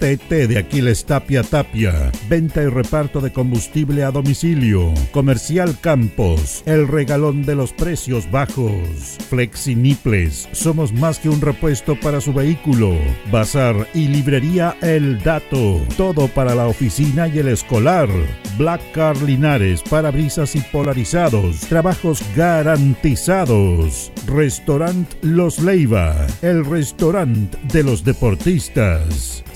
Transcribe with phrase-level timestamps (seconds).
[0.00, 2.10] ATT de Aquiles Tapia Tapia.
[2.28, 4.94] Venta y reparto de combustible a domicilio.
[5.12, 9.18] Comercial Campos, el regalón de los precios bajos.
[9.28, 12.96] Flexi Niples, somos más que un repuesto para su vehículo.
[13.30, 15.20] Bazar y librería El
[15.96, 18.08] todo para la oficina y el escolar.
[18.56, 21.60] Black Car Linares, parabrisas y polarizados.
[21.60, 24.10] Trabajos garantizados.
[24.26, 29.44] Restaurant Los Leiva, el restaurante de los deportistas.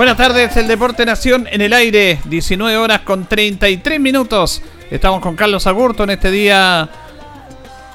[0.00, 4.62] Buenas tardes, el Deporte Nación en el aire, 19 horas con 33 minutos.
[4.90, 6.88] Estamos con Carlos Agurto en este día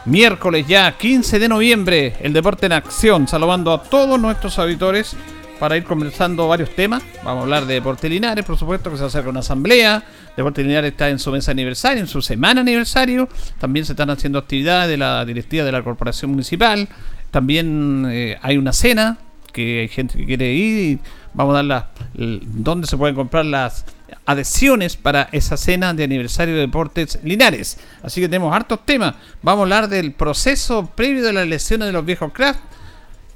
[0.06, 5.16] miércoles ya 15 de noviembre, el Deporte en Acción, saludando a todos nuestros auditores
[5.60, 7.02] para ir conversando varios temas.
[7.24, 10.04] Vamos a hablar de Deporte Linares, por supuesto, que se acerca una asamblea.
[10.38, 13.28] Deporte Linares está en su mesa aniversario, en su semana aniversario.
[13.58, 16.88] También se están haciendo actividades de la directiva de la Corporación Municipal.
[17.32, 19.18] También eh, hay una cena
[19.56, 21.00] que hay gente que quiere ir y
[21.34, 23.86] vamos a dar la, dónde se pueden comprar las
[24.26, 27.78] adhesiones para esa cena de aniversario de Deportes Linares.
[28.04, 29.16] Así que tenemos hartos temas.
[29.42, 32.60] Vamos a hablar del proceso previo de las elecciones de los viejos craft.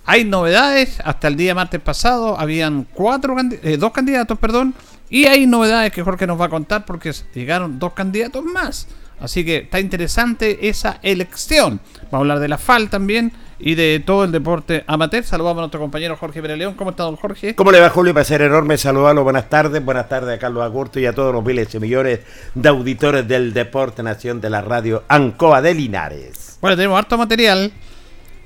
[0.06, 4.74] Hay novedades, hasta el día martes pasado habían cuatro eh, dos candidatos, perdón,
[5.10, 8.88] y hay novedades que Jorge nos va a contar porque llegaron dos candidatos más.
[9.22, 11.80] Así que está interesante esa elección.
[12.04, 15.24] Vamos a hablar de la FAL también y de todo el deporte amateur.
[15.24, 16.74] Saludamos a nuestro compañero Jorge Pereleón.
[16.76, 17.56] ¿Cómo está, don Jorge?
[17.56, 18.14] ¿Cómo le va, Julio?
[18.24, 19.24] ser enorme saludarlo.
[19.24, 19.84] Buenas tardes.
[19.84, 22.22] Buenas tardes a Carlos Agurto y a todos los miles y millones
[22.56, 26.58] de auditores del Deporte Nación de la radio Ancoa de Linares.
[26.62, 27.72] Bueno, tenemos harto material,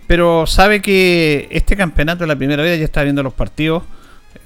[0.07, 3.84] pero sabe que este campeonato es la primera vez, ya está viendo los partidos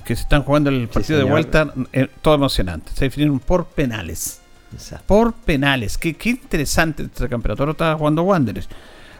[0.05, 2.91] que se están jugando el partido de vuelta, eh, todo emocionante.
[2.93, 4.41] Se definieron por penales.
[5.05, 5.97] Por penales.
[5.97, 7.63] Qué, qué interesante este campeonato.
[7.63, 8.69] Ahora está jugando Wanderers.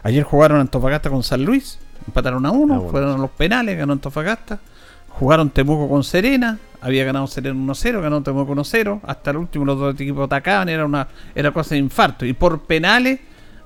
[0.02, 3.92] Ayer jugaron Antofagasta con San Luis, empataron a uno, ah, fueron a los penales, ganó
[3.92, 4.58] Antofagasta.
[5.08, 9.00] Jugaron Temuco con Serena, había ganado Serena 1-0, ganó Temuco 1-0.
[9.02, 12.24] Hasta el último los dos equipos atacaban, era una era cosa de infarto.
[12.24, 13.18] Y por penales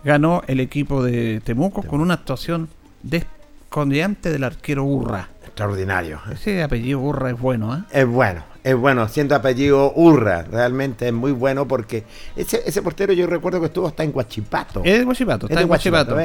[0.03, 2.69] ganó el equipo de Temuco, con una actuación
[3.03, 5.29] descondiante del arquero Urra.
[5.45, 6.21] Extraordinario.
[6.33, 7.83] Ese apellido Urra es bueno, ¿eh?
[7.91, 12.05] Es bueno es bueno, siendo apellido Urra, realmente es muy bueno porque
[12.37, 14.83] ese, ese portero yo recuerdo que estuvo hasta en Guachipato.
[14.85, 16.17] Es de Guachipato, está en Guachipato.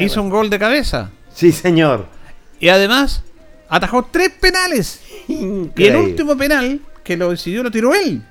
[0.00, 1.10] Hizo un gol de cabeza.
[1.32, 2.06] Sí, señor.
[2.60, 3.22] Y además
[3.68, 5.00] atajó tres penales.
[5.28, 8.22] Y el último penal que lo decidió lo tiró él.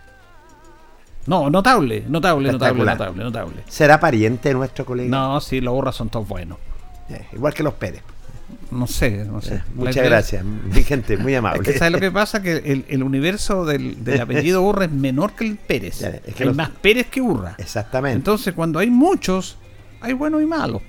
[1.26, 3.64] No, notable, notable, notable, notable, notable.
[3.68, 5.10] ¿Será pariente nuestro colega?
[5.10, 6.58] No, sí, los Urras son todos buenos.
[7.10, 8.02] Eh, igual que los Pérez.
[8.72, 9.62] No sé, no sé.
[9.76, 11.62] muchas gracias, mi gente, muy amable.
[11.66, 12.42] Es que ¿sabes lo que pasa?
[12.42, 16.02] Que el, universo del, apellido Urra es menor que el Pérez.
[16.02, 17.56] Es que hay más Pérez que Urra.
[17.58, 18.18] Exactamente.
[18.18, 19.58] Entonces, cuando hay muchos,
[20.02, 20.82] hay buenos y malos.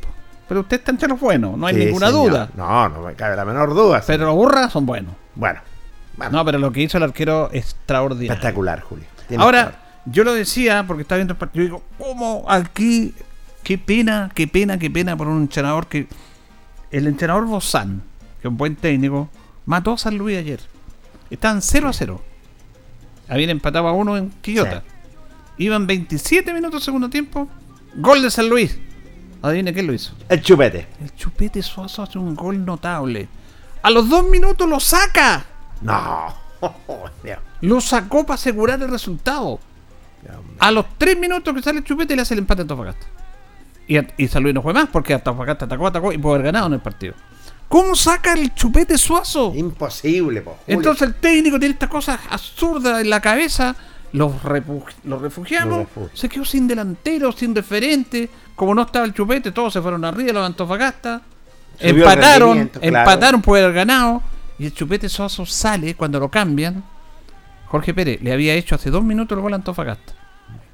[0.48, 2.50] Pero usted está entre los buenos, no hay ninguna duda.
[2.56, 4.02] No, no me cabe la menor duda.
[4.06, 5.14] Pero los Urra son buenos.
[5.34, 5.60] Bueno.
[6.30, 8.32] No, pero lo que hizo el arquero extraordinario.
[8.32, 9.06] Espectacular, Julio.
[9.28, 9.72] Tienes Ahora,
[10.04, 11.64] yo lo decía porque estaba viendo el partido.
[11.64, 13.14] Yo digo, ¿cómo aquí?
[13.62, 16.06] Qué pena, qué pena, qué pena por un entrenador que.
[16.92, 18.02] El entrenador Bozán,
[18.40, 19.30] que es un buen técnico,
[19.64, 20.60] mató a San Luis ayer.
[21.30, 22.22] Estaban 0 a 0.
[23.28, 24.82] Habían empatado a uno en Quillota.
[25.56, 27.48] Iban 27 minutos segundo tiempo.
[27.96, 28.78] Gol de San Luis.
[29.40, 30.14] Adivine quién lo hizo.
[30.28, 30.86] El chupete.
[31.00, 33.26] El Chupete Suazo hace un gol notable.
[33.82, 35.44] A los dos minutos lo saca.
[35.80, 36.42] No.
[37.60, 39.58] Lo sacó para asegurar el resultado.
[40.22, 40.36] Dios.
[40.60, 43.06] A los 3 minutos que sale el chupete le hace el empate a Antofagasta.
[43.86, 46.66] Y, y San Luis no fue más porque Antofagasta atacó, atacó y pudo haber ganado
[46.68, 47.14] en el partido.
[47.68, 49.52] ¿Cómo saca el chupete suazo?
[49.54, 50.58] Imposible, po.
[50.66, 53.74] Entonces el técnico tiene estas cosas absurdas en la cabeza.
[54.12, 54.30] Los,
[55.04, 55.64] los refugios.
[56.12, 58.28] se quedó sin delantero, sin referente.
[58.54, 61.22] Como no estaba el chupete, todos se fueron arriba los Antofagasta.
[61.80, 62.86] Subió empataron, claro.
[62.86, 64.22] empataron, puede haber ganado.
[64.58, 66.84] Y el chupete suazo sale cuando lo cambian.
[67.68, 70.12] Jorge Pérez le había hecho hace dos minutos el gol a Antofagasta.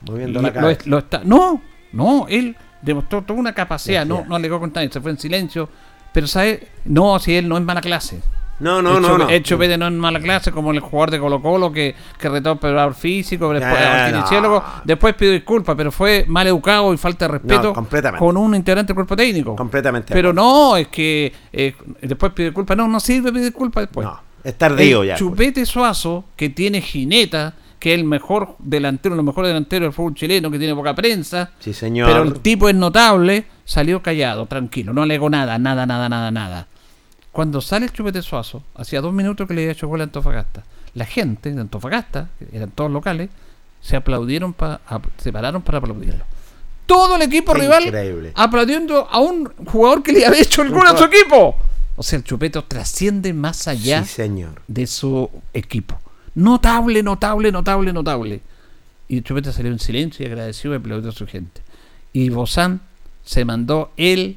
[0.02, 0.82] Moviendo la cabeza.
[0.86, 1.62] lo está- no,
[1.92, 5.68] no, él demostró toda una capacidad, no, no alegó con nadie, se fue en silencio.
[6.12, 6.68] Pero, ¿sabe?
[6.84, 8.20] No, si él no es mala clase.
[8.60, 9.38] No, no, no, no.
[9.38, 12.94] Chupete no es mala clase, como el jugador de Colo Colo que, que retó al
[12.94, 14.16] físico, después al no.
[14.18, 18.24] kinesiólogo, después pidió disculpas, pero fue mal educado y falta de respeto No, completamente.
[18.24, 19.54] con un integrante del cuerpo técnico.
[19.54, 20.12] Completamente.
[20.12, 22.76] Pero no, es que eh, después pidió disculpas.
[22.76, 24.06] No, no sirve pedir disculpas después.
[24.06, 25.14] No, es tardío El ya.
[25.14, 30.14] Chupete Suazo, que tiene Gineta, que es el mejor delantero, el mejor delantero del fútbol
[30.14, 31.50] chileno, que tiene poca prensa.
[31.60, 32.08] Sí, señor.
[32.08, 36.66] Pero el tipo es notable, salió callado, tranquilo, no alegó nada, nada, nada, nada, nada.
[37.32, 40.64] Cuando sale el Chupete Suazo, hacía dos minutos que le había hecho gol a Antofagasta.
[40.94, 43.30] La gente de Antofagasta, que eran todos locales,
[43.80, 46.24] se aplaudieron, pa- a- se pararon para aplaudirlo.
[46.86, 48.32] Todo el equipo rival Increíble.
[48.34, 51.54] aplaudiendo a un jugador que le había hecho el gol a su equipo.
[51.96, 54.62] O sea, el Chupete trasciende más allá Sí, señor.
[54.66, 55.98] de su equipo.
[56.38, 58.40] Notable, notable, notable, notable.
[59.08, 61.62] Y Chupete salió en silencio y agradeció y aplaudió a su gente.
[62.12, 62.80] Y Bozán
[63.24, 64.36] se mandó él,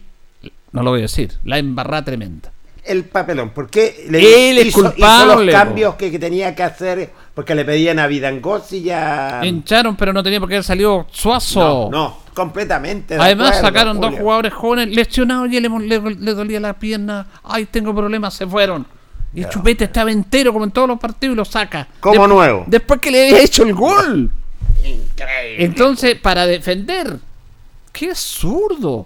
[0.71, 2.51] no lo voy a decir, la embarrada tremenda.
[2.83, 3.51] El papelón.
[3.51, 7.11] ¿Por qué le Él es hizo, hizo culpable, los cambios que, que tenía que hacer?
[7.35, 9.39] Porque le pedían a Vidangoz y ya.
[9.43, 11.89] Hincharon, pero no tenía por qué haber salido Suazo.
[11.91, 13.13] No, no, completamente.
[13.13, 17.27] de Además acuerdo, sacaron dos jugadores jóvenes lesionados y le- le dolía la pierna.
[17.43, 18.87] Ay, tengo problemas, se fueron.
[19.33, 19.49] Y el Ya.
[19.49, 21.87] Chupete estaba entero como en todos los partidos y lo saca.
[21.99, 22.65] Como nuevo.
[22.67, 24.29] Después que le había hecho el gol.
[24.83, 25.63] Increíble.
[25.65, 27.17] Entonces, para defender,
[27.93, 29.05] qué absurdo,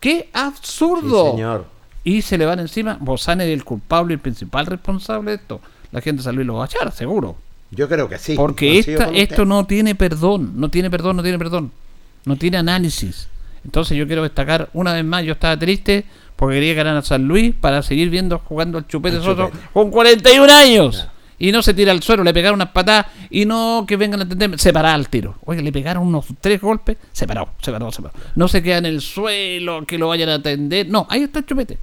[0.00, 1.30] qué Sí, absurdo.
[1.32, 1.66] señor.
[2.04, 2.98] y se le van encima.
[3.00, 5.60] Bozán es el culpable y el principal responsable de esto.
[5.90, 7.36] La gente salió y lo va a echar, seguro.
[7.70, 8.34] Yo creo que sí.
[8.36, 11.72] Porque esta, esto no tiene perdón, no tiene perdón, no tiene perdón.
[12.26, 13.28] No tiene análisis.
[13.64, 16.04] Entonces yo quiero destacar una vez más, yo estaba triste
[16.36, 20.52] porque quería ganar a San Luis para seguir viendo jugando al Chupete Soto con 41
[20.52, 21.08] años.
[21.36, 24.22] Y no se tira al suelo, le pegaron unas patadas y no que vengan a
[24.22, 25.36] entender, se para al tiro.
[25.44, 28.14] Oye, le pegaron unos tres golpes, se paró, se paró, se paró.
[28.36, 30.88] No se queda en el suelo, que lo vayan a atender.
[30.88, 31.78] No, ahí está el Chupete.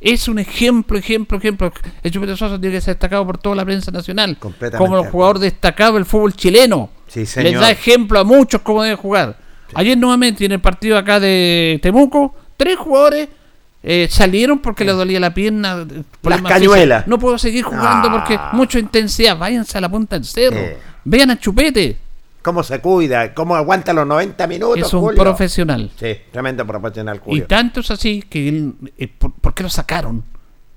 [0.00, 1.72] Es un ejemplo, ejemplo, ejemplo.
[2.02, 4.36] El Chupete Sosa tiene que ser destacado por toda la prensa nacional.
[4.38, 6.90] Completamente Como el jugador destacado del fútbol chileno.
[7.06, 7.60] Sí, Les señor.
[7.60, 9.38] da ejemplo a muchos cómo deben jugar.
[9.74, 13.28] Ayer nuevamente en el partido acá de Temuco, tres jugadores
[13.88, 15.86] eh, salieron porque les dolía la pierna.
[15.88, 17.06] eh, problemas cañuelas.
[17.06, 18.12] No puedo seguir jugando Ah.
[18.12, 19.38] porque mucha intensidad.
[19.38, 20.56] Váyanse a la punta del cerro.
[20.58, 20.76] Eh.
[21.04, 21.96] Vean a Chupete.
[22.42, 23.32] ¿Cómo se cuida?
[23.32, 24.78] ¿Cómo aguanta los 90 minutos?
[24.78, 25.22] Es un Julio?
[25.22, 25.90] profesional.
[25.98, 30.22] Sí, tremendo profesional, Y tanto es así que él, eh, ¿por, por qué lo sacaron?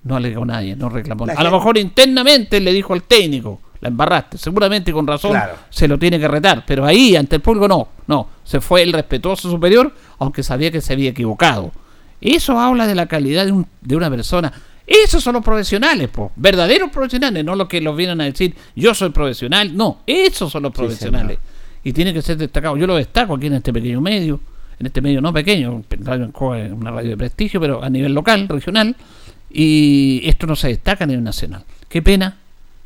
[0.04, 1.26] No alegó nadie, no reclamó.
[1.26, 4.38] La A lo mejor internamente le dijo al técnico, la embarraste.
[4.38, 5.54] Seguramente con razón Claro.
[5.70, 6.64] se lo tiene que retar.
[6.66, 7.88] Pero ahí, ante el público, no.
[8.08, 11.72] No, se fue el respetuoso superior, aunque sabía que se había equivocado.
[12.22, 14.52] Eso habla de la calidad de, un- de una persona.
[14.86, 16.32] Esos son los profesionales, po.
[16.36, 19.76] verdaderos profesionales, no los que los vienen a decir yo soy profesional.
[19.78, 21.38] No, esos son los Sí, profesionales.
[21.84, 22.76] y tiene que ser destacado.
[22.76, 24.40] Yo lo destaco aquí en este pequeño medio,
[24.80, 28.96] en este medio no pequeño, es una radio de prestigio, pero a nivel local, regional,
[29.52, 31.64] y esto no se destaca a nivel nacional.
[31.88, 32.38] Qué pena,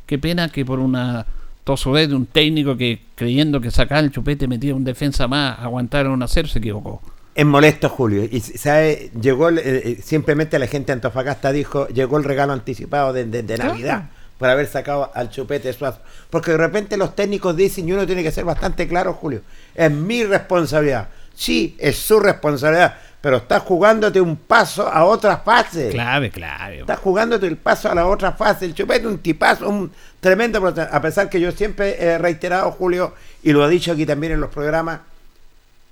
[0.06, 1.24] qué pena que por una
[1.64, 6.12] tosudez de un técnico que creyendo que sacaba el chupete metía un defensa más, aguantaron
[6.12, 7.00] un a cero, se equivocó.
[7.34, 8.24] Es molesto, Julio.
[8.30, 13.12] Y sabe, llegó eh, eh, simplemente la gente de Antofagasta dijo, llegó el regalo anticipado
[13.12, 13.58] de, de-.
[13.58, 16.00] Navidad por haber sacado al chupete suazo.
[16.30, 19.42] Porque de repente los técnicos dicen, y uno tiene que ser bastante claro, Julio,
[19.74, 21.08] es mi responsabilidad.
[21.34, 25.90] Sí, es su responsabilidad, pero estás jugándote un paso a otra fase.
[25.90, 26.80] Clave, clave.
[26.80, 28.66] Estás jugándote el paso a la otra fase.
[28.66, 30.62] El chupete un tipazo, un tremendo.
[30.66, 34.40] A pesar que yo siempre he reiterado, Julio, y lo he dicho aquí también en
[34.40, 35.00] los programas,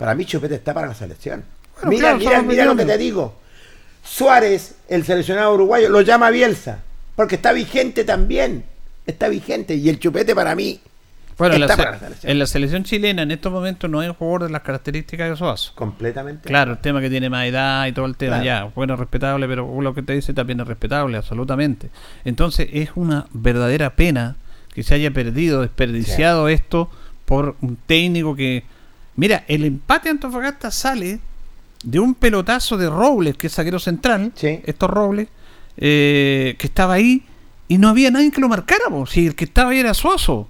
[0.02, 1.44] para mí Chupete está para la selección.
[1.76, 3.36] Bueno, mira, claro, mira, mira lo que te digo.
[4.04, 6.80] Suárez, el seleccionado uruguayo, lo llama Bielsa,
[7.14, 8.64] porque está vigente también.
[9.06, 9.76] está vigente.
[9.76, 10.80] Y el chupete para mí.
[11.38, 12.32] Bueno, en la, para la selección.
[12.32, 15.36] en la selección chilena en estos momentos no hay un jugador de las características de
[15.36, 15.72] Suazo.
[15.76, 16.48] Completamente.
[16.48, 18.66] Claro, el tema que tiene más edad y todo el tema, Claro.
[18.66, 21.90] ya, bueno, respetable, pero lo que te dice también es respetable, absolutamente.
[22.24, 24.34] Entonces es una verdadera pena
[24.74, 26.90] que se haya perdido, desperdiciado esto
[27.24, 28.64] por un técnico que...
[29.16, 31.20] Mira, el empate de Antofagasta sale
[31.84, 34.60] de un pelotazo de Robles, que es zaguero central, Sí.
[34.64, 35.28] estos Robles,
[35.76, 37.24] eh, que estaba ahí
[37.68, 39.06] y no había nadie que lo marcara, po.
[39.06, 40.48] si el que estaba ahí era Suazo.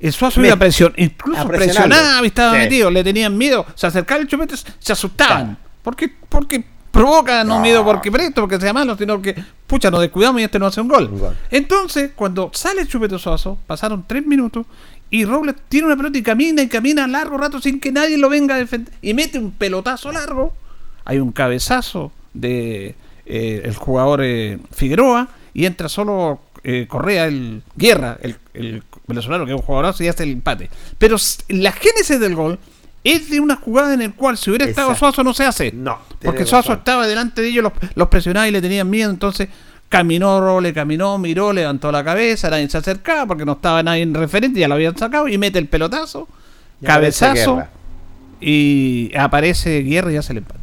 [0.00, 2.58] El Suazo Me- iba a presionar, incluso a presionaba y estaba Sí.
[2.58, 5.56] metido, le tenían miedo, se acercaba el chupete, se asustaban.
[5.82, 7.60] Porque, porque provoca no, No.
[7.60, 9.34] miedo porque presto, porque sea malo, sino que,
[9.66, 11.08] pucha, nos descuidamos y este no hace un gol.
[11.12, 11.36] Un gol.
[11.50, 14.66] Entonces, cuando sale el chupete Suazo, pasaron tres minutos
[15.12, 18.30] y Robles tiene una pelota y camina y camina largo rato sin que nadie lo
[18.30, 20.54] venga a defender y mete un pelotazo largo.
[21.04, 22.94] Hay un cabezazo de
[23.26, 29.44] eh, el jugador eh, Figueroa y entra solo eh, Correa, el Guerra, el, el venezolano
[29.44, 30.70] que es un jugadorazo y hace el empate.
[30.96, 31.16] Pero
[31.48, 32.58] la génesis del gol
[33.04, 34.94] es de una jugada en el cual si hubiera estado.
[34.94, 35.72] Suazo no se hace.
[35.72, 36.78] No, Porque Suazo razón.
[36.78, 39.50] estaba delante de ellos, los, los presionaba y le tenían miedo, entonces
[39.92, 44.14] caminó Roble, caminó, miró, levantó la cabeza, nadie se acercaba porque no estaba nadie en
[44.14, 46.26] referente, ya lo habían sacado y mete el pelotazo,
[46.80, 47.62] Y aparece cabezazo
[48.40, 50.60] y aparece Guerra y hace el empate.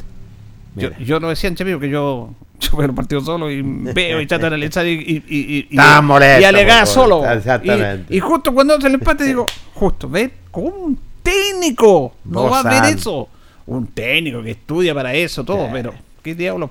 [0.74, 4.20] Yo, yo lo decía en Chapío que yo, yo veo el partido solo y veo
[4.20, 7.30] y trato de analizar y, y, y, y, y- molesto, solo.
[7.30, 8.12] Exactamente.
[8.12, 12.52] Y, y justo cuando hace el empate digo, justo, ve, como un técnico no Vos
[12.52, 13.28] va a ver eso.
[13.66, 15.70] Un técnico que estudia para eso, todo, Sí.
[15.72, 16.70] pero qué diablo.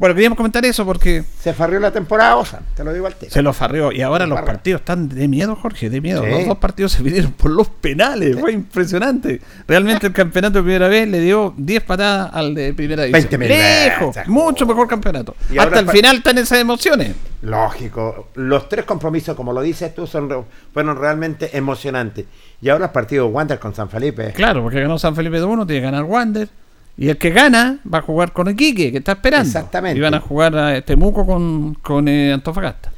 [0.00, 3.30] Bueno, queríamos comentar eso porque Se farrió la temporada, Osa, te lo digo al tiro.
[3.30, 4.52] se lo farrió y ahora Se los farrió.
[4.54, 6.24] partidos están de miedo, Jorge, de miedo.
[6.24, 6.30] Sí.
[6.30, 9.42] Los dos partidos se vinieron por los penales, fue impresionante.
[9.68, 13.30] Realmente el campeonato de primera vez le dio 10 patadas al de primera división.
[13.42, 15.36] 20.000 Lejos, mucho mejor campeonato.
[15.50, 17.14] Y Hasta el final están esas emociones.
[17.42, 18.28] Lógico.
[18.36, 20.42] Los tres compromisos, como lo dices tú, son re-
[20.72, 22.24] fueron realmente emocionantes.
[22.62, 24.32] Y ahora el partido Wander con San Felipe.
[24.32, 26.48] Claro, porque ganó San Felipe de 1, tiene que ganar Wander.
[27.00, 29.46] Y el que gana va a jugar con Iquique, que está esperando.
[29.46, 29.98] Exactamente.
[29.98, 32.92] Y van a jugar a Temuco con, con eh, Antofagasta.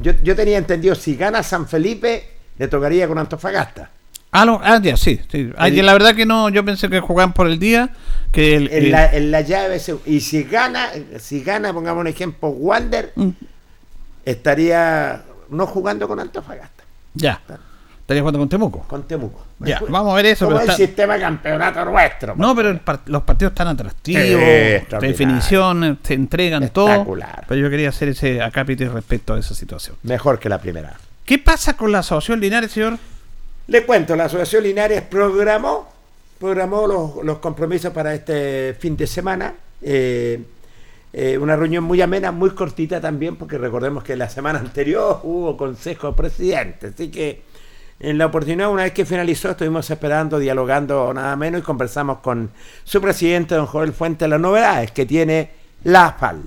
[0.00, 3.90] Yo, yo tenía entendido, si gana San Felipe, le tocaría con Antofagasta.
[4.30, 5.20] Ah, no, ah, ya, sí.
[5.28, 5.50] sí.
[5.58, 7.90] Ah, El- la verdad que no, yo pensé que jugaban por el día.
[8.30, 10.88] Que el, En eh, la, en la llave, se- y si gana,
[11.18, 13.30] si gana, pongamos un ejemplo, Wander, mm,
[14.24, 17.40] estaría no jugando con Antofagasta, ya.
[18.10, 18.80] Estaría jugando con Temuco.
[18.88, 19.46] con Temuco.
[19.60, 22.34] Ya, vamos a ver eso, Como pero el está- sistema de campeonato nuestro.
[22.34, 22.76] No, pero
[23.06, 26.88] los partidos están atractivos, Sí, definición, se entregan todo.
[26.88, 27.44] Espectacular.
[27.46, 29.94] Pero yo quería hacer ese acápite respecto a esa situación.
[30.02, 30.94] Mejor que la primera.
[31.24, 32.98] ¿Qué pasa con la asociación Linares, señor?
[33.68, 35.88] Le cuento, la Asociación Linares programó,
[36.40, 39.54] programó los, los compromisos para este fin de semana.
[39.82, 40.42] Eh,
[41.12, 45.56] eh, una reunión muy amena, muy cortita también, porque recordemos que la semana anterior hubo
[45.56, 46.88] consejo de presidente.
[46.88, 47.48] Así que
[48.00, 52.50] en la oportunidad, una vez que finalizó, estuvimos esperando, dialogando nada menos y conversamos con
[52.84, 55.50] su presidente, don Joel Fuente, las novedades que tiene
[55.84, 56.40] la AFAL.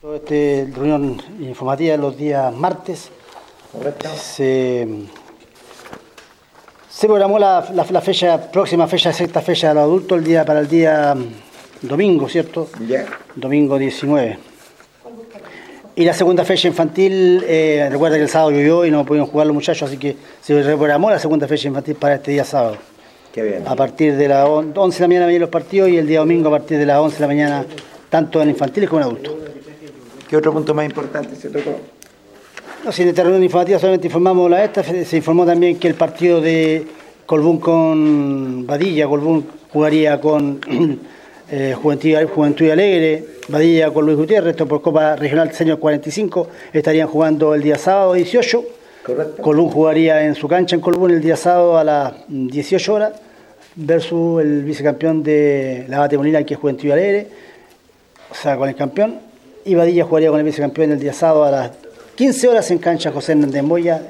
[0.00, 3.10] Todo Este reunión informativa los días martes.
[4.20, 4.86] Se,
[6.90, 10.44] se programó la, la- la fecha, próxima fecha, sexta fecha de los adultos, el día,
[10.44, 12.68] para el día mm, domingo, ¿cierto?
[12.86, 13.06] Ya.
[13.34, 14.38] Domingo 19.
[15.96, 19.46] Y la segunda fecha infantil, eh, recuerda que el sábado llovió y no pudieron jugar
[19.46, 22.76] los muchachos, así que se reprogramó la segunda fecha infantil para este día sábado.
[23.32, 23.62] Qué bien.
[23.66, 26.18] A partir de las on- 11 de la mañana vienen los partidos y el día
[26.20, 27.66] domingo a partir de las 11 de la mañana,
[28.10, 29.34] tanto en infantiles como en adultos.
[30.28, 31.78] ¿Qué otro punto más importante se tocó?
[32.84, 35.94] No, si en esta reunión informativa solamente informamos la esta, se informó también que el
[35.94, 36.86] partido de
[37.24, 40.60] Colbún con Badilla, Colbún jugaría con
[41.56, 47.06] eh, Juventud, Juventud Alegre, Badilla con Luis Gutiérrez, esto por Copa Regional Señor 45, estarían
[47.06, 48.64] jugando el día sábado 18.
[49.06, 49.40] Correcto.
[49.40, 53.12] Colbún jugaría en su cancha en Colbún el día sábado a las 18 horas
[53.76, 57.28] versus el vicecampeón de la Bate Molina, que es Juventud Alegre,
[58.32, 59.20] o sea, con el campeón.
[59.64, 61.70] Y Badilla jugaría con el vicecampeón el día sábado a las
[62.16, 64.02] 15 horas en cancha José Hernández Moya,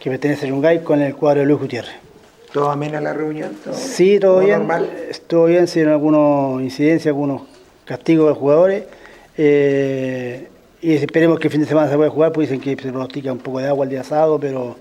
[0.00, 2.07] que pertenece a Yungay, con el cuadro de Luis Gutiérrez.
[2.52, 3.52] ¿Todo amena la reunión?
[3.62, 4.58] ¿Todo- Sí, todo todo bien.
[4.58, 4.88] normal?
[5.26, 7.42] Todo bien, si hubo algunas incidencias, algunos
[7.84, 8.84] castigos de jugadores.
[9.36, 10.48] Eh,
[10.80, 13.32] y esperemos que el fin de semana se pueda jugar, pues dicen que se pronostica
[13.32, 14.76] un poco de agua el día sábado, pero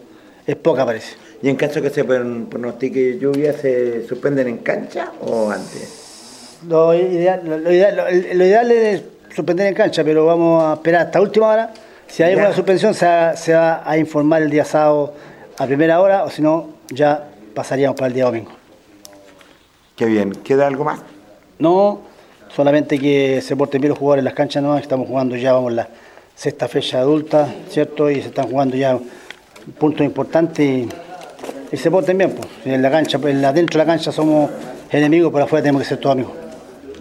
[0.45, 1.15] es poca parece.
[1.41, 6.57] ¿Y en caso que se pron- pronostique lluvia, se suspenden en cancha o antes?
[6.67, 8.03] Lo ideal, lo, ideal, lo-
[8.35, 9.03] lo ideal es
[9.35, 11.73] suspender en cancha, pero vamos a esperar hasta última hora.
[12.07, 13.05] Si hay alguna suspensión, se
[13.35, 15.13] se va a informar el día sábado
[15.57, 18.51] a primera hora, o si no, ya pasaríamos para el día domingo.
[19.95, 20.31] Qué bien.
[20.31, 20.99] ¿Queda algo más?
[21.57, 22.01] No,
[22.55, 25.73] solamente que se porten bien los jugadores en las canchas nuevas, estamos jugando ya, vamos,
[25.73, 25.87] la
[26.35, 28.11] sexta fecha adulta, ¿cierto?
[28.11, 28.99] Y se están jugando ya
[29.79, 30.87] puntos importantes y,
[31.71, 32.35] y se porten bien.
[32.35, 32.47] Pues.
[32.63, 34.51] En la cancha, en la, dentro de la cancha somos
[34.91, 36.33] enemigos, por afuera tenemos que ser todos amigos.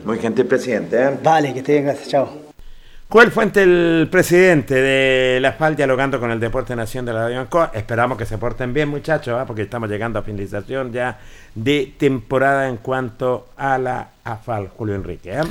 [0.06, 0.96] Muy gentil presidente.
[0.96, 1.10] ¿eh?
[1.22, 2.45] Vale, que estén gracias, chao.
[3.08, 7.40] Joel Fuente, el presidente de La FAL, dialogando con el Deporte Nación de la Radio
[7.40, 7.70] Ancoa.
[7.72, 9.44] Esperamos que se porten bien, muchachos, ¿eh?
[9.46, 11.18] porque estamos llegando a finalización ya
[11.54, 15.34] de temporada en cuanto a la AFAL, Julio Enrique.
[15.34, 15.42] ¿eh?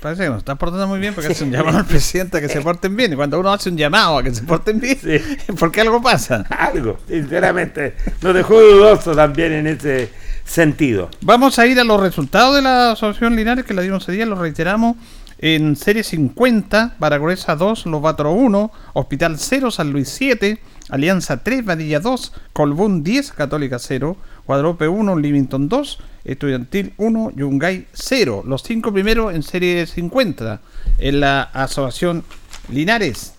[0.00, 2.48] Parece que nos están portando muy bien porque hace un llamado al presidente a que
[2.48, 3.12] se porten bien.
[3.12, 5.20] Y cuando uno hace un llamado a que se porten bien, Sí.
[5.58, 6.44] porque algo pasa.
[6.48, 10.10] Algo, sinceramente, nos dejó dudoso también en ese
[10.44, 11.10] sentido.
[11.22, 14.26] Vamos a ir a los resultados de la Asociación Linares que la dimos ese día,
[14.26, 14.96] lo reiteramos.
[15.44, 21.98] En serie 50, Baragruesa 2, Lobatro 1, Hospital 0, San Luis 7, Alianza 3, Vadilla
[21.98, 28.44] 2, Colbún 10, Católica 0, Guadalupe 1, Livington 2, Estudiantil 1, Yungay 0.
[28.46, 30.60] Los cinco primeros en serie 50
[30.98, 32.22] en la Asociación
[32.70, 33.34] Linares.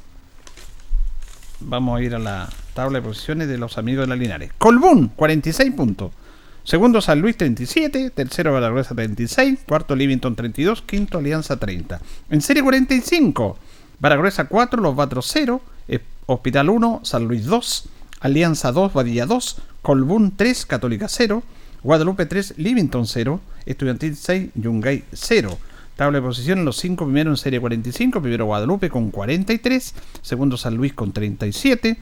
[1.62, 4.52] Vamos a ir a la tabla de posiciones de los amigos de la Linares.
[4.58, 6.12] Colbún, 46 puntos.
[6.66, 12.00] Segundo San Luis 37, tercero Baragruesa 36, cuarto Livington 32, quinto Alianza 30.
[12.30, 13.58] En serie 45,
[14.00, 17.90] Baragruesa 4, Los Batros 0, eh, Hospital 1, San Luis 2,
[18.22, 21.44] Alianza 2, Badilla 2, Colbún 3, Católica 0,
[21.84, 25.58] Guadalupe 3, Livington 0, Estudiantil 6, Yungay 0.
[25.98, 30.76] Tabla de posición, los cinco primeros en serie 45, primero Guadalupe con 43, segundo San
[30.76, 31.98] Luis con 37,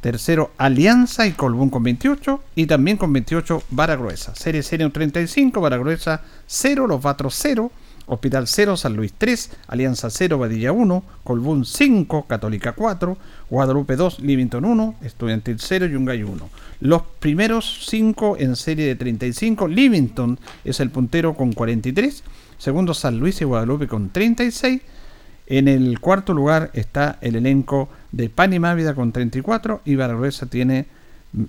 [0.00, 2.40] Tercero, Alianza y Colbún con 28.
[2.54, 4.34] Y también con 28, Baragruesa.
[4.34, 7.70] Serie Serie 35, Baragruesa 0, Los Batros 0,
[8.06, 13.18] Hospital 0, San Luis 3, Alianza 0, Badilla 1, Colbún 5, Católica 4,
[13.50, 16.50] Guadalupe 2, Livington 1, Estudiantil 0, Yungay 1.
[16.80, 22.22] Los primeros 5 en serie de 35, Livington es el puntero con 43,
[22.56, 24.80] segundo San Luis y Guadalupe con 36.
[25.50, 30.44] En el cuarto lugar está el elenco de Pan y Mávida con 34 y Baragruesa
[30.46, 30.86] tiene
[31.32, 31.44] mm,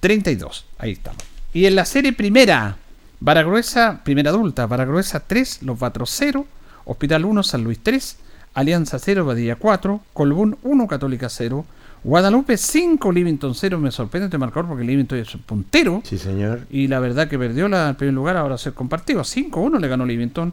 [0.00, 0.66] 32.
[0.78, 1.22] Ahí estamos.
[1.52, 2.76] Y en la serie primera,
[3.20, 6.44] Baragruesa, primera adulta, Baragruesa 3, Los Batros 0,
[6.86, 8.16] Hospital 1, San Luis 3,
[8.54, 11.64] Alianza 0, Badilla 4, Colbún 1, Católica 0,
[12.02, 13.78] Guadalupe 5, Livington 0.
[13.78, 16.02] Me sorprende este marcador porque Livington es puntero.
[16.04, 16.66] Sí, señor.
[16.70, 19.22] Y la verdad que perdió la, el primer lugar, ahora ser compartido.
[19.22, 20.52] 5-1 le ganó Livington.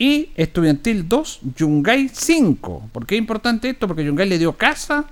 [0.00, 2.88] Y Estudiantil 2, Yungay 5.
[2.90, 3.86] ¿Por qué es importante esto?
[3.86, 5.04] Porque Yungay le dio casa,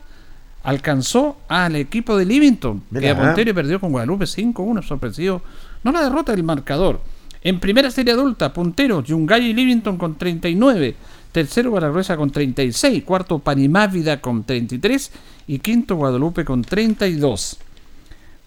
[0.63, 3.13] alcanzó al equipo de Livington, que Mira.
[3.13, 4.83] a puntero y perdió con Guadalupe 5-1.
[4.83, 5.43] Sorpresivo.
[5.85, 7.03] No la derrota del marcador.
[7.43, 10.97] En primera serie adulta, punteros, Yungay y Livington con 39.
[11.33, 13.05] Tercero, Baragruesa con 36.
[13.05, 15.13] Cuarto, Panimávida con 33.
[15.49, 17.59] Y quinto, Guadalupe con 32.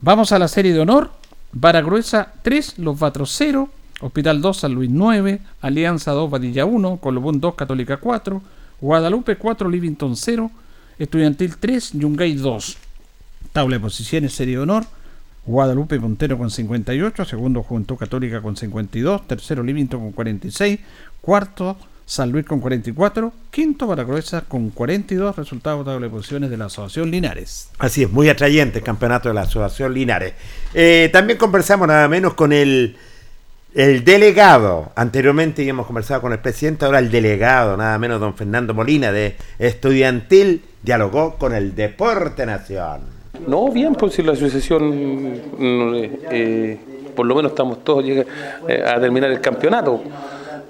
[0.01, 1.11] Vamos a la serie de honor.
[1.51, 3.69] Baragruesa 3, Los Batros 0,
[4.01, 8.41] Hospital 2, San Luis 9, Alianza 2, Badilla 1, Colobún 2, Católica 4,
[8.81, 10.51] Guadalupe 4, Livington 0,
[10.97, 12.77] Estudiantil 3, Yungay 2.
[13.53, 14.85] Tabla de posiciones, serie de honor.
[15.45, 20.79] Guadalupe puntero con 58, segundo Juventud Católica con 52, tercero Livington con 46,
[21.19, 26.65] cuarto San Luis con 44, quinto Baragruesa con 42, resultado tabla de posiciones de la
[26.65, 27.69] Asociación Linares.
[27.79, 30.33] Así es, muy atrayente el campeonato de la Asociación Linares.
[30.73, 32.95] Eh, también conversamos nada menos con el,
[33.73, 34.91] el delegado.
[34.95, 39.35] Anteriormente hemos conversado con el presidente, ahora el delegado, nada menos don Fernando Molina de
[39.59, 43.01] Estudiantil, dialogó con el Deporte Nación.
[43.47, 44.89] No, bien, pues si la asociación,
[45.57, 45.93] mm,
[46.31, 46.79] eh,
[47.15, 48.25] por lo menos estamos todos llega-
[48.67, 50.01] eh, a terminar el campeonato.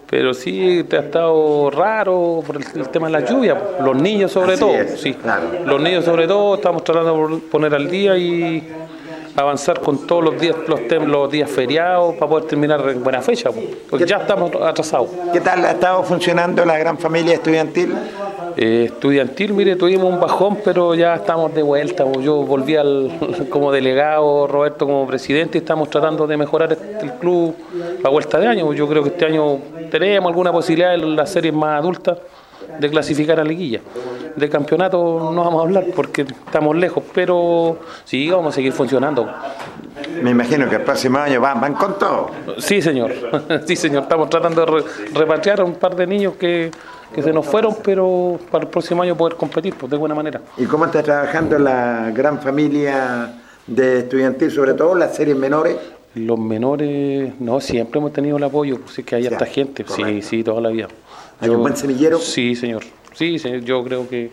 [0.09, 4.31] Pero sí te ha estado raro por el, el tema de la lluvia, los niños
[4.33, 5.13] sobre Así todo, es, sí.
[5.13, 5.43] claro.
[5.65, 8.67] Los niños sobre todo estamos tratando de poner al día y
[9.35, 13.49] avanzar con todos los días, los, días feriados para poder terminar en buena fecha,
[13.89, 15.09] porque ya estamos atrasados.
[15.31, 17.93] ¿Qué tal ha estado funcionando la gran familia estudiantil?
[18.57, 22.05] Eh, estudiantil, mire, tuvimos un bajón, pero ya estamos de vuelta.
[22.19, 27.55] Yo volví al, como delegado, Roberto como presidente, y estamos tratando de mejorar el club
[28.03, 28.73] a vuelta de año.
[28.73, 32.17] Yo creo que este año tenemos alguna posibilidad en las series más adultas
[32.79, 33.81] de clasificar a liguilla.
[34.35, 39.29] De campeonato no vamos a hablar porque estamos lejos, pero sí, vamos a seguir funcionando.
[40.23, 42.31] Me imagino que el próximo año van, van con todo.
[42.57, 43.11] Sí, señor.
[43.67, 44.03] Sí, señor.
[44.03, 46.71] Estamos tratando de re- repatriar a un par de niños que,
[47.13, 50.41] que se nos fueron, pero para el próximo año poder competir pues, de buena manera.
[50.57, 53.33] ¿Y cómo está trabajando la gran familia
[53.67, 55.75] de estudiantil, sobre todo las series menores?
[56.15, 59.85] Los menores, no, siempre hemos tenido el apoyo, pues sí que hay Ya, harta gente,
[59.87, 60.87] sí, sí, toda la vida.
[61.41, 62.17] ¿Hay un buen semillero?
[62.19, 64.31] Sí, señor, sí, señor, yo creo que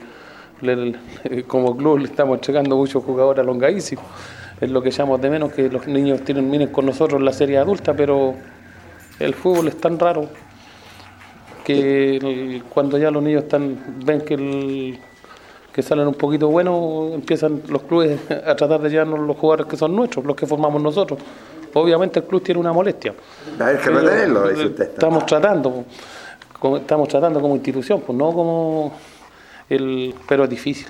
[0.61, 0.77] le-
[1.25, 4.05] le- como club le estamos entregando muchos jugadores longaísimos.
[4.61, 7.59] Es lo que echamos de menos, que los niños terminen con nosotros en la serie
[7.59, 8.35] adulta, pero
[9.21, 10.29] el fútbol es tan raro
[11.65, 14.99] que el- cuando ya los niños están ven que el-
[15.73, 19.77] que salen un poquito buenos, empiezan los clubes a tratar de llevarnos los jugadores que
[19.77, 21.21] son nuestros, los que formamos nosotros.
[21.75, 23.15] Obviamente el club tiene una molestia.
[23.59, 24.89] Que retenerlo, dice usted.
[24.89, 25.85] Estamos tratando,
[26.59, 28.93] como, estamos tratando como institución, pues no como
[29.69, 30.87] el, pero es difícil.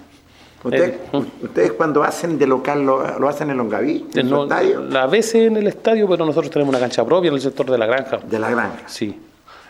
[0.72, 0.98] Eh,
[1.42, 4.82] ¿Ustedes cuando hacen de local lo, lo hacen en Longaví, en no, estadio?
[4.98, 7.78] a veces en el estadio, pero nosotros tenemos una cancha propia en el sector de
[7.78, 8.18] la granja.
[8.18, 8.82] De la granja.
[8.86, 9.16] Sí.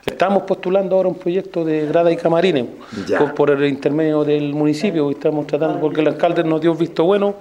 [0.06, 2.64] Estamos postulando ahora un proyecto de grada y camarines
[3.06, 3.34] Ya.
[3.34, 5.10] por, el intermedio del municipio.
[5.10, 7.34] y Estamos tratando, porque el alcalde nos dio visto bueno.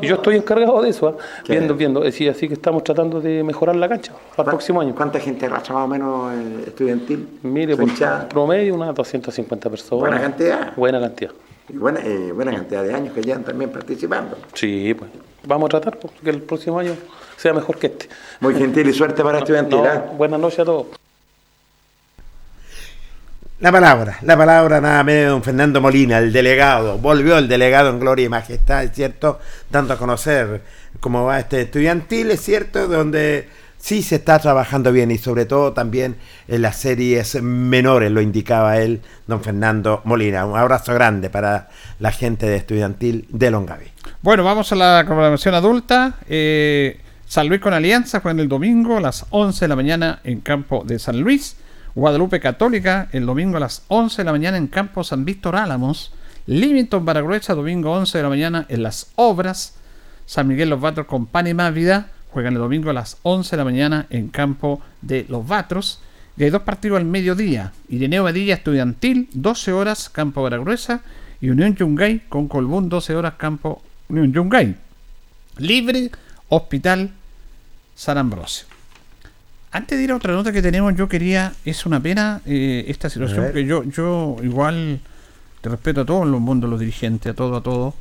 [0.00, 1.16] Y yo estoy encargado de eso.
[1.44, 2.04] Qué viendo, viendo.
[2.04, 4.94] Eh, sí, así que estamos tratando de mejorar la cancha para el próximo año.
[4.94, 7.28] ¿Cuánta gente racha más o menos eh, estudiantil?
[7.42, 7.88] Mire, por
[8.28, 10.00] promedio unas 250 personas.
[10.00, 10.74] Buena cantidad.
[10.76, 11.30] Buena cantidad.
[11.68, 14.36] Y buena, eh, buena cantidad de años que llevan también participando.
[14.52, 15.10] Sí, pues.
[15.46, 16.92] Vamos a tratar pues, que el próximo año
[17.36, 18.08] sea mejor que este.
[18.40, 19.78] Muy gentil y suerte para estudiantil.
[19.78, 20.04] No, ¿ah?
[20.16, 20.86] buenas noches a todos.
[23.64, 26.98] La palabra, la palabra nada menos de don Fernando Molina, el delegado.
[26.98, 30.60] Volvió el delegado en gloria y majestad, es cierto, dando a conocer
[31.00, 33.48] cómo va este estudiantil, es cierto, donde
[33.78, 38.76] sí se está trabajando bien y sobre todo también en las series menores, lo indicaba
[38.76, 40.44] él, don Fernando Molina.
[40.44, 43.86] Un abrazo grande para la gente de estudiantil de Longaví.
[44.20, 46.16] Bueno, vamos a la programación adulta.
[46.28, 50.42] Eh, San Luis con Alianza juega el domingo a las 11 de la mañana en
[50.42, 51.56] campo de San Luis.
[51.94, 56.12] Guadalupe Católica el domingo a las 11 de la mañana en campo San Víctor Álamos.
[56.46, 59.76] Livingston Baragruecha domingo 11 de la mañana en las Obras.
[60.26, 63.64] San Miguel Los Vatros con Panema Vida juegan el domingo a las 11 de la
[63.64, 66.00] mañana en campo de Los Vatros.
[66.36, 67.72] Y hay dos partidos al mediodía.
[67.88, 71.02] Ireneo Badilla Estudiantil, 12 horas, campo Baragruesa.
[71.40, 74.74] Y Unión Yungay con Colbún, 12 horas, campo Unión Yungay.
[75.58, 76.10] Libre,
[76.48, 77.12] Hospital
[77.94, 78.73] San Ambrosio.
[79.74, 83.10] Antes de ir a otra nota que tenemos, yo quería, es una pena eh, esta
[83.10, 85.00] situación, que yo, yo igual
[85.60, 87.92] te respeto a todo el mundo, los dirigentes, a todo, a todo,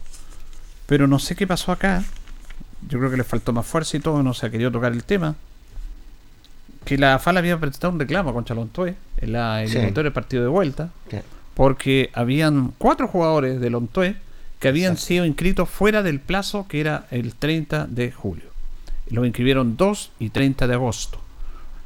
[0.86, 2.04] pero no sé qué pasó acá.
[2.88, 5.04] Yo creo que le faltó más fuerza y todo, no se ha querido tocar el
[5.04, 5.36] tema.
[6.86, 9.72] Que la FAL había presentado un reclamo contra Lontoe en la Sí.
[9.72, 10.90] eliminatoria del partido de vuelta,
[11.56, 14.16] porque habían cuatro jugadores de Lontoe
[14.60, 18.46] que habían sido inscritos fuera del plazo que era el 30 de julio.
[19.10, 21.20] Los inscribieron 2 y 30 de agosto.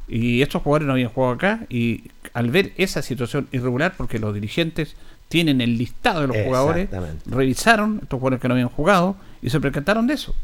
[0.08, 4.32] Y estos jugadores no habían jugado acá y al ver esa situación irregular, porque los
[4.34, 4.94] dirigentes
[5.28, 6.88] tienen el listado de los jugadores,
[7.26, 10.34] revisaron estos jugadores que no habían jugado y se percataron de eso.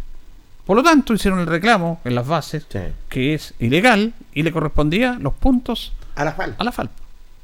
[0.66, 2.78] Por lo tanto, hicieron el reclamo en las bases, Sí.
[3.08, 6.54] que es ilegal, y le correspondía los puntos A la FAL.
[6.58, 6.90] a la FAL.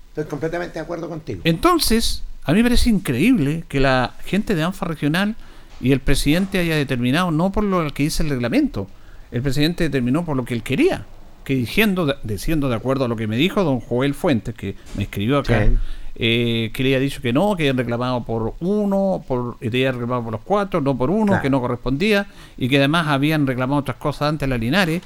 [0.09, 1.41] Estoy completamente de acuerdo contigo.
[1.45, 5.37] Entonces, a mí me parece increíble que la gente de ANFA regional
[5.81, 8.87] y el presidente haya determinado, no por lo que dice el reglamento,
[9.33, 11.05] el presidente determinó por lo que él quería,
[11.45, 15.05] que diciendo, diciendo de acuerdo a lo que me dijo don Joel Fuentes, que me
[15.05, 15.73] escribió acá, Sí.
[16.17, 19.95] eh, que le había dicho que no, que habían reclamado por uno, por, y habían
[19.95, 21.43] reclamado por los cuatro, no por uno, Claro.
[21.43, 22.27] que no correspondía,
[22.59, 25.03] y que además habían reclamado otras cosas antes a la Linares,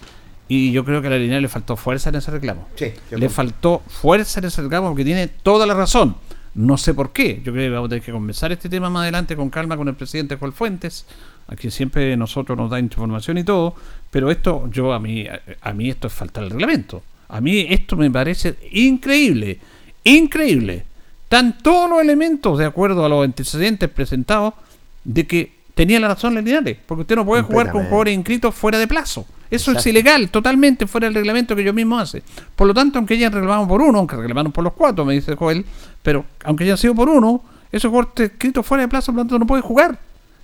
[0.48, 3.28] y yo creo que a la Linares le faltó fuerza en ese reclamo Sí, le
[3.30, 6.16] faltó fuerza en ese reclamo porque tiene toda la razón.
[6.54, 7.40] No sé por qué.
[7.44, 9.88] Yo creo que vamos a tener que conversar este tema más adelante con calma con
[9.88, 11.06] el presidente Joel Fuentes,
[11.48, 13.74] a quien siempre nosotros nos da información y todo.
[14.10, 17.02] Pero esto, yo a mí, a, a mí esto es faltar el reglamento.
[17.28, 19.58] A mí esto me parece increíble,
[20.04, 20.84] increíble.
[21.24, 24.54] Están todos los elementos de acuerdo a los antecedentes presentados
[25.02, 28.78] de que tenía la razón Linares, porque usted no puede jugar con jugadores inscritos fuera
[28.78, 29.26] de plazo.
[29.50, 32.22] Eso es ilegal, totalmente fuera del reglamento que ellos mismos hacen.
[32.56, 35.36] Por lo tanto, aunque hayan reclamado por uno, aunque reclamaron por los cuatro, me dice
[35.36, 35.64] Joel,
[36.02, 39.38] pero aunque hayan sido por uno, esos jugadores inscritos fuera de plazo, por lo tanto,
[39.38, 39.98] no puede jugar.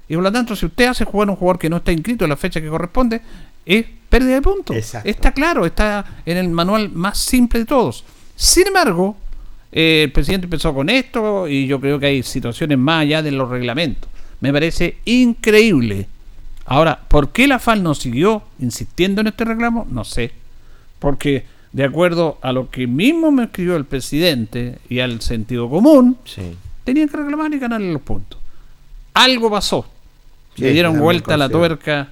[0.09, 2.25] Y por lo tanto, si usted hace jugar a un jugador que no está inscrito
[2.25, 3.21] en la fecha que corresponde,
[3.65, 4.77] es pérdida de puntos.
[4.77, 5.09] Exacto.
[5.09, 8.05] Está claro, está en el manual más simple de todos.
[8.35, 9.17] Sin embargo,
[9.71, 13.31] eh, el presidente empezó con esto y yo creo que hay situaciones más allá de
[13.31, 14.11] los reglamentos.
[14.41, 16.09] Me parece increíble.
[16.71, 19.89] Ahora, ¿por qué la FAL no siguió insistiendo en este reclamo?
[19.91, 20.31] No sé.
[21.01, 26.17] Porque de acuerdo a lo que mismo me escribió el presidente y al sentido común,
[26.25, 26.43] Sí.
[26.85, 28.39] tenían que reclamar y ganarle los puntos.
[29.15, 29.85] Algo pasó.
[30.55, 32.11] Sí, Le dieron vuelta a la tuerca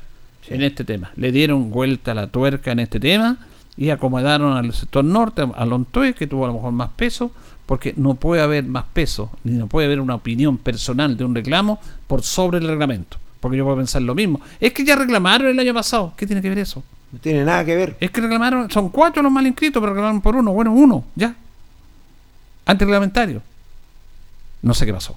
[0.48, 1.12] en este tema.
[1.14, 3.38] Le dieron vuelta a la tuerca en este tema
[3.76, 7.30] y acomodaron al sector norte, a Lontoy, que tuvo a lo mejor más peso,
[7.64, 11.36] porque no puede haber más peso, ni no puede haber una opinión personal de un
[11.36, 13.18] reclamo por sobre el reglamento.
[13.40, 14.40] Porque yo puedo pensar lo mismo.
[14.61, 16.12] Es que ya reclamaron el año pasado.
[16.16, 16.83] ¿Qué tiene que ver eso?
[17.12, 17.96] No tiene nada que ver.
[18.01, 20.53] Es que reclamaron, son cuatro los mal inscritos, pero reclamaron por uno.
[20.53, 21.35] Bueno, uno, ya.
[22.66, 23.42] Antirreglamentario.
[24.62, 25.16] No sé qué pasó.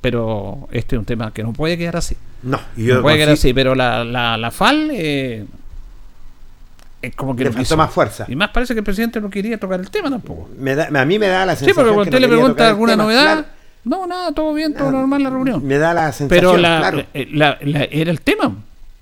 [0.00, 2.16] Pero este es un tema que no puede quedar así.
[2.42, 5.44] No, y yo no puede quedar así, pero la, la, la FAL, eh,
[7.02, 8.24] es como que Le faltó más fuerza.
[8.28, 10.48] Y más parece que el presidente no quería tocar el tema tampoco.
[10.58, 12.68] Me da- a mí me da la Sí, sensación porque cuando usted no le pregunta
[12.68, 13.46] alguna tema, novedad, claro.
[13.84, 15.66] No, nada, todo bien, todo normal la reunión.
[15.66, 18.54] Me da la sensación, Pero la, claro, eh, la- la- era el tema.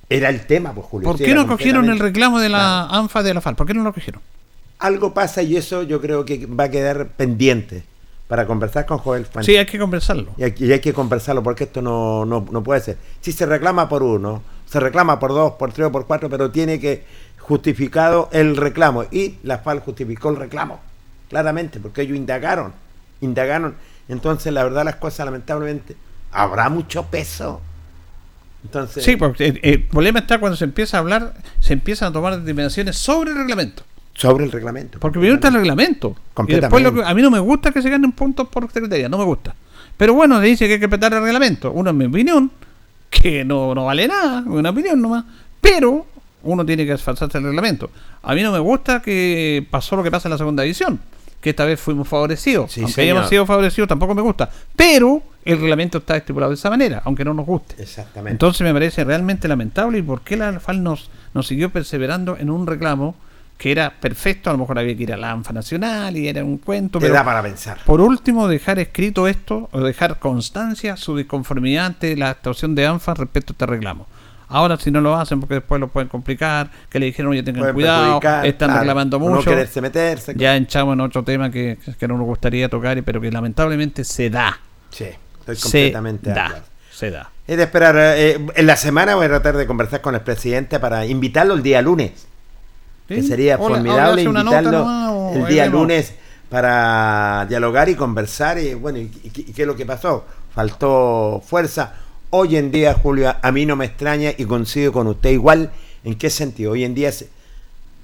[0.09, 1.09] era el tema, pues Julio.
[1.09, 3.03] ¿Por qué no cogieron el reclamo de la Claro.
[3.03, 3.57] ANFA de la FAL?
[3.57, 4.21] ¿Por qué no lo cogieron?
[4.79, 7.83] Algo pasa y eso yo creo que va a quedar pendiente
[8.29, 9.47] para conversar con Joel Fuentes.
[9.47, 10.33] Sí, hay que conversarlo.
[10.37, 12.97] Y hay, y hay que conversarlo porque esto no, no, no puede ser.
[13.21, 16.51] Si se reclama por uno, se reclama por dos, por tres o por cuatro, pero
[16.51, 17.03] tiene que
[17.41, 19.05] justificado el reclamo.
[19.11, 20.79] Y la FAL justificó el reclamo,
[21.29, 22.73] claramente, porque ellos indagaron,
[23.21, 23.75] indagaron.
[24.09, 25.97] Entonces, la verdad, las cosas, lamentablemente,
[26.33, 27.61] habrá mucho peso.
[28.65, 32.13] Entonces, Sí, porque el, el problema está cuando se empieza a hablar, se empiezan a
[32.13, 33.83] tomar determinaciones sobre el reglamento.
[34.15, 34.99] sobre el reglamento.
[34.99, 36.17] Porque primero está el reglamento.
[36.49, 39.09] Y después lo que, a mí no me gusta que se ganen puntos por secretaría,
[39.09, 39.55] no me gusta.
[39.97, 41.71] Pero bueno, se dice que hay que respetar el reglamento.
[41.71, 42.51] Uno, en mi opinión,
[43.11, 45.25] que no, no vale nada, una opinión nomás.
[45.61, 46.07] Pero
[46.43, 47.91] uno tiene que esforzarse el reglamento.
[48.23, 50.99] A mí no me gusta que pasó lo que pasa en la segunda división.
[51.41, 52.73] Que esta vez fuimos favorecidos.
[52.73, 53.13] Sí, aunque señor.
[53.17, 54.51] hayamos sido favorecidos, tampoco me gusta.
[54.75, 57.81] Pero el reglamento está estipulado de esa manera, aunque no nos guste.
[57.81, 58.33] Exactamente.
[58.33, 62.51] Entonces me parece realmente lamentable y por qué la FAL nos, nos siguió perseverando en
[62.51, 63.15] un reclamo
[63.57, 66.45] que era perfecto, a lo mejor había que ir a la ANFA Nacional y era
[66.45, 67.79] un cuento, Te pero da para pensar.
[67.85, 73.15] por último dejar escrito esto o dejar constancia su disconformidad ante la actuación de ANFA
[73.15, 74.07] respecto a este reclamo.
[74.51, 77.61] Ahora si no lo hacen porque después lo pueden complicar, que le dijeron oye tengan
[77.61, 79.51] Pueden cuidado, están claro, reclamando o No mucho.
[79.51, 80.35] quererse meterse.
[80.37, 84.31] ya entramos en otro tema que, que no nos gustaría tocar, pero que lamentablemente se
[84.31, 84.59] da.
[84.91, 85.05] Sí,
[85.41, 86.47] estoy Se completamente de da.
[86.47, 86.67] acuerdo.
[86.91, 87.31] Se da.
[87.47, 87.95] Es de esperar.
[87.99, 91.63] eh, en la semana voy a tratar de conversar con el presidente para invitarlo el
[91.63, 92.27] día lunes.
[93.07, 95.81] Que sería formidable invitarlo nomás, el día vemos.
[95.81, 96.15] lunes
[96.51, 98.59] para dialogar y conversar.
[98.59, 100.27] Y bueno, y, y- y qué es lo que pasó?
[100.55, 101.93] Faltó fuerza.
[102.31, 105.71] Hoy en día, Julio, a mí no me extraña y coincido con usted igual.
[106.05, 106.73] ¿En qué sentido?
[106.73, 107.29] Hoy en día se,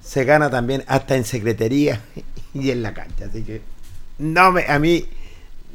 [0.03, 2.01] se gana también hasta en secretaría
[2.55, 3.27] y en la cancha.
[3.27, 3.61] Así que
[4.19, 5.07] no me, a mí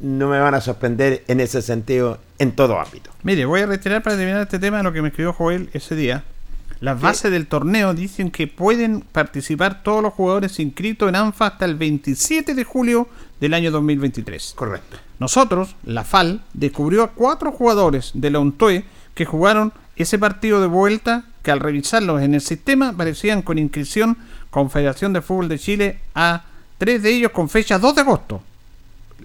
[0.00, 3.10] no me van a sorprender en ese sentido en todo ámbito.
[3.22, 6.24] Mire, voy a retirar para terminar este tema lo que me escribió Joel ese día.
[6.80, 11.66] Las bases del torneo dicen que pueden participar todos los jugadores inscritos en ANFA hasta
[11.66, 13.06] el 27 de julio
[13.38, 14.54] del año 2023.
[14.56, 15.09] Correcto.
[15.20, 20.66] Nosotros, la FAL, descubrió a cuatro jugadores de la UNTOE que jugaron ese partido de
[20.66, 24.16] vuelta que al revisarlos en el sistema aparecían con inscripción
[24.50, 26.44] Confederación de Fútbol de Chile a
[26.78, 28.42] tres de ellos con fecha 2 de agosto.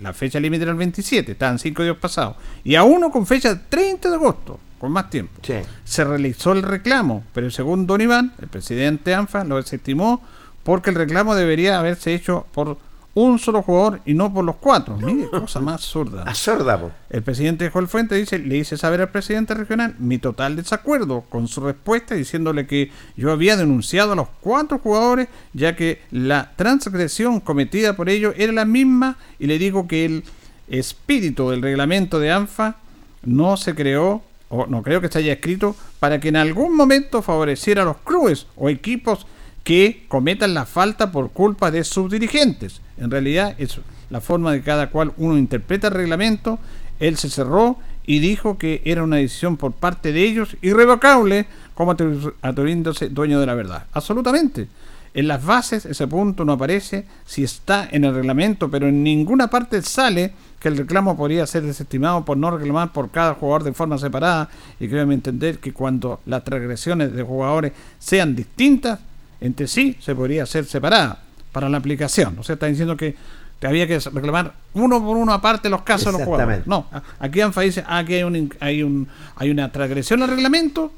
[0.01, 2.35] La fecha límite era el 27, estaban cinco días pasados.
[2.65, 5.39] Y a uno con fecha 30 de agosto, con más tiempo.
[5.41, 5.55] Sí.
[5.85, 10.21] Se realizó el reclamo, pero según Don Iván, el presidente de ANFA, lo desestimó
[10.63, 12.77] porque el reclamo debería haberse hecho por
[13.15, 14.97] un solo jugador y no por los cuatro.
[14.97, 16.25] Mire, cosa más absurda.
[16.79, 16.91] Po.
[17.09, 21.47] El presidente Joel Fuente dice, le hice saber al presidente regional mi total desacuerdo con
[21.47, 27.39] su respuesta, diciéndole que yo había denunciado a los cuatro jugadores, ya que la transgresión
[27.39, 30.23] cometida por ellos era la misma, y le digo que el
[30.67, 32.75] espíritu del reglamento de ANFA
[33.23, 37.21] no se creó, o no creo que se haya escrito, para que en algún momento
[37.21, 39.25] favoreciera a los clubes o equipos
[39.65, 42.81] que cometan la falta por culpa de sus dirigentes.
[42.97, 43.79] En realidad es
[44.11, 46.59] la forma de cada cual uno interpreta el reglamento.
[46.99, 51.93] Él se cerró y dijo que era una decisión por parte de ellos irrevocable como
[51.97, 53.87] atribu- atribuyéndose dueño de la verdad.
[53.91, 54.67] Absolutamente.
[55.15, 59.49] En las bases ese punto no aparece si está en el reglamento, pero en ninguna
[59.49, 63.73] parte sale que el reclamo podría ser desestimado por no reclamar por cada jugador de
[63.73, 64.47] forma separada
[64.79, 68.99] y créanme entender que cuando las transgresiones de jugadores sean distintas
[69.41, 71.19] entre sí se podría hacer separada
[71.51, 72.37] para la aplicación.
[72.39, 73.15] O sea, está diciendo que
[73.59, 76.67] te había que reclamar uno por uno aparte los casos de los jugadores.
[76.67, 76.87] No,
[77.19, 80.91] aquí ANFA dice, aquí hay, un, hay, un, hay una transgresión al reglamento,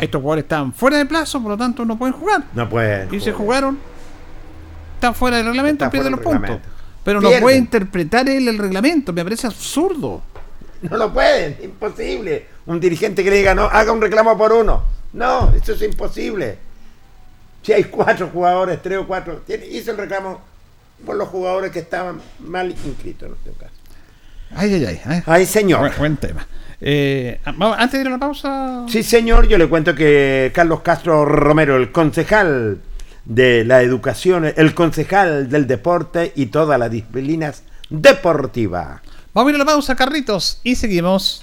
[0.00, 2.44] estos jugadores están fuera de plazo, por lo tanto no pueden jugar.
[2.54, 3.14] No puede.
[3.14, 3.78] Y se jugaron,
[4.94, 6.58] están fuera del reglamento, Está pierden los puntos.
[7.04, 10.22] Pero no puede interpretar él el reglamento, me parece absurdo.
[10.82, 12.46] No lo pueden, imposible.
[12.66, 14.82] Un dirigente que le diga, no, haga un reclamo por uno.
[15.14, 16.58] No, eso es imposible.
[17.66, 20.40] Si hay cuatro jugadores, tres o cuatro, tiene- hizo el reclamo
[21.04, 23.72] por los jugadores que estaban mal inscritos en este caso.
[24.54, 25.00] Ay, ay, ay.
[25.04, 25.22] ay.
[25.26, 25.80] Ay, señor.
[25.80, 26.46] Buen, buen tema.
[26.80, 28.84] Eh, vamos, antes de ir a la pausa.
[28.88, 32.78] Sí, señor, yo le cuento que Carlos Castro Romero, el concejal
[33.24, 39.00] de la educación, el concejal del deporte y todas las disciplinas deportivas.
[39.34, 41.42] Vamos a ir a la pausa, Carritos, y seguimos.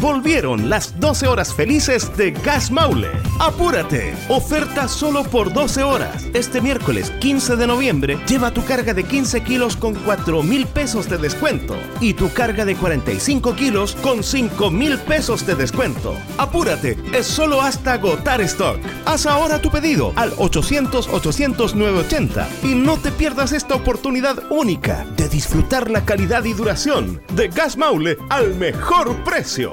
[0.00, 3.08] Volvieron las 12 horas felices de Gas Maule.
[3.40, 6.24] Apúrate, oferta solo por 12 horas.
[6.34, 11.08] Este miércoles 15 de noviembre lleva tu carga de 15 kilos con 4 mil pesos
[11.08, 16.14] de descuento y tu carga de 45 kilos con 5 mil pesos de descuento.
[16.38, 18.78] Apúrate, es solo hasta agotar stock.
[19.04, 25.90] Haz ahora tu pedido al 800-800-980 y no te pierdas esta oportunidad única de disfrutar
[25.90, 29.72] la calidad y duración de Gas Maule al mejor precio.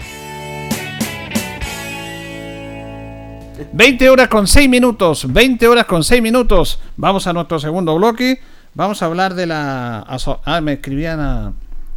[3.73, 5.31] 20 horas con 6 minutos.
[5.31, 6.79] 20 horas con 6 minutos.
[6.97, 8.41] Vamos a nuestro segundo bloque.
[8.73, 10.05] Vamos a hablar de la.
[10.45, 11.53] Ah, me escribían a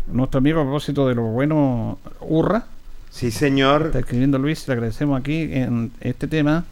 [0.06, 2.66] nuestro amigo a propósito de lo bueno Urra.
[3.10, 3.86] Sí, señor.
[3.86, 6.64] Está escribiendo Luis, le agradecemos aquí en este tema.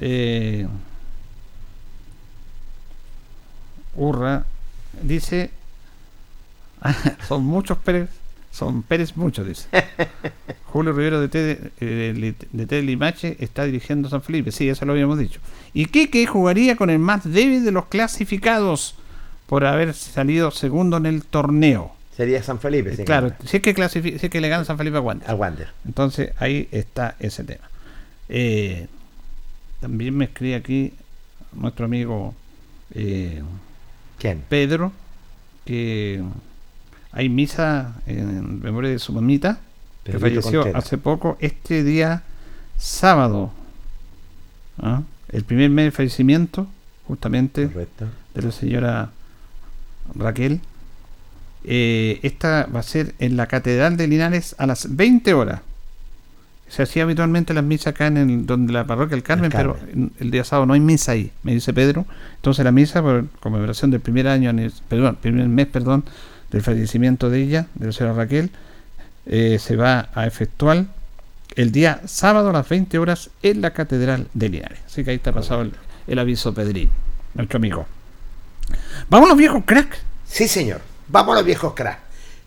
[0.00, 0.68] Eh,
[3.96, 4.44] Urra
[5.02, 5.50] dice:
[7.26, 8.10] Son muchos Pérez,
[8.56, 9.68] son Pérez muchos, dice.
[10.66, 15.18] Julio Rivero de T eh, de Limache está dirigiendo San Felipe, sí, eso lo habíamos
[15.18, 15.40] dicho.
[15.74, 18.94] Y Quique jugaría con el más débil de los clasificados
[19.46, 21.92] por haber salido segundo en el torneo.
[22.16, 22.96] Sería San Felipe.
[22.96, 25.30] sí, Claro, si es que clasifi- si es que le gana San Felipe a Wander.
[25.30, 25.68] A Wander.
[25.84, 27.68] Entonces ahí está ese tema.
[28.30, 28.86] Eh,
[29.80, 30.92] también me escribe aquí
[31.52, 32.34] nuestro amigo
[32.94, 33.42] eh,
[34.18, 34.42] ¿Quién?
[34.48, 34.92] Pedro
[35.66, 36.22] que
[37.16, 39.58] hay misa en memoria de su mamita
[40.04, 40.84] que falleció Contreras.
[40.84, 42.22] hace poco este día
[42.76, 43.50] sábado.
[44.78, 45.02] ¿ah?
[45.32, 46.66] El primer mes de fallecimiento
[47.08, 48.06] justamente Correcto.
[48.34, 49.10] de la señora
[50.14, 50.60] Raquel.
[51.64, 55.62] Eh, esta va a ser en la Catedral de Linares a las 20 horas.
[56.68, 59.76] Se hacía habitualmente las misas acá en el, donde la parroquia del Carmen, Carmen.
[59.86, 62.04] pero el día sábado no hay misa ahí, me dice Pedro.
[62.36, 64.52] Entonces la misa por conmemoración del primer año,
[64.88, 66.04] perdón, primer mes, perdón,
[66.50, 68.50] del fallecimiento de ella, de la señora Raquel,
[69.26, 70.86] eh, se va a efectuar
[71.56, 74.78] el día sábado a las 20 horas en la Catedral de Linares.
[74.86, 75.66] Así que ahí está pasado
[76.06, 76.90] el, aviso Pedrín,
[77.34, 77.86] nuestro amigo.
[79.08, 79.98] Vamos los viejos crack.
[80.26, 80.80] Sí, señor.
[81.08, 82.00] Vamos los viejos crack.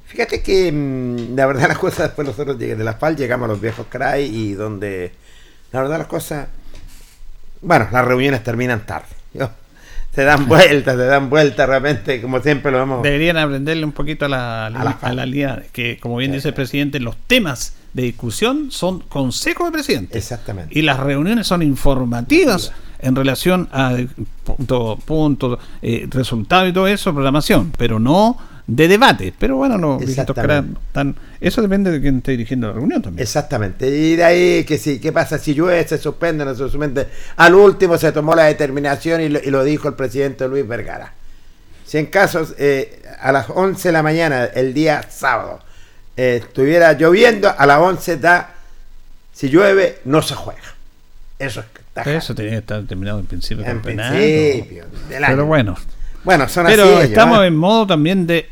[0.06, 3.62] Fíjate que mm, la verdad las cosas después nosotros de la FAL llegamos a los
[3.62, 5.12] viejos crack y donde
[5.72, 6.48] la verdad las cosas
[7.62, 9.08] bueno, las reuniones terminan tarde.
[10.20, 13.04] Se dan vueltas, se dan vueltas realmente, como siempre lo vemos.
[13.04, 16.50] Deberían aprenderle un poquito a la, A la a la línea, que como bien dice
[16.50, 20.18] el presidente, los temas de discusión son consejos de presidente.
[20.18, 20.78] Exactamente.
[20.78, 23.96] Y las reuniones son informativas en relación a
[24.44, 28.38] punto, punto eh, resultado y todo eso, programación, pero no
[28.70, 29.34] de debate.
[29.38, 33.22] Pero bueno, están, eso depende de quién esté dirigiendo la reunión también.
[33.22, 33.90] Exactamente.
[33.90, 37.08] Y de ahí que sí, ¿qué pasa si llueve, se suspende, no se suspende?
[37.38, 41.14] Al último se tomó la determinación y lo, y lo dijo el presidente Luis Vergara.
[41.86, 45.60] Si en casos eh, a las 11 de la mañana, el día sábado,
[46.16, 48.54] eh, estuviera lloviendo, a las 11 da,
[49.34, 50.62] si llueve, no se juega.
[51.40, 52.18] Eso es tajante.
[52.18, 55.34] Eso tenía que estar terminado en principio En principio del año.
[55.34, 55.76] Pero bueno,
[56.24, 57.48] Bueno, son Pero así ellos, estamos ¿eh?
[57.48, 58.48] en modo también de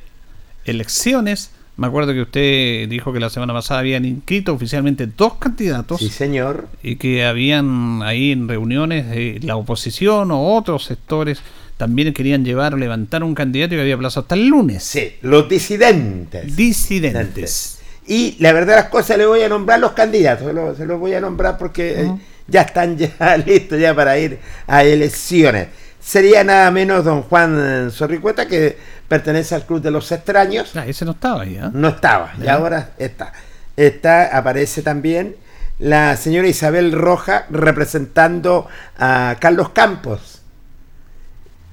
[0.68, 1.51] elecciones.
[1.76, 6.09] Me acuerdo que usted dijo que la semana pasada habían inscrito oficialmente dos candidatos Sí,
[6.09, 6.68] señor.
[6.82, 11.39] y que habían ahí en reuniones eh, la oposición o otros sectores
[11.78, 14.84] también querían llevar o levantar un candidato y que había plazo hasta el lunes.
[14.84, 16.55] Sí, los disidentes.
[16.55, 17.80] Disidentes.
[18.07, 20.99] Y la verdad las cosas le voy a nombrar los candidatos, se los, se los
[20.99, 22.11] voy a nombrar porque eh,
[22.47, 25.68] ya están ya listos ya para ir a elecciones.
[26.08, 28.78] Sería nada menos don Juan Zorricueta que
[29.10, 30.74] pertenece al Club de los Extraños.
[30.74, 31.70] Ah, ese no estaba ahí, ¿ah?
[31.74, 33.34] No estaba, y ahora está.
[33.76, 35.36] Está, aparece también
[35.80, 40.43] la señora Isabel Roja representando a Carlos Campos,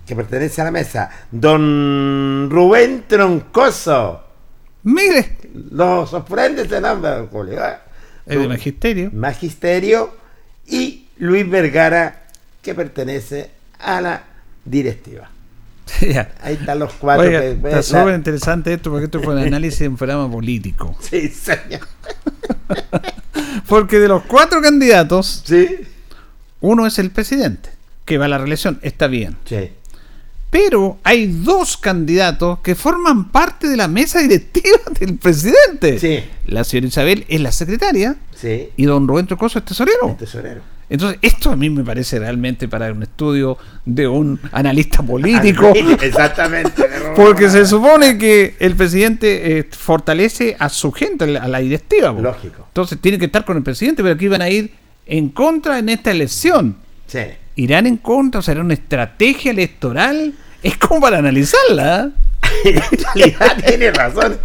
[0.05, 1.11] que pertenece a la mesa.
[1.31, 4.21] Don Rubén Troncoso.
[4.83, 5.39] Mire,
[5.71, 7.65] Lo sorprende ese nombre, Julio.
[7.65, 7.77] ¿eh?
[8.27, 9.11] es de magisterio.
[9.13, 10.17] Magisterio
[10.67, 12.25] y Luis Vergara,
[12.61, 13.54] que pertenece
[13.85, 14.25] a la
[14.65, 15.31] directiva.
[16.43, 17.27] Ahí están los cuatro.
[17.27, 20.97] Oiga, que- está la- súper interesante esto porque esto fue un análisis en programa político.
[21.01, 21.87] Sí, señor.
[23.69, 25.81] Porque de los cuatro candidatos, Sí.
[26.61, 27.71] uno es el presidente,
[28.05, 29.37] que va a la reelección, está bien.
[29.45, 29.71] Sí.
[30.51, 35.99] Pero hay dos candidatos que forman parte de la mesa directiva del presidente.
[35.99, 36.25] Sí.
[36.47, 38.69] La señora Isabel es la secretaria Sí.
[38.77, 40.11] y don Rubén Trocoso es tesorero.
[40.11, 40.61] El tesorero.
[40.89, 45.73] Entonces, esto a mí me parece realmente para un estudio de un analista político.
[46.03, 46.85] Exactamente.
[47.17, 52.13] Porque se supone que el presidente eh, fortalece a su gente, a la directiva.
[52.13, 52.67] Lógico.
[52.69, 54.73] Entonces tiene que estar con el presidente, pero aquí van a ir
[55.07, 56.77] en contra en esta elección.
[57.07, 57.21] Sí.
[57.57, 58.43] ¿Irán en contra?
[58.43, 60.35] ¿Será una estrategia electoral?
[60.63, 62.11] Es como para analizarla.
[62.65, 62.65] ¿eh?
[62.65, 64.39] en realidad tiene razón.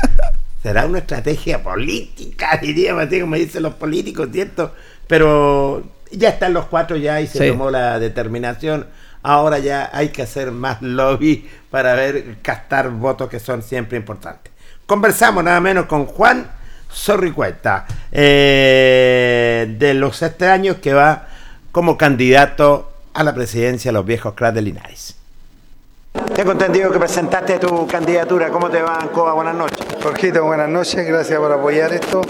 [0.62, 4.74] Será una estrategia política, diríamos así como dicen los políticos, ¿cierto?
[5.08, 7.50] Pero ya están los cuatro ya y se Sí.
[7.52, 8.88] tomó la determinación.
[9.22, 14.52] Ahora ya hay que hacer más lobby para ver, captar votos que son siempre importantes.
[14.86, 16.50] Conversamos nada menos con Juan
[16.92, 21.28] Zorricueta, eh, de los siete años que va
[21.72, 25.16] como candidato a la presidencia de los viejos cracks de Linares.
[26.34, 28.50] Tengo entendido que presentaste tu candidatura.
[28.50, 29.34] ¿Cómo te va, Ancoa?
[29.34, 29.86] Buenas noches.
[30.02, 32.22] Jorgito, buenas noches, gracias por apoyar esto.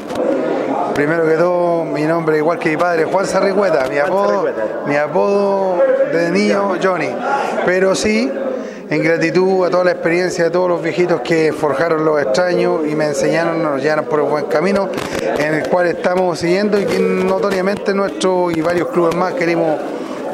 [0.99, 4.45] Primero que todo, mi nombre, igual que mi padre, Juan Sarricueta, mi apodo,
[4.85, 5.81] mi apodo
[6.11, 7.07] de niño, Johnny.
[7.65, 8.29] Pero sí,
[8.89, 12.95] en gratitud a toda la experiencia de todos los viejitos que forjaron los extraños y
[12.95, 14.89] me enseñaron, nos llevaron por el buen camino,
[15.21, 19.79] en el cual estamos siguiendo y que notoriamente nuestro y varios clubes más queremos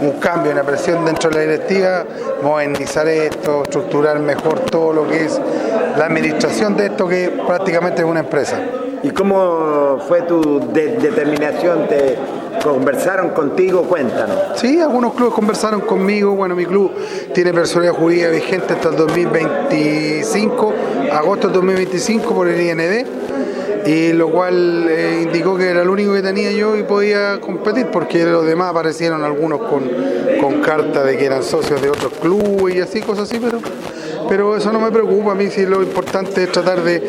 [0.02, 2.06] un cambio, una presión dentro de la directiva,
[2.42, 5.40] modernizar esto, estructurar mejor todo lo que es
[5.96, 8.58] la administración de esto que prácticamente es una empresa.
[9.06, 11.88] ¿Y cómo fue tu de- determinación?
[11.88, 12.16] ¿Te
[12.64, 13.84] conversaron contigo?
[13.84, 14.36] Cuéntanos.
[14.60, 16.34] Sí, algunos clubes conversaron conmigo.
[16.36, 16.92] Bueno, mi club
[17.32, 20.74] tiene personalidad jurídica vigente hasta el 2025,
[21.14, 23.06] agosto del 2025 por el IND,
[23.86, 27.88] y lo cual eh, indicó que era el único que tenía yo y podía competir,
[27.92, 29.84] porque los demás aparecieron algunos con,
[30.42, 33.60] con carta de que eran socios de otros clubes y así, cosas así, pero,
[34.28, 35.34] pero eso no me preocupa.
[35.34, 37.04] A mí sí lo importante es tratar de,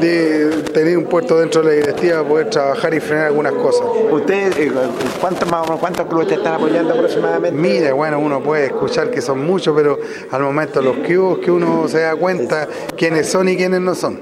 [0.00, 3.86] de tener un puesto dentro de la directiva, poder trabajar y frenar algunas cosas.
[4.10, 4.72] ¿Ustedes, eh,
[5.20, 7.60] cuántos, más o menos, cuántos clubes te están apoyando aproximadamente?
[7.60, 9.98] Mira, bueno, uno puede escuchar que son muchos, pero
[10.30, 13.94] al momento los que hubo, que uno se da cuenta quiénes son y quiénes no
[13.94, 14.20] son.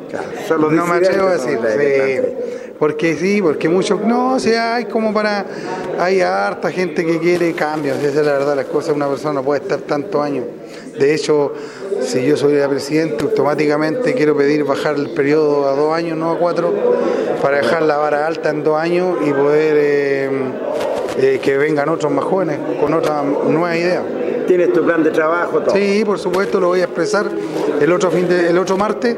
[0.48, 4.86] los no me atrevo a decir, sí, porque sí, porque muchos, no, o sea, hay
[4.86, 5.46] como para,
[5.98, 9.44] hay harta gente que quiere cambios, esa es la verdad, las cosas, una persona no
[9.44, 10.44] puede estar tantos años.
[10.98, 11.52] De hecho,
[12.00, 16.32] si yo soy la presidente, automáticamente quiero pedir bajar el periodo a dos años, no
[16.32, 16.72] a cuatro,
[17.40, 20.30] para dejar la vara alta en dos años y poder eh,
[21.18, 24.02] eh, que vengan otros más jóvenes con otra nueva idea.
[24.46, 25.60] ¿Tienes tu plan de trabajo?
[25.60, 25.74] Todo?
[25.74, 27.26] Sí, por supuesto, lo voy a expresar
[27.80, 29.16] el otro fin de, el otro martes.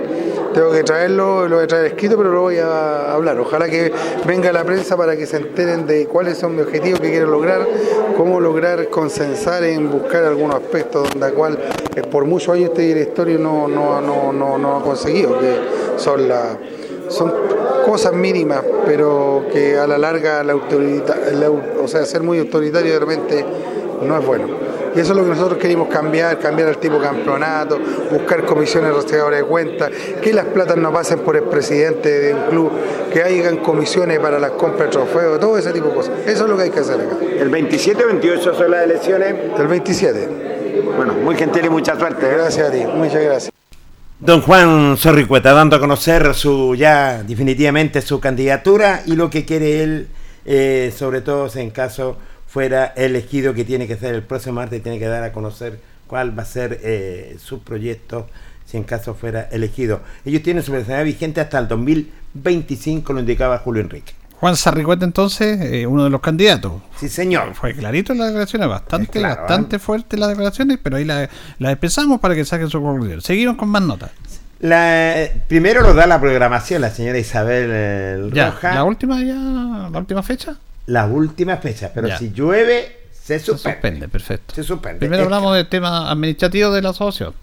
[0.54, 3.38] Tengo que traerlo, lo voy a traer escrito, pero lo voy a hablar.
[3.40, 3.92] Ojalá que
[4.24, 7.66] venga la prensa para que se enteren de cuáles son mis objetivos que quiero lograr,
[8.16, 11.58] cómo lograr consensar en buscar algunos aspectos donde cual
[11.96, 15.56] eh, por muchos años este directorio no, no, no, no, no ha conseguido, que
[15.96, 16.56] son la
[17.08, 17.32] son
[17.84, 21.16] cosas mínimas, pero que a la larga la autoridad,
[21.82, 23.44] o sea, ser muy autoritario de repente
[24.02, 24.73] no es bueno.
[24.94, 27.78] Y eso es lo que nosotros queremos cambiar, cambiar el tipo de campeonato,
[28.10, 29.90] buscar comisiones rastreadoras de cuentas,
[30.22, 32.72] que las platas no pasen por el presidente de un club,
[33.12, 36.14] que hayan comisiones para las compras de trofeos, todo ese tipo de cosas.
[36.26, 37.16] Eso es lo que hay que hacer acá.
[37.38, 39.34] ¿El 27 o 28 son las elecciones?
[39.58, 40.28] El 27.
[40.96, 42.26] Bueno, muy gentil y mucha suerte.
[42.26, 42.34] ¿eh?
[42.34, 43.52] Gracias a ti, muchas gracias.
[44.20, 49.82] Don Juan Zorricueta dando a conocer su ya definitivamente su candidatura y lo que quiere
[49.82, 50.08] él,
[50.46, 52.16] eh, sobre todo si en caso
[52.54, 56.38] fuera elegido que tiene que ser el próximo martes, tiene que dar a conocer cuál
[56.38, 58.28] va a ser eh, su proyecto
[58.64, 60.02] si en caso fuera elegido.
[60.24, 64.12] Ellos tienen su personalidad vigente hasta el 2025, lo indicaba Julio Enrique.
[64.38, 66.74] Juan Sarricueta entonces, eh, uno de los candidatos.
[66.96, 67.54] Sí, señor.
[67.54, 71.28] Fue clarito en las declaraciones, bastante, Claro, bastante fuerte las declaraciones, pero ahí la,
[71.58, 73.20] la empezamos para que saquen su conclusión.
[73.20, 74.12] Seguimos con más notas.
[74.60, 78.74] La, eh, primero lo da la programación la señora Isabel eh, Ya, Roja.
[78.74, 80.56] la última ya, la última fecha.
[80.86, 82.18] La última fecha, pero Ya.
[82.18, 83.74] si llueve, se Se suspende.
[83.80, 84.54] suspende, perfecto.
[84.54, 84.98] Se suspende.
[84.98, 87.34] Primero hablamos del tema administrativo de la asociación.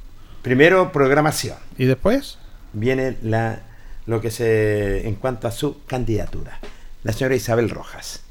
[0.41, 1.57] Primero programación.
[1.77, 2.37] ¿Y después?
[2.73, 3.59] Viene la
[4.07, 6.59] lo que se en cuanto a su candidatura.
[7.03, 8.21] La señora Isabel Rojas.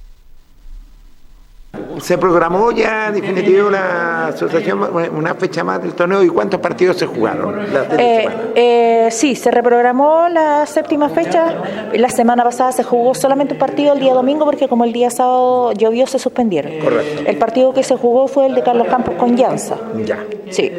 [2.00, 4.80] Se programó ya definitivo la asociación
[5.16, 7.60] una fecha más del torneo y cuántos partidos se jugaron.
[7.96, 11.54] Eh, eh, sí, se reprogramó la séptima fecha.
[11.94, 15.10] La semana pasada se jugó solamente un partido el día domingo porque como el día
[15.10, 16.72] sábado llovió se suspendieron.
[16.80, 17.22] Correcto.
[17.26, 19.76] El partido que se jugó fue el de Carlos Campos con Llanza.
[20.04, 20.24] Ya.
[20.50, 20.72] Sí,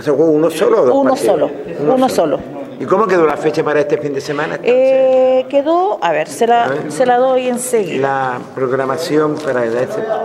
[0.00, 1.34] ¿Se jugó uno solo o dos uno partidos?
[1.34, 1.50] solo,
[1.94, 2.38] uno solo.
[2.80, 4.58] ¿Y cómo quedó la fecha para este fin de semana?
[4.62, 8.00] Eh, quedó, a ver, se la, se la doy enseguida.
[8.02, 9.62] La programación para,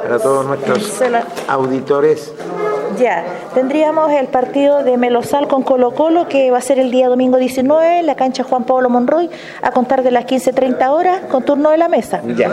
[0.02, 2.34] para todos nuestros la- auditores.
[3.00, 3.24] Ya,
[3.54, 7.38] tendríamos el partido de Melosal con Colo Colo que va a ser el día domingo
[7.38, 9.30] 19 en la cancha Juan Pablo Monroy
[9.62, 12.22] a contar de las 15.30 horas con turno de la mesa.
[12.36, 12.52] Ya.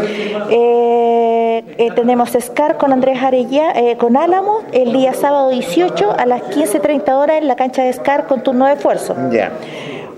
[0.51, 6.26] Eh, eh, tenemos Scar con Andrés Arellá, eh, con Álamo el día sábado 18 a
[6.26, 9.16] las 15.30 horas en la cancha de Scar con turno de esfuerzo.
[9.30, 9.51] Ya.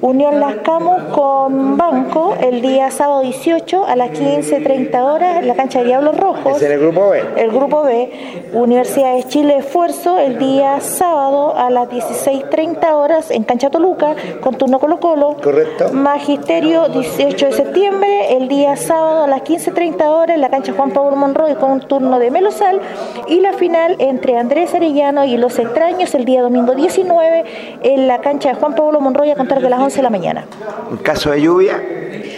[0.00, 5.56] Unión Las Camus con Banco el día sábado 18 a las 15.30 horas en la
[5.56, 6.62] cancha de Diablos Rojos.
[6.62, 7.20] Es el grupo B.
[7.36, 8.12] El grupo B,
[8.52, 14.54] Universidad de Chile Esfuerzo, el día sábado a las 16.30 horas en Cancha Toluca, con
[14.54, 15.36] turno Colo Colo.
[15.42, 15.92] Correcto.
[15.92, 20.92] Magisterio, 18 de septiembre, el día sábado a las 15.30 horas en la cancha Juan
[20.92, 22.80] Pablo Monroy, con turno de Melosal.
[23.26, 27.44] Y la final entre Andrés Arellano y Los Extraños, el día domingo 19,
[27.82, 30.44] en la cancha de Juan Pablo Monroy, a contar de las 11 de la mañana.
[30.90, 31.82] En caso de lluvia,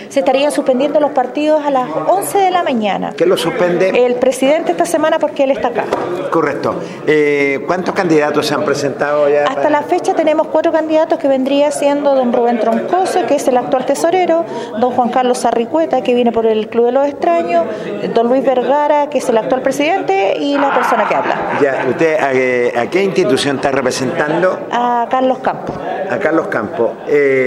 [0.08, 3.12] Se estarían suspendiendo los partidos a las 11 de la mañana.
[3.16, 3.90] ¿qué lo suspende?
[4.04, 5.84] El presidente esta semana porque él está acá.
[6.32, 6.74] Correcto.
[7.06, 9.42] Eh, ¿Cuántos candidatos se han presentado ya?
[9.44, 13.46] Hasta para- la fecha tenemos cuatro candidatos que vendría siendo don Rubén Troncoso, que es
[13.46, 14.44] el actual tesorero,
[14.80, 17.66] don Juan Carlos Sarricueta, que viene por el Club de los Extraños,
[18.12, 22.18] don Luis Vergara, que es el actual presidente, y la persona que habla, Ya, ¿Usted
[22.18, 24.58] a, qué- a qué institución está representando?
[24.72, 25.76] a Carlos Campos.
[26.10, 26.90] A Carlos Campos.
[27.06, 27.39] Eh,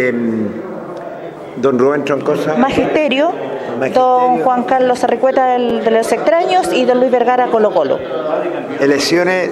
[1.58, 2.56] don Rubén Troncosa.
[2.56, 3.32] Magisterio,
[3.94, 8.00] don Juan Carlos Sarricueta del- de los Extraños y don Luis Vergara Colo Colo.
[8.80, 9.50] Elecciones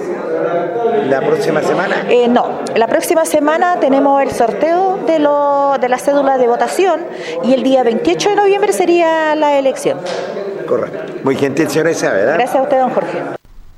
[1.08, 2.04] la próxima semana.
[2.08, 7.00] Eh, no, la próxima semana tenemos el sorteo de, lo, de la cédula de votación
[7.44, 9.98] y el día 28 de noviembre sería la elección.
[10.66, 10.98] Correcto.
[11.24, 12.28] Muy gentil, señora Isabel.
[12.28, 12.32] ¿eh?
[12.34, 13.18] Gracias a usted, don Jorge.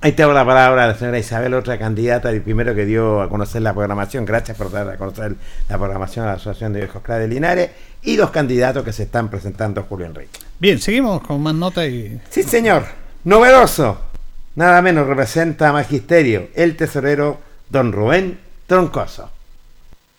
[0.05, 3.31] Ahí tengo la palabra a la señora Isabel, otra candidata y primero que dio a
[3.31, 4.27] conocer la programación.
[4.27, 5.35] Gracias por dar a conocer
[5.67, 7.71] la programación a la Asociación de Viejos Claros de Linares
[8.03, 10.41] y dos candidatos que se están presentando, Julio Enrique.
[10.59, 12.21] Bien, seguimos con más notas y.
[12.29, 12.85] Sí, señor.
[13.25, 13.97] Novedoso.
[14.57, 17.39] Nada menos representa a Magisterio, el tesorero
[17.71, 19.31] don Rubén Troncoso.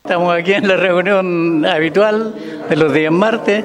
[0.04, 2.34] Estamos aquí en la reunión habitual
[2.68, 3.64] de los días martes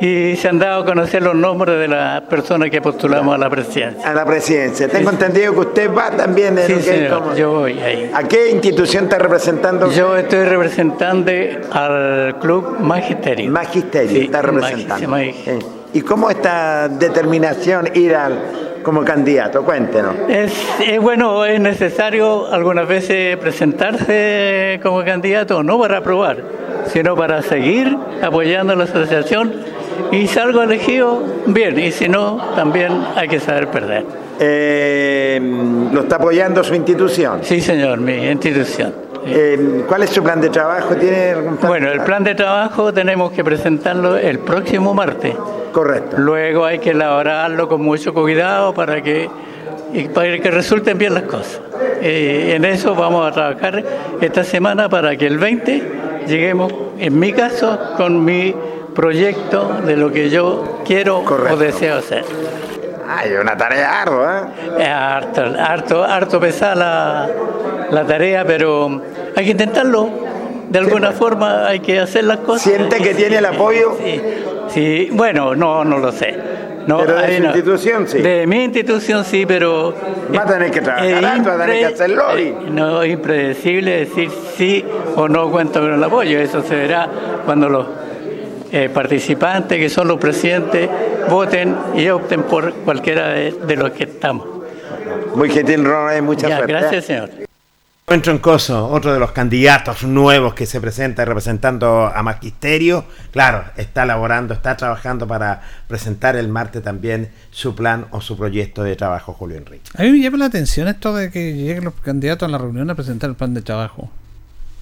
[0.00, 3.48] y se han dado a conocer los nombres de las personas que postulamos a la
[3.50, 4.10] presidencia.
[4.10, 4.88] A la presidencia.
[4.88, 8.10] Tengo entendido que usted va también en Sí, que es señor, como- yo voy ahí.
[8.12, 9.90] ¿A qué institución está representando?
[9.92, 11.30] Yo estoy representando
[11.72, 13.50] al club Magisterio.
[13.50, 15.08] Magisterio, Sí, está representando.
[15.08, 15.58] Magi- Eh,
[15.94, 18.40] ¿Y cómo esta determinación ir al,
[18.82, 19.62] como candidato?
[19.62, 20.14] Cuéntenos.
[20.28, 26.38] Es, es bueno, es necesario algunas veces presentarse como candidato, no para aprobar,
[26.86, 29.52] sino para seguir apoyando a la asociación
[30.10, 34.04] y salgo elegido, bien, y si no, también hay que saber perder.
[34.38, 35.40] Eh,
[35.92, 37.40] ¿Lo está apoyando su institución?
[37.42, 39.11] Sí, señor, mi institución.
[39.24, 40.94] Eh, ¿Cuál es su plan de trabajo?
[40.96, 41.68] ¿Tiene algún plan?
[41.70, 45.34] Bueno, el plan de trabajo tenemos que presentarlo el próximo martes.
[45.72, 46.16] Correcto.
[46.18, 49.30] Luego hay que elaborarlo con mucho cuidado para que,
[50.12, 51.60] para que resulten bien las cosas.
[52.00, 53.82] Eh, en eso vamos a trabajar
[54.20, 55.82] esta semana para que el 20
[56.26, 58.54] lleguemos, en mi caso, con mi
[58.94, 62.24] proyecto de lo que yo quiero o deseo hacer.
[63.18, 64.48] Hay una tarea ardua.
[64.78, 67.28] Es harto, harto, harto pesada la,
[67.90, 69.00] la tarea, pero
[69.36, 70.08] hay que intentarlo.
[70.68, 72.62] De alguna forma hay que hacer las cosas.
[72.62, 73.96] ¿Siente que tiene el apoyo?
[74.02, 74.20] Sí,
[74.68, 76.34] sí, bueno, no, no lo sé.
[76.86, 77.46] No, Pero de su no.
[77.50, 78.18] institución sí.
[78.18, 79.94] De mi institución sí, pero...
[80.36, 82.42] Va a tener que trabajar harto, va a tener que hacer lobby.
[82.42, 84.84] eh, No es impredecible decir sí
[85.14, 86.40] o no cuento con el apoyo.
[86.40, 87.06] Eso se verá
[87.44, 87.86] cuando los
[88.72, 90.88] eh, participantes, que son los presidentes,
[91.28, 94.46] voten y opten por cualquiera de, de los que estamos.
[95.34, 96.72] Muy gentil, Ronald, mucha Ya, suerte.
[96.72, 97.30] gracias, señor.
[98.22, 104.52] Troncoso, otro de los candidatos nuevos que se presenta representando a Magisterio, claro, está elaborando,
[104.52, 109.56] está trabajando para presentar el martes también su plan o su proyecto de trabajo, Julio
[109.56, 109.88] Enrique.
[109.96, 112.90] A mí me llama la atención esto de que lleguen los candidatos a la reunión
[112.90, 114.10] a presentar el plan de trabajo.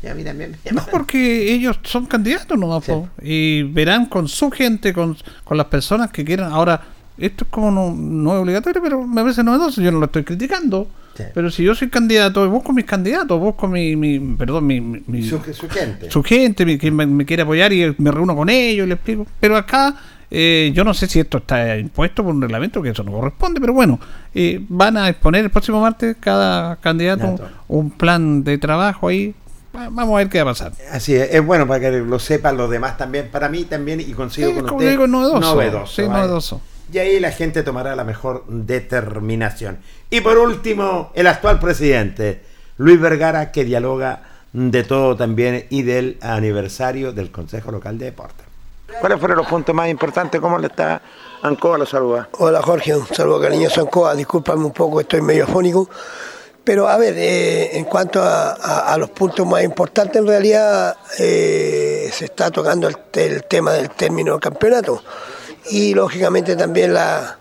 [0.03, 2.85] Y a mí también No, porque ellos son candidatos nomás,
[3.23, 6.51] y verán con su gente, con, con las personas que quieran.
[6.53, 6.81] Ahora,
[7.19, 10.25] esto es como no, no es obligatorio, pero me parece novedoso, yo no lo estoy
[10.25, 10.89] criticando.
[11.35, 15.69] Pero si yo soy candidato, busco mis candidatos, busco mi, mi perdón, mi, Su, su
[15.69, 16.11] gente.
[16.11, 18.97] su gente, mi- que me, me quiere apoyar y me reúno con ellos y les
[18.97, 19.27] explico.
[19.39, 19.95] Pero acá,
[20.31, 23.61] eh, yo no sé si esto está impuesto por un reglamento, que eso no corresponde,
[23.61, 24.01] pero bueno,
[24.35, 27.49] eh, van a exponer el próximo martes cada candidato Dato.
[27.69, 29.35] un plan de trabajo ahí.
[29.75, 30.73] Va- Vamos a ver qué va a pasar.
[30.93, 34.13] Así es, es bueno para que lo sepan los demás también, para mí también, y
[34.13, 34.91] consigo Sí, con usted.
[34.91, 35.41] digo, novedoso.
[35.41, 36.21] Novedoso, Sí, ¿vale?
[36.23, 36.61] novedoso.
[36.93, 39.79] Y ahí la gente tomará la mejor determinación.
[40.11, 42.43] Y por último, el actual presidente,
[42.79, 48.47] Luis Vergara, que dialoga de todo también y del aniversario del Consejo Local de Deportes.
[48.99, 50.41] ¿Cuáles fueron los puntos más importantes?
[50.41, 51.01] ¿Cómo le está
[51.43, 51.79] Ancoa?
[51.79, 52.29] Lo saluda.
[52.39, 55.89] Hola Jorge, un saludo cariñoso a Ancoa, discúlpame un poco, estoy medio afónico,
[56.65, 62.27] Pero a ver, eh, en cuanto a, los puntos más importantes, en realidad eh, se
[62.27, 65.03] está tocando el, tema del término del campeonato
[65.71, 67.39] y lógicamente también la,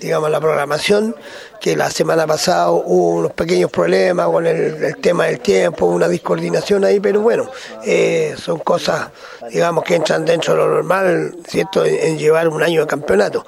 [0.00, 1.16] digamos la programación
[1.60, 6.84] que la semana pasada hubo unos pequeños problemas con el, tema del tiempo, una discoordinación
[6.84, 7.50] ahí, pero bueno,
[7.84, 9.08] eh, son cosas
[9.50, 11.84] digamos que entran dentro de lo normal, ¿cierto?
[11.84, 13.44] En llevar un año de campeonato.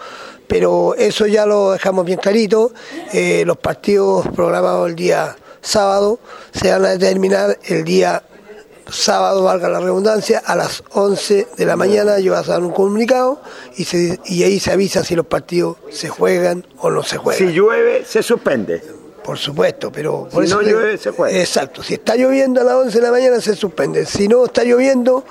[0.48, 2.72] Pero eso ya lo dejamos bien clarito.
[3.12, 6.18] eh, los partidos programados el día sábado
[6.52, 8.22] se van a determinar el día
[8.90, 12.70] sábado, valga la redundancia, a las 11 de la mañana yo voy a dar un
[12.72, 13.42] comunicado
[13.76, 17.46] y, se- y ahí se avisa si los partidos se juegan o no se juegan.
[17.48, 18.82] Si llueve, se suspende.
[19.22, 21.38] Por supuesto, pero por Si eso no llueve, se juega.
[21.38, 24.64] Exacto, si está lloviendo a las 11 de la mañana se suspende, si no está
[24.64, 25.22] lloviendo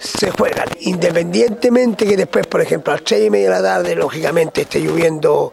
[0.00, 3.94] se juegan, independientemente que después, por ejemplo, a las 3 y media de la tarde,
[3.94, 5.52] lógicamente esté lloviendo,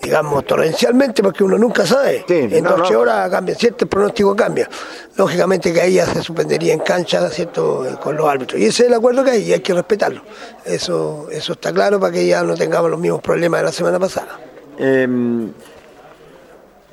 [0.00, 2.24] digamos, torrencialmente, porque uno nunca sabe.
[2.26, 3.00] en no, 12 no.
[3.00, 3.84] horas cambia, ¿cierto?
[3.84, 4.68] El pronóstico cambia.
[5.16, 7.86] Lógicamente que ahí ya se suspendería en cancha, ¿cierto?
[8.02, 8.58] Con los árbitros.
[8.62, 10.22] Y ese es el acuerdo que hay y hay que respetarlo.
[10.64, 14.00] Eso, eso está claro para que ya no tengamos los mismos problemas de la semana
[14.00, 14.40] pasada.
[14.78, 15.06] Eh,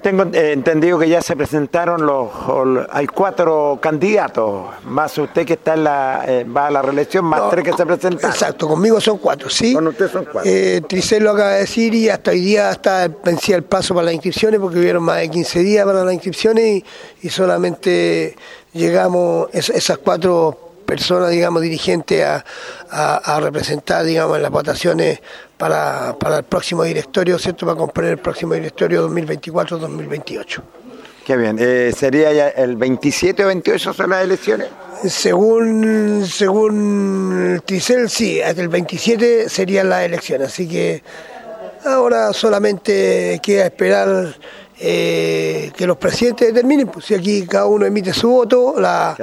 [0.01, 2.29] tengo entendido que ya se presentaron los,
[2.91, 7.49] hay cuatro candidatos, más usted que está en la, eh, va a la reelección, más
[7.49, 8.31] tres que se presentaron.
[8.31, 9.73] Exacto, conmigo son cuatro, ¿sí?
[9.73, 10.49] Con usted son cuatro.
[10.51, 14.05] Eh, Tricel lo acaba de decir y hasta hoy día está vencía el plazo para
[14.05, 16.85] las inscripciones porque hubieron más de 15 días para las inscripciones y,
[17.23, 18.35] y solamente
[18.73, 22.43] llegamos es- esas cuatro personas, digamos, dirigentes a,
[22.89, 25.19] a- a representar, digamos, en las votaciones
[25.55, 27.67] para, para el próximo directorio, ¿cierto?
[27.67, 30.61] Para componer el próximo directorio 2024-2028.
[31.25, 34.67] Qué bien, eh, sería ya el 27 o 28 son las elecciones.
[35.05, 41.03] Según según el Tricel, sí, hasta el 27 serían las elecciones, así que
[41.85, 44.33] ahora solamente queda esperar
[44.81, 49.15] eh, que los presidentes determinen, pues si aquí cada uno emite su voto, la,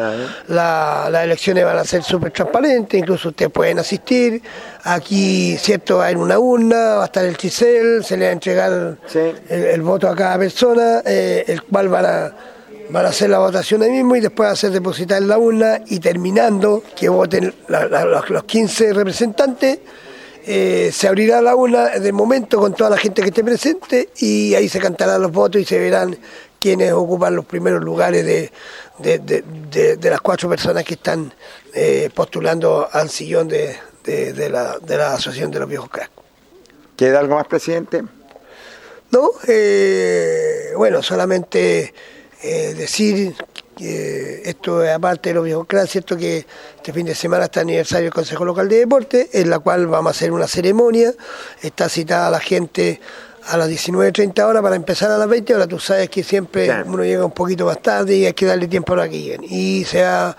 [0.49, 4.43] la- las elecciones van a ser súper transparentes, incluso ustedes pueden asistir,
[4.85, 8.99] aquí, cierto, hay una urna, va a estar el Tricel, se le va a entregar
[9.49, 12.33] el, el voto a cada persona, eh, el cual van a
[12.89, 15.99] van a hacer la votación ahí mismo y después hacer depositar en la urna y
[15.99, 17.89] terminando que voten la-
[18.29, 19.81] los 15 representantes,
[20.47, 24.55] eh, se abrirá la urna de momento con toda la gente que esté presente y
[24.55, 26.17] ahí se cantarán los votos y se verán
[26.61, 28.53] quienes ocupan los primeros lugares de,
[28.99, 31.35] de- de- de- las cuatro personas que están
[31.75, 36.13] eh, postulando al sillón de, la, de la Asociación de los Viejos Cracks.
[36.97, 38.03] ¿Queda algo más, presidente?
[39.11, 41.93] No, eh, bueno, solamente
[42.43, 43.35] decir
[43.77, 46.47] que esto es aparte de viejos cracks, cierto que
[46.77, 49.87] este fin de semana está el aniversario del Consejo Local de Deporte, en la cual
[49.87, 51.13] vamos a hacer una ceremonia,
[51.61, 53.01] está citada la gente
[53.49, 56.85] a las 19.30 horas para empezar a las 20 horas, tú sabes que siempre Claro.
[56.89, 59.45] uno llega un poquito más tarde y hay que darle tiempo para que lleguen.
[59.49, 60.37] Y se va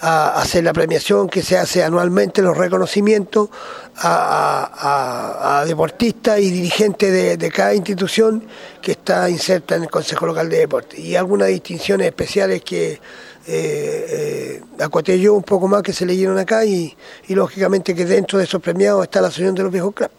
[0.00, 3.48] a hacer la premiación que se hace anualmente, los reconocimientos
[3.96, 8.44] a, a- a- a deportistas y dirigentes de, de cada institución
[8.80, 10.98] que está inserta en el Consejo Local de Deportes.
[10.98, 13.00] Y algunas distinciones especiales que eh,
[13.48, 16.96] eh, acoté yo un poco más que se leyeron acá y,
[17.28, 20.10] y lógicamente que dentro de esos premiados está la Asociación de los Viejos Clubs.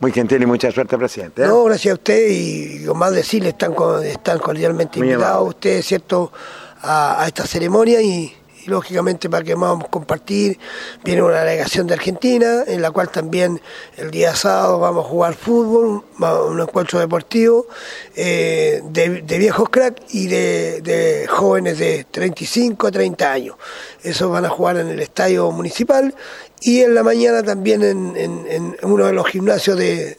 [0.00, 1.42] Muy gentil y mucha suerte, presidente.
[1.42, 1.46] ¿eh?
[1.46, 6.32] No, gracias a usted y con más decirle, están, están cordialmente invitados ustedes, ¿cierto?,
[6.80, 8.32] a, a esta ceremonia y,
[8.68, 10.58] lógicamente para que vamos a compartir,
[11.04, 13.60] viene una delegación de Argentina, en la cual también
[13.96, 17.66] el día sábado vamos a jugar fútbol, un encuentro deportivo
[18.14, 23.56] eh, de, de viejos crack y de, de jóvenes de 35 a 30 años.
[24.02, 26.14] Esos van a jugar en el estadio municipal
[26.60, 30.16] y en la mañana también en, en- en uno de los gimnasios de,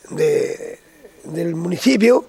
[1.24, 2.26] del municipio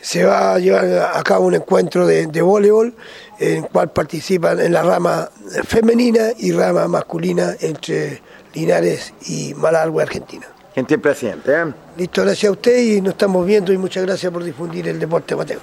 [0.00, 2.94] se va a llevar a cabo un encuentro de, de voleibol
[3.38, 5.28] en el cual participan en la rama
[5.64, 8.22] femenina y rama masculina entre
[8.54, 10.46] Linares y Malargüe, Argentina.
[10.74, 11.52] Gentil presidente.
[11.52, 11.64] ¿eh?
[11.96, 15.34] Listo, gracias a usted y nos estamos viendo y muchas gracias por difundir el deporte
[15.34, 15.58] amateur.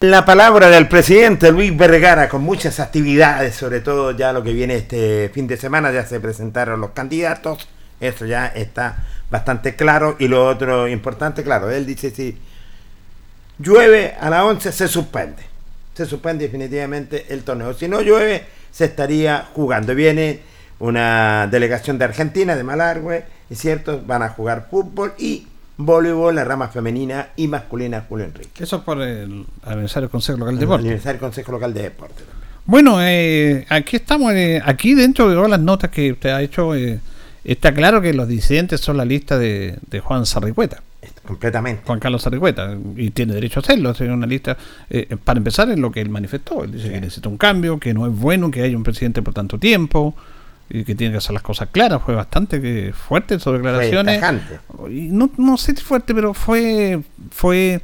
[0.00, 4.76] La palabra del presidente Luis Vergara con muchas actividades, sobre todo ya lo que viene
[4.76, 7.68] este fin de semana, ya se presentaron los candidatos,
[8.00, 10.16] eso ya está bastante claro.
[10.18, 12.38] Y lo otro importante, claro, él dice si
[13.60, 15.42] llueve a las 11 se suspende,
[15.94, 17.74] se suspende definitivamente el torneo.
[17.74, 19.94] Si no llueve, se estaría jugando.
[19.94, 20.40] Viene
[20.78, 25.46] una delegación de Argentina, de Malargüe, es cierto, van a jugar fútbol y
[25.76, 28.62] voleibol, la rama femenina y masculina Julio Enrique.
[28.62, 30.82] Eso es por el aniversario del Consejo Local de El Deporte.
[30.82, 32.22] aniversario del Consejo Local de Deporte.
[32.66, 36.74] Bueno, eh, aquí estamos, eh, aquí dentro de todas las notas que usted ha hecho,
[36.74, 37.00] eh,
[37.42, 40.82] está claro que los disidentes son la lista de, de Juan Sarricueta.
[41.30, 41.82] Completamente.
[41.86, 44.56] Juan Carlos Arrigueta, y tiene derecho a hacerlo, hacer una lista,
[44.88, 47.94] eh, para empezar en lo que él manifestó, él dice que necesita un cambio, que
[47.94, 50.14] no es bueno que haya un presidente por tanto tiempo,
[50.68, 54.20] y que tiene que hacer las cosas claras, fue bastante fuerte en sus declaraciones.
[54.20, 54.60] tajante.
[54.88, 57.80] Y no, no sé si fuerte, pero fue, fue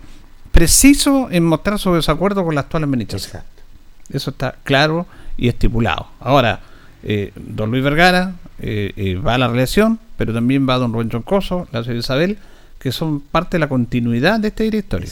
[0.52, 3.42] preciso en mostrar su desacuerdo con la actual administración.
[4.10, 6.06] Eso está claro y estipulado.
[6.20, 6.60] Ahora,
[7.02, 11.08] eh, don Luis Vergara eh, eh, va a la reelección, pero también va don Rubén
[11.08, 12.38] Troncoso, la señora Isabel,
[12.86, 15.08] que son parte de la continuidad de este directorio.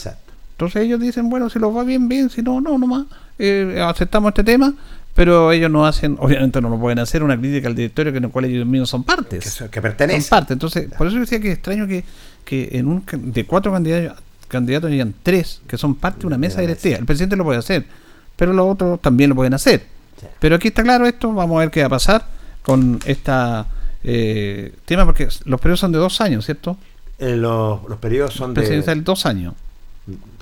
[0.53, 3.07] Entonces ellos dicen, bueno, si los va bien, bien, si no, no, nomás,
[3.37, 4.73] eh, aceptamos este tema,
[5.13, 8.25] pero ellos no hacen, obviamente no lo pueden hacer, una crítica al directorio que en
[8.27, 9.59] el cual ellos mismos son partes.
[9.59, 10.21] Que, que pertenece.
[10.21, 10.53] Son parte.
[10.53, 12.05] Entonces, por eso decía que es extraño que,
[12.45, 16.61] que en un de cuatro candidatos, candidatos hayan tres que son parte de una mesa
[16.61, 16.97] directiva.
[16.97, 17.87] El presidente lo puede hacer,
[18.37, 19.85] pero los otros también lo pueden hacer.
[20.39, 22.25] Pero aquí está claro esto, vamos a ver qué va a pasar
[22.63, 23.67] con esta
[24.05, 26.79] eh, tema, porque los periodos son de dos años, ¿cierto?
[27.19, 29.55] Eh, los, los periodos son de Presidencial dos años.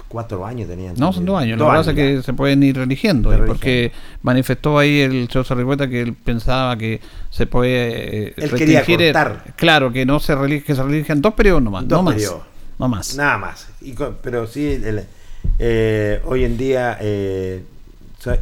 [0.08, 0.94] cuatro años tenían.
[0.96, 1.58] No, son dos años.
[1.58, 3.30] Dos Lo que pasa es que se pueden ir religiendo.
[3.46, 3.92] Porque
[4.22, 7.00] manifestó ahí el señor Sarricueta que él pensaba que
[7.30, 8.28] se puede.
[8.28, 9.52] eh, Él quería cortar.
[9.56, 11.86] Claro, que no se relige, que se relijan dos periodos nomás.
[11.88, 12.32] Dos no más.
[12.78, 13.16] No más.
[13.16, 13.68] Nada más.
[13.80, 15.04] Y pero sí, el-
[15.58, 17.62] eh, hoy en día eh,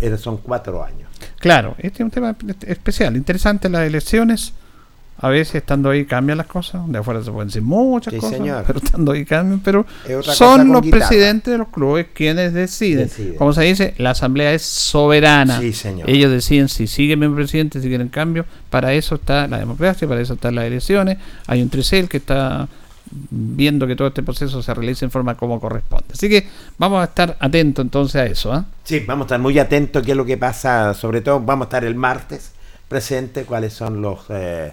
[0.00, 1.08] eh, son cuatro años.
[1.38, 2.34] Claro, este es un tema
[2.66, 4.52] especial, interesante las elecciones.
[5.22, 6.80] A veces estando ahí cambian las cosas.
[6.90, 8.64] De afuera se pueden decir muchas Sí, cosas, señor.
[8.66, 9.60] pero estando ahí cambian.
[9.60, 9.84] Pero
[10.22, 11.06] son los guitarra.
[11.08, 13.04] presidentes de los clubes quienes deciden.
[13.08, 13.34] Deciden.
[13.36, 15.60] Como se dice, la asamblea es soberana.
[15.60, 16.08] Sí, señor.
[16.08, 18.46] Ellos deciden si siguen bien presidente, si quieren cambio.
[18.70, 21.18] Para eso está la democracia, para eso están las elecciones.
[21.46, 22.68] Hay un tricel que está
[23.30, 26.06] viendo que todo este proceso se realice en forma como corresponde.
[26.12, 26.46] Así que
[26.78, 28.52] vamos a estar atentos entonces a eso.
[28.52, 28.64] ¿ah?
[28.84, 30.94] Sí, vamos a estar muy atentos a qué es lo que pasa.
[30.94, 32.52] Sobre todo, vamos a estar el martes
[32.88, 34.72] presente cuáles son los eh,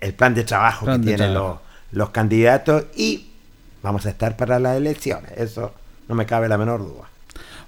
[0.00, 1.60] el plan de trabajo Plan que de tienen trabajo.
[1.92, 3.26] los, los candidatos y
[3.82, 5.32] vamos a estar para las elecciones.
[5.36, 5.72] Eso
[6.08, 7.04] no me cabe la menor duda.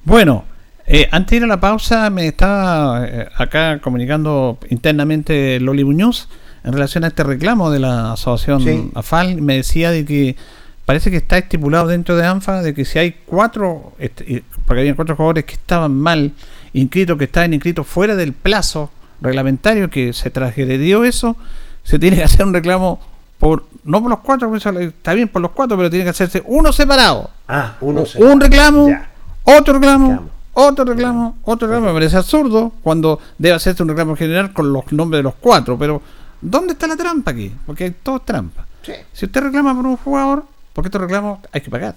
[0.05, 0.45] Bueno,
[0.87, 6.29] eh, antes de ir a la pausa, me estaba eh, acá comunicando internamente Loli Muñoz
[6.65, 8.91] en relación a este reclamo de la asociación Sí.
[8.95, 9.41] AFAL.
[9.43, 10.37] Me decía de que
[10.85, 14.97] parece que está estipulado dentro de ANFA de que si hay cuatro, este, porque había
[14.97, 16.33] cuatro jugadores que estaban mal
[16.73, 18.91] inscritos, que estaban inscritos fuera del plazo
[19.21, 21.37] reglamentario, que se transgredió eso,
[21.85, 23.01] se tiene que hacer un reclamo
[23.39, 26.73] por no por los cuatro, está bien por los cuatro, pero tiene que hacerse uno
[26.73, 27.31] separado.
[27.49, 28.89] Ah, uno Un- un reclamo,
[29.45, 30.31] otro reclamo, Reclamo.
[30.55, 31.87] otro reclamo, otro reclamo.
[31.87, 35.79] Me parece absurdo cuando debe hacerse un reclamo general con los nombres de los cuatro.
[35.79, 36.03] Pero,
[36.43, 37.51] ¿dónde está la trampa aquí?
[37.65, 38.67] Porque todo es trampa.
[39.13, 41.95] Si usted reclama por un jugador, porque estos reclamos hay que pagar.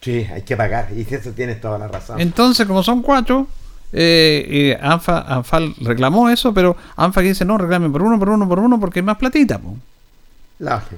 [0.00, 0.88] Sí, hay que pagar.
[0.96, 2.20] Y eso tienes toda la razón.
[2.20, 3.46] Entonces, como son cuatro,
[3.92, 8.28] eh, eh, ANFA, ANFAL reclamó eso, pero ANFA que dice no, reclamen por uno, por
[8.30, 9.58] uno, por uno, porque es más platita.
[9.58, 9.76] po.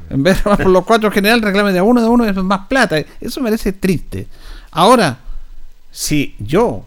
[0.08, 2.66] En vez de por los cuatro en general, reclamen de uno, de uno, es más
[2.66, 2.96] plata.
[3.20, 4.26] Eso me parece triste.
[4.70, 5.18] Ahora,
[5.90, 6.84] si yo,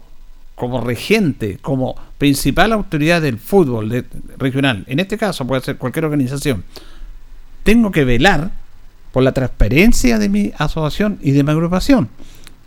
[0.56, 4.04] como regente, como principal autoridad del fútbol de-
[4.38, 6.64] regional, en este caso puede ser cualquier organización,
[7.62, 8.50] tengo que velar
[9.12, 12.08] por la transparencia de mi asociación y de mi agrupación.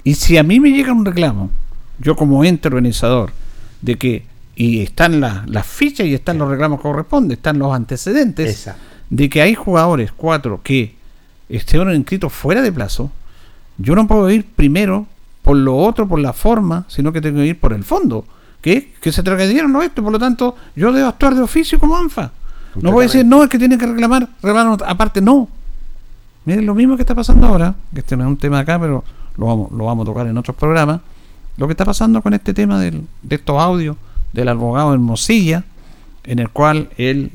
[0.03, 1.51] Y si a mí me llega un reclamo,
[1.99, 3.31] yo como ente organizador,
[3.81, 4.25] de que,
[4.55, 8.81] y están la- las fichas y están los reclamos que corresponden, están los antecedentes, Exacto.
[9.09, 10.95] de que hay jugadores, cuatro, que
[11.49, 13.11] estuvieron inscritos fuera de plazo,
[13.77, 15.05] yo no puedo ir primero
[15.43, 18.25] por lo otro, por la forma, sino que tengo que ir por el fondo,
[18.61, 21.95] que que se trasgrediera lo esto, por lo tanto, yo debo actuar de oficio como
[21.95, 22.31] ANFA.
[22.81, 25.47] No voy a decir, no, es que tienen que reclamar, reclamar aparte, no.
[26.45, 29.03] Miren, lo mismo que está pasando ahora, que este no es un tema acá, pero
[29.37, 30.99] lo vamos, lo vamos a tocar en otros programas,
[31.57, 33.97] lo que está pasando con este tema del- de estos audios
[34.33, 35.63] del abogado Hermosilla,
[36.23, 37.31] en el cual él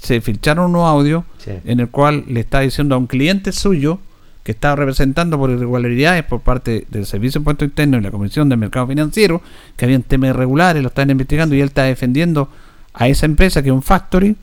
[0.00, 1.52] se filtraron unos audios Sí.
[1.64, 3.98] en el cual le está diciendo a un cliente suyo
[4.42, 8.48] que estaba representando por irregularidades por parte del Servicio de Impuesto Interno y la Comisión
[8.48, 9.42] del Mercado Financiero,
[9.76, 12.48] que habían temas irregulares, lo están investigando y él está defendiendo
[12.94, 14.36] a esa empresa que es un factory,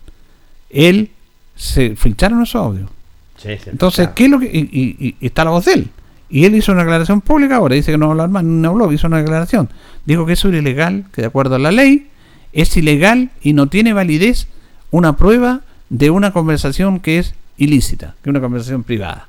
[0.70, 1.12] él
[1.56, 2.90] se filtraron esos audios.
[3.38, 4.10] Sí, Entonces.
[4.16, 4.46] ¿qué es lo que.?
[4.48, 5.90] Y- y- y está la voz de él.
[6.34, 8.70] Y él hizo una declaración pública ahora, dice que no va a hablar más, no
[8.70, 9.70] habló, hizo una declaración.
[10.04, 12.08] Dijo que eso era ilegal, que de acuerdo a la ley
[12.54, 14.48] es ilegal y no tiene validez
[14.90, 19.28] una prueba de una conversación que es ilícita, que es una conversación privada.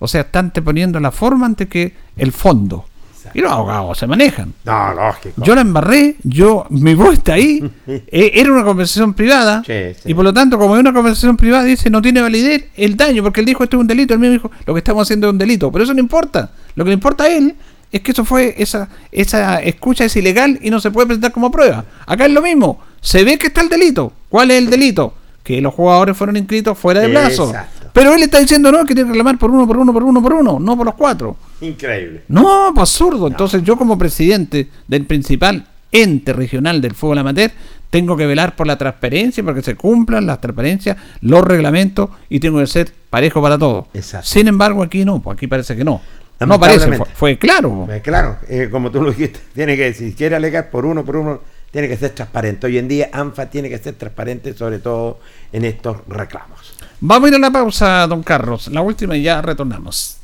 [0.00, 2.84] O sea, están poniendo la forma antes que el fondo.
[3.32, 4.52] Y los abogados se manejan.
[4.64, 5.42] No, lógico.
[5.44, 9.72] Yo la embarré, yo, mi voz está ahí, eh, era una conversación privada, Sí,
[10.02, 10.10] sí.
[10.10, 13.22] y por lo tanto, como es una conversación privada, dice, no tiene validez el daño,
[13.22, 15.32] porque él dijo esto es un delito, el mío dijo, lo que estamos haciendo es
[15.32, 17.54] un delito, pero eso no importa, lo que le importa a él
[17.90, 21.50] es que eso fue, esa, esa escucha es ilegal y no se puede presentar como
[21.52, 21.84] prueba.
[22.06, 25.14] Acá es lo mismo, se ve que está el delito, ¿cuál es el delito?
[25.44, 27.46] Que los jugadores fueron inscritos fuera de plazo.
[27.46, 27.83] Exacto.
[27.94, 30.20] Pero él está diciendo no, que tiene que reclamar por uno, por uno, por uno,
[30.20, 31.36] por uno, no por los cuatro.
[31.60, 32.24] Increíble.
[32.26, 33.28] No, pues absurdo.
[33.28, 37.52] Entonces yo como presidente del principal ente regional del fútbol amateur
[37.90, 42.58] tengo que velar por la transparencia, porque se cumplan las transparencias, los reglamentos y tengo
[42.58, 43.86] que ser parejo para todos.
[43.94, 44.26] Exacto.
[44.26, 46.02] Sin embargo, aquí no, pues aquí parece que no.
[46.40, 47.86] No parece, fue, fue claro.
[47.88, 51.16] Eh, claro, eh, como tú lo dijiste, tiene que, si quiere alegar por uno, por
[51.16, 51.40] uno,
[51.70, 52.66] tiene que ser transparente.
[52.66, 55.20] Hoy en día ANFA tiene que ser transparente, sobre todo
[55.52, 56.63] en estos reclamos.
[57.00, 58.68] Vamos a ir a la pausa, don Carlos.
[58.68, 60.18] La última y ya retornamos.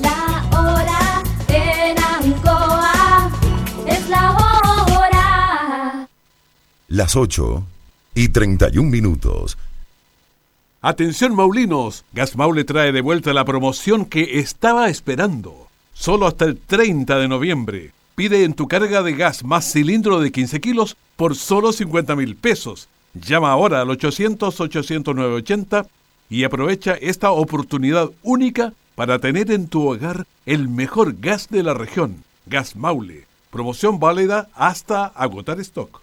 [0.00, 3.30] La hora en Ancoa
[3.86, 6.08] es la hora.
[6.88, 7.66] Las 8
[8.14, 9.58] y 31 minutos.
[10.82, 15.66] Atención Maulinos, Gas Maule trae de vuelta la promoción que estaba esperando.
[15.94, 17.92] Solo hasta el 30 de noviembre.
[18.14, 22.36] Pide en tu carga de gas más cilindro de 15 kilos por solo 50 mil
[22.36, 22.88] pesos.
[23.20, 25.86] Llama ahora al 800-800-980
[26.28, 31.72] y aprovecha esta oportunidad única para tener en tu hogar el mejor gas de la
[31.72, 32.24] región.
[32.44, 33.24] Gas Maule.
[33.50, 36.02] Promoción válida hasta agotar stock.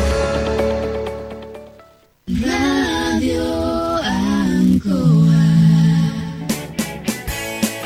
[2.39, 2.60] Radio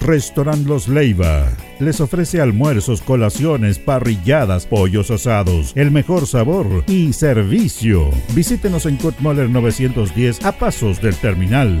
[0.00, 1.46] Restaurant Los Leiva.
[1.78, 8.10] Les ofrece almuerzos, colaciones, parrilladas, pollos asados, el mejor sabor y servicio.
[8.34, 11.80] Visítenos en Kurt Moller 910 a pasos del terminal.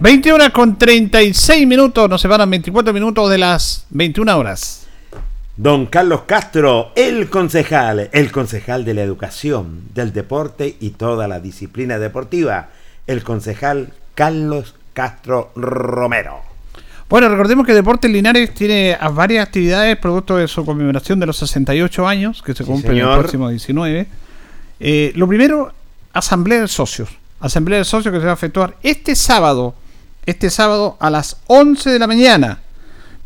[0.00, 4.86] 20 horas con 36 minutos, nos separan 24 minutos de las 21 horas.
[5.58, 11.38] Don Carlos Castro, el concejal, el concejal de la educación, del deporte y toda la
[11.38, 12.70] disciplina deportiva,
[13.06, 16.40] el concejal Carlos Castro Romero.
[17.10, 22.08] Bueno, recordemos que Deportes Linares tiene varias actividades producto de su conmemoración de los 68
[22.08, 23.18] años, que se cumplen el señor.
[23.18, 24.06] próximo 19.
[24.80, 25.74] Eh, lo primero,
[26.14, 27.10] Asamblea de Socios.
[27.38, 29.74] Asamblea de Socios que se va a efectuar este sábado,
[30.30, 32.60] este sábado a las 11 de la mañana.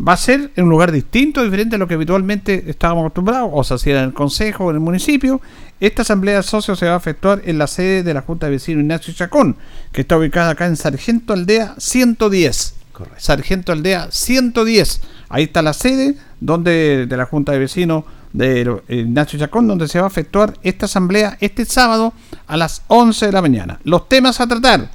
[0.06, 3.62] Va a ser en un lugar distinto, diferente a lo que habitualmente estábamos acostumbrados, o
[3.62, 5.40] se hacía en el consejo o en el municipio.
[5.78, 8.52] Esta asamblea de socios se va a efectuar en la sede de la Junta de
[8.52, 9.56] Vecinos Ignacio Chacón,
[9.92, 12.74] que está ubicada acá en Sargento Aldea 110.
[13.18, 15.00] Sargento Aldea 110.
[15.28, 20.00] Ahí está la sede donde de la Junta de Vecinos de Ignacio Chacón, donde se
[20.00, 22.12] va a efectuar esta asamblea este sábado
[22.48, 23.78] a las 11 de la mañana.
[23.84, 24.90] Los temas a tratar: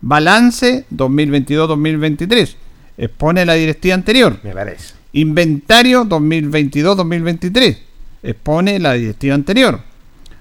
[0.00, 2.54] balance 2022-2023.
[2.98, 4.38] Expone la directiva anterior.
[4.42, 4.94] Me parece.
[5.12, 7.78] Inventario 2022-2023.
[8.22, 9.80] Expone la directiva anterior.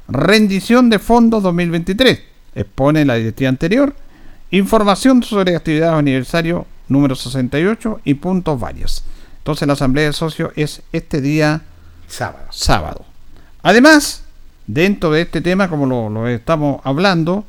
[0.07, 2.21] Rendición de fondos 2023.
[2.55, 3.95] Expone la directiva anterior.
[4.51, 9.03] Información sobre actividades de aniversario número 68 y puntos varios.
[9.39, 11.61] Entonces la asamblea de socios es este día
[12.07, 12.47] sábado.
[12.51, 13.05] sábado.
[13.63, 14.23] Además,
[14.67, 17.45] dentro de este tema, como lo, lo estamos hablando,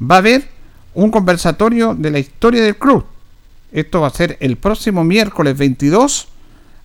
[0.00, 0.55] va a haber
[0.96, 3.04] un conversatorio de la historia del club.
[3.70, 6.28] Esto va a ser el próximo miércoles 22,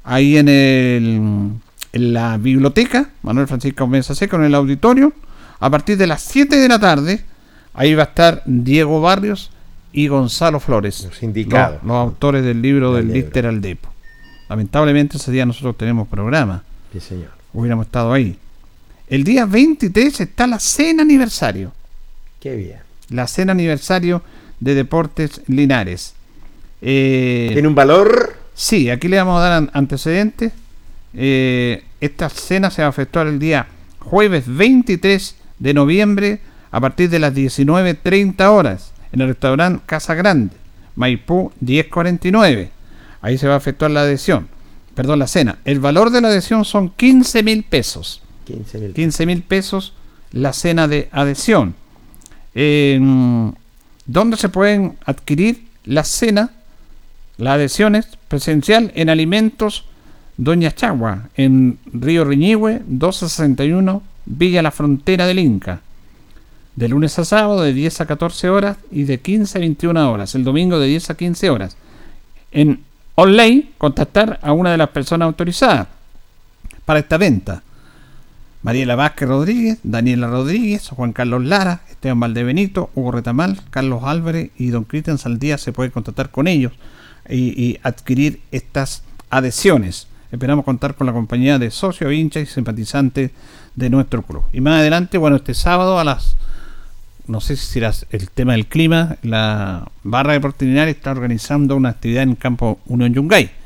[0.03, 1.51] ahí en, el,
[1.93, 5.13] en la biblioteca, Manuel Francisco Mesa Seco, en el auditorio,
[5.59, 7.23] a partir de las 7 de la tarde.
[7.73, 9.49] Ahí va a estar Diego Barrios
[9.93, 11.81] y Gonzalo Flores, los, indicados.
[11.81, 13.13] los autores del libro del.
[13.13, 13.89] Lister al Depo.
[14.49, 16.63] Lamentablemente ese día nosotros tenemos programa.
[16.91, 17.29] Sí, señor.
[17.53, 18.37] Hubiéramos estado ahí.
[19.07, 21.71] El día 23 está la cena aniversario.
[22.41, 22.90] Qué bien.
[23.11, 24.23] La cena aniversario
[24.59, 26.13] de Deportes Linares.
[26.81, 28.35] Eh, ¿Tiene un valor?
[28.55, 30.51] Sí, aquí le vamos a dar an- antecedentes.
[31.13, 33.67] Eh, esta cena se va a efectuar el día
[33.99, 36.39] jueves 23 de noviembre
[36.71, 40.55] a partir de las 19.30 horas en el restaurante Casa Grande,
[40.95, 42.71] Maipú 1049.
[43.21, 44.47] Ahí se va a efectuar la adhesión.
[44.95, 45.57] Perdón, la cena.
[45.65, 48.21] El valor de la adhesión son 15 mil pesos.
[48.45, 48.93] 15 mil.
[48.93, 49.93] 15 mil pesos
[50.31, 51.75] la cena de adhesión.
[52.55, 52.99] Eh,
[54.05, 56.51] ¿Dónde se pueden adquirir la cena,
[57.37, 59.85] las adhesiones presencial en alimentos
[60.37, 65.81] Doña Chagua, en Río Riñihue, 1261, Villa La Frontera del Inca.
[66.75, 70.35] De lunes a sábado de 10 a 14 horas y de 15 a 21 horas.
[70.35, 71.77] El domingo de 10 a 15 horas.
[72.51, 72.81] En
[73.15, 75.87] online, contactar a una de las personas autorizadas
[76.85, 77.61] para esta venta.
[78.63, 84.69] Mariela Vázquez Rodríguez, Daniela Rodríguez, Juan Carlos Lara, Esteban Valdebenito, Hugo Retamal, Carlos Álvarez y
[84.69, 86.73] don Cristian Saldía se puede contactar con ellos
[87.29, 90.07] y, adquirir estas adhesiones.
[90.31, 93.31] Esperamos contar con la compañía de socios, hinchas y simpatizantes
[93.75, 94.43] de nuestro club.
[94.53, 96.37] Y más adelante, bueno, este sábado a las
[97.27, 101.89] no sé si será el tema del clima, la barra de Portinares está organizando una
[101.89, 103.60] actividad en campo Unión Yungay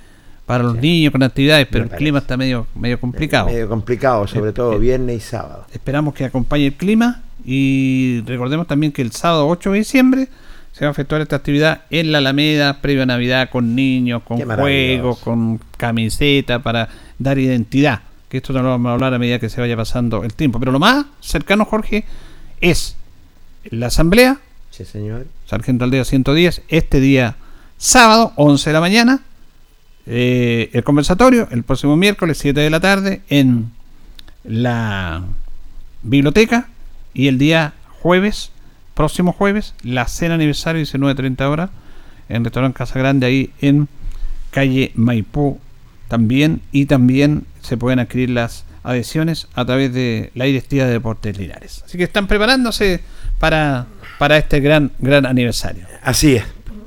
[0.45, 3.47] para los niños con actividades, pero Me el clima está medio, medio complicado.
[3.47, 5.65] Medio complicado, sobre Eh, todo eh, viernes y sábado.
[5.73, 10.27] Esperamos que acompañe el clima y recordemos también que el sábado 8 de diciembre
[10.71, 14.39] se va a efectuar esta actividad en la Alameda previo a Navidad con niños, con
[14.39, 18.01] juegos, con camiseta para dar identidad.
[18.29, 20.59] Que esto no lo vamos a hablar a medida que se vaya pasando el tiempo.
[20.59, 22.03] Pero lo más cercano, Jorge,
[22.59, 22.97] es
[23.69, 24.39] la asamblea,
[24.75, 25.25] Sí, señor.
[25.45, 27.37] Sargento Aldea 110, este día
[27.77, 29.21] sábado, 11 de la mañana.
[30.07, 33.71] Eh, el conversatorio, el próximo miércoles, 7 de la tarde, en
[34.43, 35.23] la
[36.03, 36.69] biblioteca.
[37.13, 38.51] Y el día jueves,
[38.93, 41.69] próximo jueves, la cena aniversario, 19.30 horas,
[42.29, 43.87] en Restaurante Casa Grande, ahí en
[44.51, 45.59] calle Maipú
[46.07, 46.61] también.
[46.71, 51.83] Y también se pueden adquirir las adhesiones a través de la directiva de Deportes Linares.
[51.85, 53.01] Así que están preparándose
[53.39, 53.87] para,
[54.19, 55.87] para este gran, gran aniversario.
[56.03, 56.43] Así es,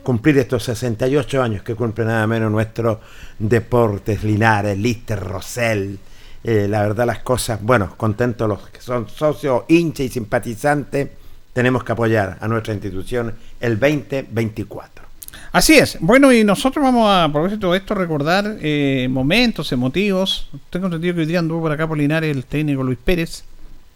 [0.08, 2.98] cumplir estos 68 años que cumple nada menos nuestro
[3.38, 5.98] Deportes Linares, Lister, Rosell.
[6.42, 11.10] Eh, la verdad las cosas, bueno, contentos los que son socios, hinchas y simpatizantes,
[11.52, 15.04] tenemos que apoyar a nuestra institución el 2024.
[15.52, 15.98] Así es.
[16.00, 20.48] Bueno, y nosotros vamos a, por todo esto, recordar eh, momentos emotivos.
[20.70, 23.44] Tengo entendido que hoy día anduvo por acá por Linares el técnico Luis Pérez,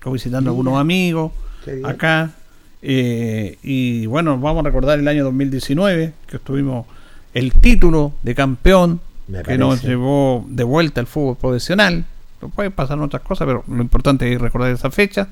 [0.04, 1.32] visitando a algunos amigos
[1.84, 2.32] acá.
[2.82, 6.86] Eh, y bueno, vamos a recordar el año 2019, que estuvimos
[7.34, 9.00] el título de campeón,
[9.44, 12.04] que nos llevó de vuelta al fútbol profesional.
[12.54, 15.28] Pueden pasar otras cosas, pero lo importante es recordar esa fecha.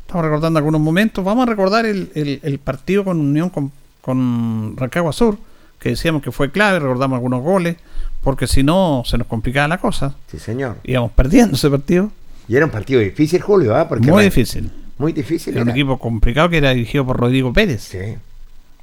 [0.00, 1.24] Estamos recordando algunos momentos.
[1.24, 5.36] Vamos a recordar el, el- el partido con Unión con, con Rancagua Sur,
[5.80, 7.76] que decíamos que fue clave, recordamos algunos goles,
[8.22, 10.14] porque si no se nos complicaba la cosa.
[10.30, 10.76] Sí, señor.
[10.84, 12.10] Íbamos perdiendo ese partido.
[12.48, 13.74] Y era un partido difícil, Julio.
[13.88, 14.70] Porque Muy difícil.
[15.02, 15.54] Muy difícil.
[15.54, 17.82] Era un equipo complicado que era dirigido por Rodrigo Pérez.
[17.82, 17.98] Sí.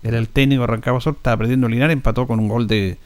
[0.04, 2.98] Era el técnico Rancagua estaba perdiendo Linares, empató con un gol de,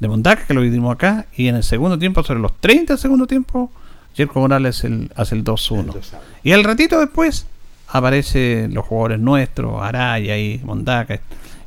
[0.00, 0.08] de
[0.46, 3.70] que lo vimos acá, y en el segundo tiempo, sobre los 30 del segundo tiempo,
[4.14, 5.94] Jerko Morales el- hace el 2-1.
[6.42, 7.46] Y al ratito después
[7.88, 11.20] aparecen los jugadores nuestros, Araya y Mondaca,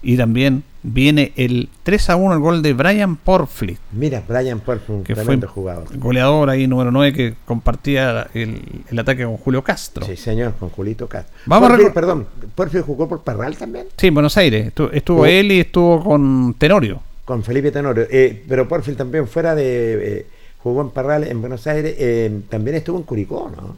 [0.03, 3.77] y también viene el 3-1, el gol de Brian Porflit.
[3.91, 5.85] Mira, Brian un que fue jugador.
[5.97, 10.05] goleador ahí, número 9, que compartía el, el ataque con Julio Castro.
[10.05, 11.33] Sí, señor, con Julito Castro.
[11.45, 13.87] Vamos a Porfi, recor- perdón, Porfi jugó por Parral también.
[13.97, 14.71] Sí, en Buenos Aires.
[14.93, 17.01] Estuvo, él y estuvo con Tenorio.
[17.25, 18.05] Con Felipe Tenorio.
[18.09, 20.19] Eh, pero Porfil también fuera de.
[20.19, 20.25] eh,
[20.63, 21.95] jugó en Parral, en Buenos Aires.
[21.97, 23.75] eh, también estuvo en Curicó, ¿no?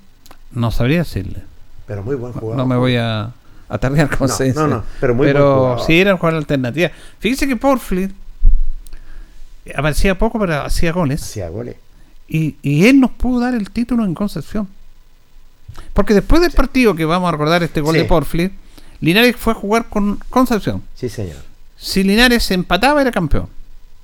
[0.51, 1.41] No sabría decirle.
[1.87, 2.55] Pero muy buen jugador.
[2.57, 3.31] No me voy a,
[3.69, 5.81] a tardear con No, no, no, pero muy jugador.
[5.85, 6.89] sí era un jugador alternativa.
[7.19, 8.11] Fíjese que Porflit
[9.75, 11.21] aparecía poco, pero hacía goles.
[11.21, 11.75] Hacía goles.
[12.27, 14.67] Y, y él nos pudo dar el título en Concepción.
[15.93, 18.01] Porque después del partido que vamos a recordar este gol Sí.
[18.01, 18.51] de Porflit,
[19.01, 20.81] Linares fue a jugar con Concepción.
[20.95, 21.37] Sí, señor.
[21.77, 23.47] Si Linares empataba, era campeón.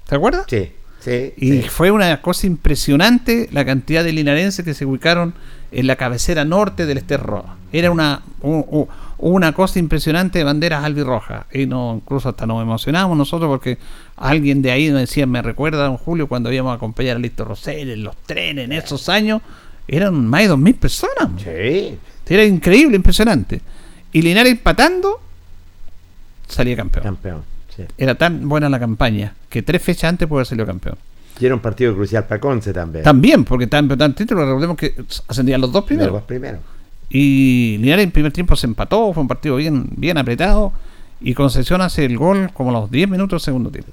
[0.08, 0.46] ¿Se acuerda?
[0.48, 0.72] Sí,
[1.02, 1.34] sí.
[1.38, 1.70] Y sí.
[1.70, 5.34] fue una cosa impresionante la cantidad de linarenses que se ubicaron
[5.72, 7.58] en la cabecera norte del Esterroa.
[7.74, 8.22] Era una,
[9.32, 11.46] una cosa impresionante de banderas albirrojas.
[11.52, 13.80] Y no, incluso hasta nos emocionamos nosotros porque
[14.18, 17.44] alguien de ahí nos decía, me recuerda don Julio cuando íbamos a acompañar a Listo
[17.44, 19.42] Rosell en los trenes en esos años.
[19.88, 21.30] Eran más de 2.000 personas.
[21.44, 21.98] Sí.
[22.28, 23.62] Era increíble, impresionante.
[24.12, 25.20] Y Linares empatando,
[26.48, 27.04] salía campeón.
[27.04, 27.44] Campeón.
[27.76, 27.84] Sí.
[27.98, 30.98] Era tan buena la campaña que tres fechas antes puede haber salido campeón.
[31.40, 33.04] Y era un partido crucial para Conce también.
[33.04, 34.94] También, porque empatados en título, recordemos que
[35.28, 36.14] ascendían los dos Los primeros.
[36.14, 36.60] dos primeros.
[37.10, 40.74] Y Linares en primer tiempo se empató, fue un partido bien, bien apretado.
[41.22, 43.92] Y Concepción hace el gol como a los 10 minutos del segundo tiempo.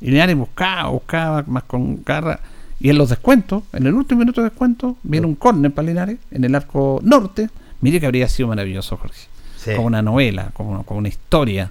[0.00, 2.40] Y Linares buscaba, buscaba más con garra.
[2.80, 6.18] Y en los descuentos, en el último minuto de descuento, viene un córner para Linares,
[6.30, 7.50] en el arco norte.
[7.80, 9.26] Mire que habría sido maravilloso, Jorge.
[9.56, 9.74] Sí.
[9.74, 11.70] Como una novela, como, como una historia.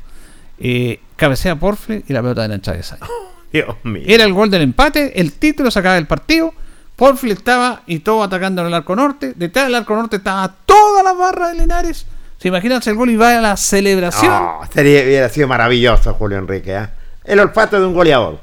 [0.59, 3.05] Eh, cabecea Porfle y la pelota de la travesaño.
[3.53, 4.03] Dios mío.
[4.05, 6.53] Era el gol del empate, el título sacaba el partido.
[6.95, 9.33] Porfli estaba y todo atacando en el arco norte.
[9.35, 10.55] Detrás del arco norte estaba
[10.97, 12.05] toda la barra de Linares.
[12.39, 14.31] Se imaginan el gol y va a la celebración.
[14.31, 16.75] Oh, sería, hubiera sido maravilloso, Julio Enrique.
[16.75, 16.91] ¿ah?
[17.23, 18.39] El olfato de un goleador.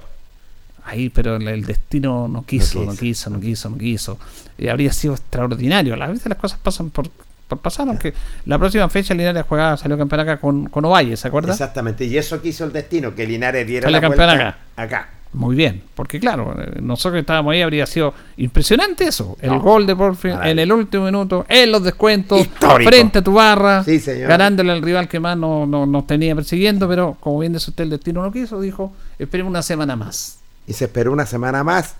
[0.84, 3.00] Ahí, pero el, destino no quiso, No no quiso.
[3.00, 4.18] quiso, no quiso, no quiso.
[4.58, 5.94] Y habría sido extraordinario.
[6.00, 7.08] A veces las cosas pasan por,
[7.48, 8.12] por pasar, aunque
[8.46, 11.52] la próxima fecha Linares jugaba, salió campeón acá con, con Ovalle, ¿se acuerda?
[11.52, 12.04] Exactamente.
[12.04, 14.58] Y eso quiso el destino, que Linares diera Sale la campeón vuelta acá.
[14.76, 15.08] acá.
[15.34, 19.36] Muy bien, porque claro, eh, nosotros que estábamos ahí habría sido impresionante eso.
[19.40, 20.50] El No, gol de Porfi maravilla.
[20.52, 22.88] en el último minuto, en los descuentos, Histórico.
[22.90, 26.88] frente a tu barra, Sí, ganándole al rival que más no- no- nos tenía persiguiendo,
[26.88, 30.38] pero como bien dice usted, el destino no quiso, dijo, esperemos una semana más.
[30.68, 31.96] Y se esperó una semana más.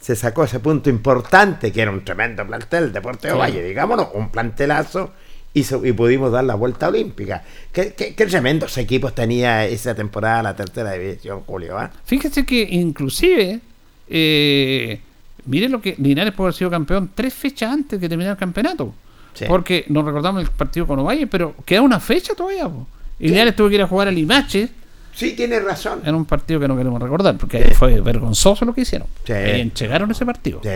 [0.00, 3.36] Se sacó ese punto importante, que era un tremendo plantel, Deporte Sí.
[3.36, 5.10] Valle, digámonos, un plantelazo.
[5.54, 7.42] Y, so- y pudimos dar la vuelta olímpica.
[7.72, 11.78] ¿Qué, qué, qué tremendos equipos tenía esa temporada la tercera división, Julio?
[11.78, 11.90] ¿ah?
[12.04, 13.60] Fíjese que inclusive,
[14.08, 15.00] eh,
[15.46, 18.38] mire lo que Linares puede haber sido campeón tres fechas antes de que terminara el
[18.38, 18.94] campeonato.
[19.34, 19.44] Sí.
[19.48, 22.68] Porque nos recordamos el partido con Ovalle, pero queda una fecha todavía.
[22.68, 22.86] po.
[23.20, 24.68] Y Linares tuvo que ir a jugar a Limache
[25.14, 26.00] Sí, tiene razón.
[26.04, 29.08] en un partido que no queremos recordar, porque fue vergonzoso lo que hicieron.
[29.24, 29.32] Sí.
[29.32, 30.60] Y entregaron ese partido.
[30.62, 30.68] Sí,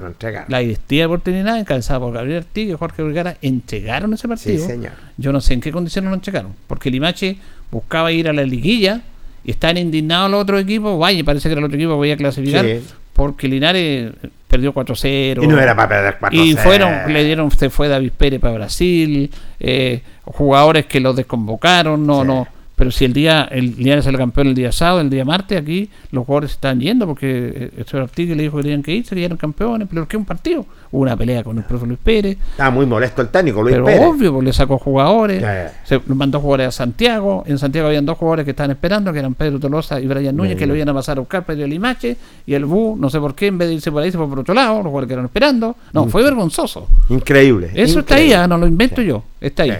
[0.00, 0.46] lo entregaron.
[0.50, 4.58] La directiva de oportunidad, encabezada por Gabriel Artigue y Jorge Vergara, entregaron ese partido.
[4.58, 4.92] Sí, señor.
[5.16, 7.36] Yo no sé en qué condiciones lo entregaron, porque Limache
[7.70, 9.02] buscaba ir a la liguilla
[9.44, 10.98] y estaban indignados los otros equipos.
[10.98, 12.80] Vaya, parece que el otro equipo podía clasificar, Sí.
[13.12, 14.12] porque Linares
[14.48, 15.42] perdió 4-0.
[15.42, 16.44] Y no era para perder 4-0.
[16.44, 19.30] Y fueron, le dieron, se fue David Pérez para Brasil,
[19.60, 22.48] eh, jugadores que los desconvocaron, no, no.
[22.76, 25.58] Pero si el día, el Linares es el campeón el día sábado, el día martes,
[25.58, 28.92] aquí los jugadores están yendo porque eh, el señor Artigue le dijo que tenían que
[28.94, 30.66] ir, se eran campeones, pero ¿qué un partido?
[30.92, 32.36] Hubo una pelea con el profe Luis Pérez.
[32.50, 34.02] Estaba muy molesto el técnico, Luis Pero Pérez.
[34.02, 35.42] obvio, pues le sacó jugadores,
[35.84, 39.32] se mandó jugadores a Santiago, en Santiago habían dos jugadores que estaban esperando, que eran
[39.34, 42.16] Pedro Tolosa y Brian Núñez, que lo iban a pasar a buscar Pedro Limache,
[42.46, 44.28] y el Bu, no sé por qué, en vez de irse por ahí, se fue
[44.28, 45.76] por otro lado, los jugadores que eran esperando.
[45.94, 46.10] No, Mm.
[46.10, 46.86] fue vergonzoso.
[47.08, 47.70] Increíble.
[47.74, 49.72] Eso está ahí, ah, no lo invento yo, está ahí.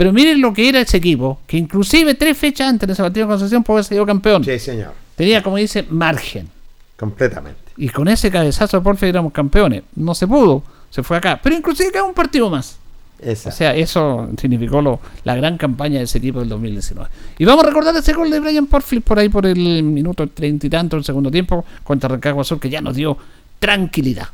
[0.00, 3.26] Pero miren lo que era ese equipo, que inclusive tres fechas antes de ese partido
[3.26, 4.42] de Concepción puede haber sido campeón.
[4.42, 4.94] Sí, señor.
[5.14, 6.48] Tenía, como dice, margen.
[6.96, 7.60] Completamente.
[7.76, 9.82] Y con ese cabezazo de Porfi éramos campeones.
[9.96, 11.38] No se pudo, se fue acá.
[11.42, 12.78] Pero inclusive quedó un partido más.
[13.20, 13.50] Esa.
[13.50, 17.10] O sea, eso significó lo- la gran campaña de ese equipo del 2019.
[17.36, 20.66] Y vamos a recordar ese gol de Brian Porfli por ahí por el minuto treinta
[20.66, 23.18] y tanto, el segundo tiempo, contra Rancagua Sur, que ya nos dio
[23.58, 24.28] tranquilidad.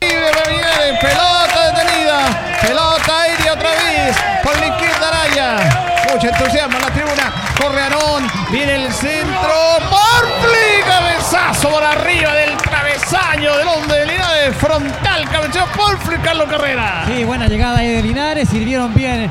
[0.00, 2.58] Pelota detenida.
[2.60, 4.16] Pelota aérea otra vez.
[6.18, 6.58] Por la izquierda Araya.
[6.68, 7.32] Mucho entusiasmo en la tribuna.
[7.60, 8.26] Corre Arón.
[8.50, 9.54] Viene el centro.
[9.90, 10.82] Porfli.
[10.86, 14.56] Cabezazo por arriba del travesaño del hombre de Linares.
[14.56, 15.28] Frontal.
[15.30, 16.16] Cabeceó Porfli.
[16.18, 17.04] Carlos Carrera.
[17.06, 19.30] Sí, buena llegada ahí de Linares, sirvieron bien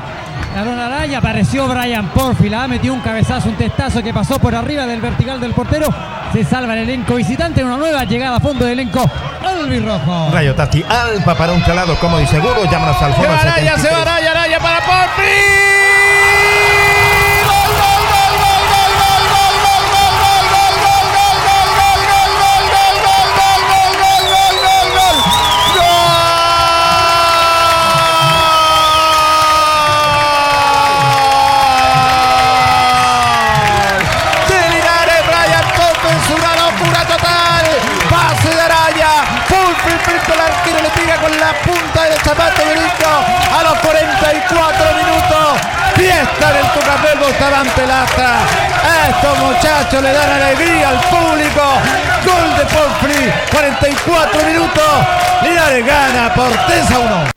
[0.56, 4.86] a Don Araya, apareció Brian Porfila, metió un cabezazo, un testazo que pasó por arriba
[4.86, 5.86] del vertical del portero,
[6.32, 9.08] se salva el elenco visitante, una nueva llegada a fondo del elenco
[9.44, 10.30] albirrojo.
[10.32, 12.64] Rayo Tati Alba para un traslado cómodo y seguro.
[12.70, 13.92] Llámanos al Se foro va Araya, se 73.
[13.92, 15.97] va Araya, Araya para Porfli.
[42.18, 45.60] Del zapato a los 44 minutos.
[45.94, 48.38] Fiesta del Tucapel Bustamante Lastra.
[49.08, 51.62] Estos muchachos le dan alegría al público.
[52.24, 53.32] Gol de Porfli.
[53.50, 54.84] 44 minutos.
[55.42, 57.30] Linares gana por 3 a 1.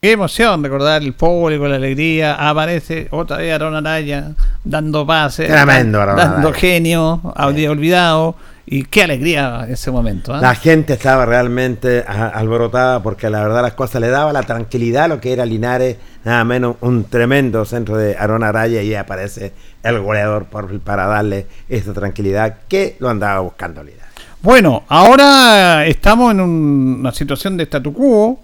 [0.00, 2.34] Qué emoción recordar el público, la alegría.
[2.34, 4.32] Aparece otra vez Aaron Araya
[4.64, 6.60] dando pases, Tremendo, Aaron dando Araya.
[6.60, 8.34] genio, había olvidado.
[8.64, 10.32] Y qué alegría ese momento.
[10.34, 10.40] ¿ah?
[10.40, 15.08] La gente estaba realmente alborotada porque la verdad las cosas le daba la tranquilidad a
[15.08, 19.52] lo que era Linares, nada menos un tremendo centro de Aaron Araya y ahí aparece
[19.82, 24.06] el goleador por- para darle esa tranquilidad que lo andaba buscando Linares.
[24.42, 28.40] Bueno, ahora estamos en un- una situación de statu quo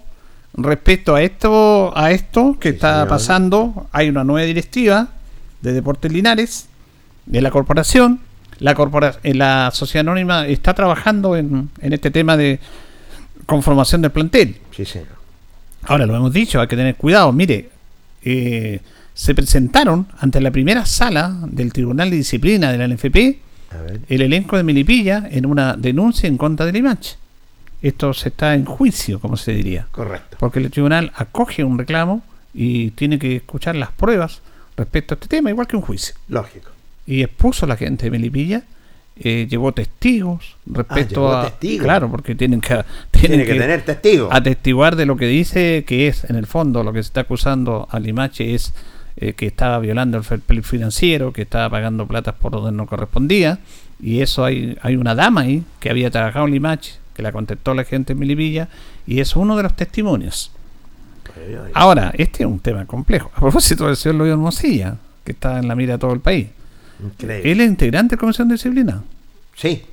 [0.55, 3.07] respecto a esto, a esto que está señor.
[3.07, 3.87] pasando.
[3.93, 5.07] Hay una nueva directiva
[5.61, 6.67] de Deportes Linares,
[7.25, 8.19] de la corporación.
[8.59, 12.59] La, corpora- eh, la sociedad anónima está trabajando en, en este tema de
[13.45, 14.57] conformación del plantel.
[14.75, 15.07] Sí, señor.
[15.83, 17.31] Ahora lo hemos dicho, hay que tener cuidado.
[17.31, 17.69] Mire,
[18.23, 18.79] eh,
[19.13, 22.87] se presentaron ante la primera sala del Tribunal de Disciplina de la
[24.09, 27.17] el elenco de Melipilla en una denuncia en contra de Limache.
[27.81, 29.87] Esto se está en juicio, como se diría.
[29.91, 30.37] Correcto.
[30.39, 32.23] Porque el tribunal acoge un reclamo
[32.53, 34.41] y tiene que escuchar las pruebas
[34.75, 36.15] respecto a este tema, igual que un juicio.
[36.27, 36.71] Lógico.
[37.09, 38.61] Y expuso a la gente de Melipilla,
[39.15, 41.45] eh, llevó testigos respecto llevó a.
[41.49, 41.83] testigos.
[41.83, 42.85] Claro, porque tienen que.
[43.11, 44.29] Tiene que tener testigos.
[44.31, 47.87] Atestiguar de lo que dice que es, en el fondo, lo que se está acusando
[47.89, 48.75] a Limache es
[49.17, 52.85] eh, que estaba violando el fair play financiero, que estaba pagando platas por donde no
[52.85, 53.57] correspondía.
[53.99, 57.73] Y eso hay, hay una dama ahí que había trabajado en Limache, que la contestó
[57.73, 58.69] la gente en Melipilla,
[59.07, 60.51] y es uno de los testimonios.
[61.73, 63.31] Ahora, este es un tema complejo.
[63.33, 66.49] A propósito del señor Luis Hermosilla, que está en la mira de todo el país.
[67.03, 67.51] Increíble.
[67.51, 69.01] Él es integrante de la Comisión de Disciplina.
[69.55, 69.83] Sí.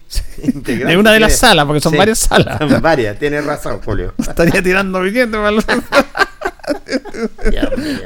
[0.54, 2.58] De una de las salas, porque son varias salas.
[2.58, 4.14] Son varias, tienes razón, Julio.
[4.18, 5.64] Estaría tirando billetes para los-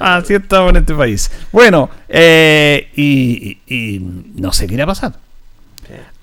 [0.00, 1.30] Así estamos en este país.
[1.52, 4.00] Bueno, eh, y, y- y
[4.36, 5.12] no sé qué irá a pasar.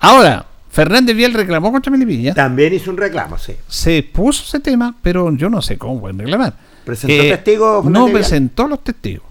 [0.00, 2.34] Ahora, Fernández Vial reclamó contra Melipilla.
[2.34, 3.54] También hizo un reclamo, sí.
[3.68, 6.54] Se puso ese tema, pero yo no sé cómo pueden reclamar.
[6.84, 9.27] ¿Presentó testigos, No presentó los testigos.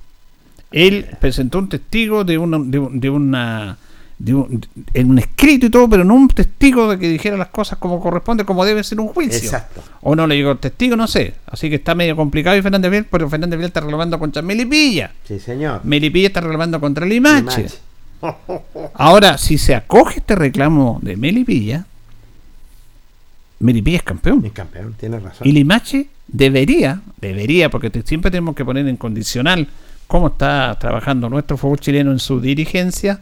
[0.71, 3.77] Él presentó un testigo de una, de, un- de una
[4.19, 4.65] de un-
[4.95, 7.99] en un escrito y todo, pero no un testigo de que dijera las cosas como
[7.99, 9.37] corresponde, como debe ser un juicio.
[9.37, 9.83] Exacto.
[10.01, 11.35] O no le llegó el testigo, no sé.
[11.45, 15.11] Así que está medio complicado y Fernández Vial, pero Fernández Vial está reclamando contra Melipilla.
[15.27, 15.81] Sí, señor.
[15.83, 17.67] Melipilla está reclamando contra Limache.
[17.67, 17.77] Limache.
[18.95, 21.85] Ahora, si se acoge este reclamo de Melipilla,
[23.59, 24.45] Melipilla es campeón.
[24.45, 25.47] Es campeón, tienes razón.
[25.47, 29.67] Y Limache debería, debería, porque te- siempre tenemos que poner en condicional
[30.07, 33.21] cómo está trabajando nuestro fútbol chileno en su dirigencia,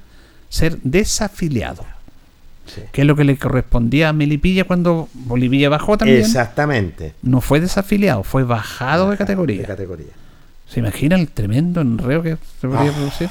[0.50, 1.84] ser desafiliado.
[2.92, 6.22] Que es lo que le correspondía a Melipilla cuando Bolivia bajó también.
[6.22, 7.14] Exactamente.
[7.22, 9.62] No fue desafiliado, fue bajado de categoría.
[9.62, 10.08] De categoría.
[10.68, 12.94] ¿Se imagina el tremendo enreo que se podría Ah.
[12.96, 13.30] producir?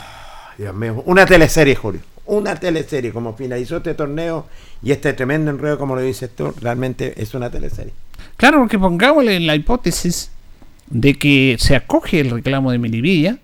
[0.57, 2.01] Dios mío, una teleserie, Julio.
[2.27, 4.47] Una teleserie, como finalizó este torneo
[4.83, 7.93] y este tremendo enredo, como lo dices tú, realmente es una teleserie.
[8.37, 10.31] Claro, porque pongámosle en la hipótesis
[10.87, 13.39] de que se acoge el reclamo de Melipilla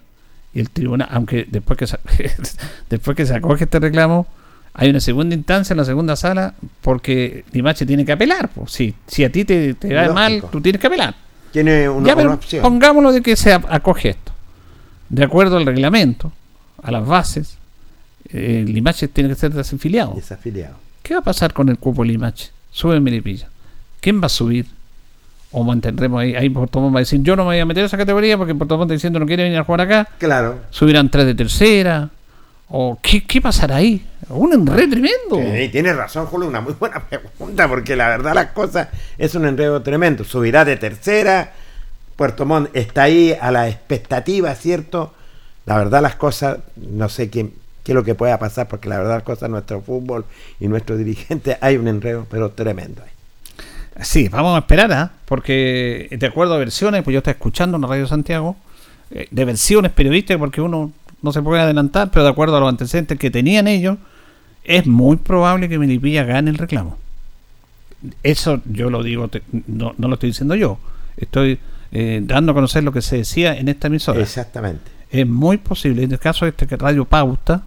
[0.52, 1.98] y el tribunal, aunque después que se,
[2.90, 4.26] después que se acoge este reclamo,
[4.72, 8.48] hay una segunda instancia en la segunda sala porque Limache tiene que apelar.
[8.50, 8.72] pues.
[8.72, 10.14] Si, si a ti te, te va Lógico.
[10.14, 11.14] mal, tú tienes que apelar.
[11.52, 12.62] Tiene una, ya, pero opción.
[12.62, 14.32] pongámoslo de que se acoge esto.
[15.08, 16.32] De acuerdo al reglamento,
[16.82, 17.56] a las bases,
[18.28, 20.14] eh, Limache tiene que ser desafiliado.
[20.14, 20.76] Desafiliado.
[21.02, 22.50] ¿Qué va a pasar con el cupo Limache?
[22.70, 23.48] Sube Melipilla.
[24.00, 24.66] ¿Quién va a subir?
[25.52, 26.34] O mantendremos ahí.
[26.36, 28.36] Ahí Puerto Montt va a decir: Yo no me voy a meter a esa categoría
[28.38, 30.08] porque Puerto Montt está diciendo no quiere venir a jugar acá.
[30.18, 30.60] Claro.
[30.70, 32.10] Subirán tres de tercera.
[32.72, 34.06] ¿O qué, qué pasará ahí?
[34.28, 35.56] Un enredo tremendo.
[35.56, 39.44] Sí, tienes razón, Julio, una muy buena pregunta, porque la verdad las cosas es un
[39.44, 40.22] enredo tremendo.
[40.22, 41.52] Subirá de tercera,
[42.14, 45.12] Puerto Montt está ahí a la expectativa, ¿cierto?
[45.66, 47.50] La verdad las cosas, no sé qué,
[47.82, 50.24] qué es lo que pueda pasar, porque la verdad las cosas, nuestro fútbol
[50.60, 53.02] y nuestros dirigentes, hay un enredo, pero tremendo.
[53.02, 53.10] ahí.
[54.02, 55.10] Sí, vamos a esperar, ¿ah?
[55.26, 58.56] porque de acuerdo a versiones, pues yo estoy escuchando en la Radio Santiago,
[59.10, 62.68] eh, de versiones periodísticas, porque uno no se puede adelantar, pero de acuerdo a los
[62.68, 63.98] antecedentes que tenían ellos,
[64.64, 66.96] es muy probable que Melipilla gane el reclamo.
[68.22, 70.78] Eso yo lo digo, te- no, no lo estoy diciendo yo,
[71.18, 71.58] estoy
[71.92, 74.20] eh, dando a conocer lo que se decía en esta emisora.
[74.20, 74.90] Exactamente.
[75.10, 77.62] Es muy posible, en el caso este que Radio Pauta,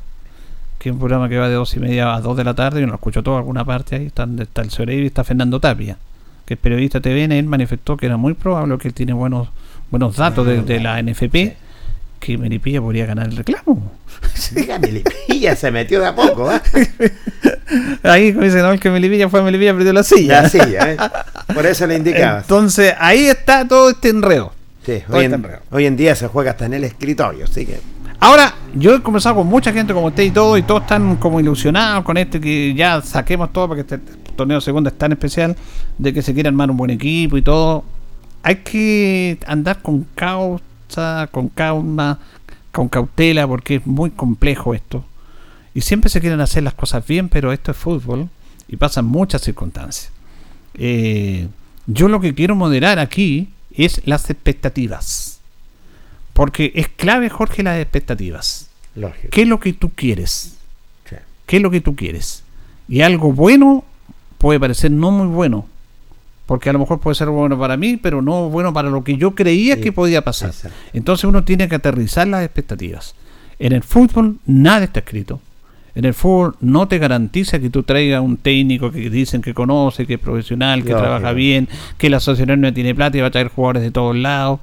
[0.79, 2.79] que es un programa que va de dos y media a dos de la tarde,
[2.79, 5.97] yo no lo escucho todo alguna parte, ahí está, está el y está Fernando Tapia,
[6.45, 9.49] que es periodista TVN, él manifestó que era muy probable que él tiene buenos
[9.93, 11.55] buenos datos de, de la NFP,
[12.19, 13.91] que Melipilla podría ganar el reclamo.
[14.51, 16.61] Diga, Melipilla se metió de a poco, ¿ah?
[18.03, 20.41] Ahí como dice, no, el que Melipilla fue Melipilla perdió la silla.
[20.41, 20.97] La silla, ¿eh?
[21.53, 22.39] Por eso le indicaba.
[22.39, 24.51] Entonces, ahí está todo este enredo.
[24.83, 25.59] Sí, todo hoy, este en, enredo.
[25.69, 27.79] hoy en día se juega hasta en el escritorio, así que...
[28.19, 31.39] Ahora, yo he conversado con mucha gente como usted y todo, y todos están como
[31.39, 33.99] ilusionados con este que ya saquemos todo porque este
[34.33, 35.55] torneo de segunda es tan especial,
[35.97, 37.83] de que se quiere armar un buen equipo y todo.
[38.43, 42.19] Hay que andar con causa, con calma,
[42.71, 45.05] con cautela, porque es muy complejo esto.
[45.73, 48.29] Y siempre se quieren hacer las cosas bien, pero esto es fútbol
[48.67, 50.11] y pasan muchas circunstancias.
[50.75, 51.47] Eh,
[51.87, 55.39] yo lo que quiero moderar aquí es las expectativas.
[56.33, 58.69] Porque es clave, Jorge, las expectativas.
[58.95, 59.29] Lógico.
[59.31, 60.55] ¿Qué es lo que tú quieres?
[61.09, 61.15] Sí.
[61.45, 62.43] ¿Qué es lo que tú quieres?
[62.87, 63.83] Y algo bueno
[64.43, 65.67] puede parecer no muy bueno.
[66.45, 69.15] Porque a lo mejor puede ser bueno para mí, pero no bueno para lo que
[69.15, 70.49] yo creía que podía pasar.
[70.49, 70.77] exacto.
[70.91, 73.15] Entonces uno tiene que aterrizar las expectativas.
[73.57, 75.39] En el fútbol nada está escrito.
[75.95, 80.05] En el fútbol no te garantiza que tú traigas un técnico que dicen que conoce,
[80.05, 83.31] que es profesional, que trabaja bien, que la asociación no tiene plata y va a
[83.31, 84.59] traer jugadores de todos lados.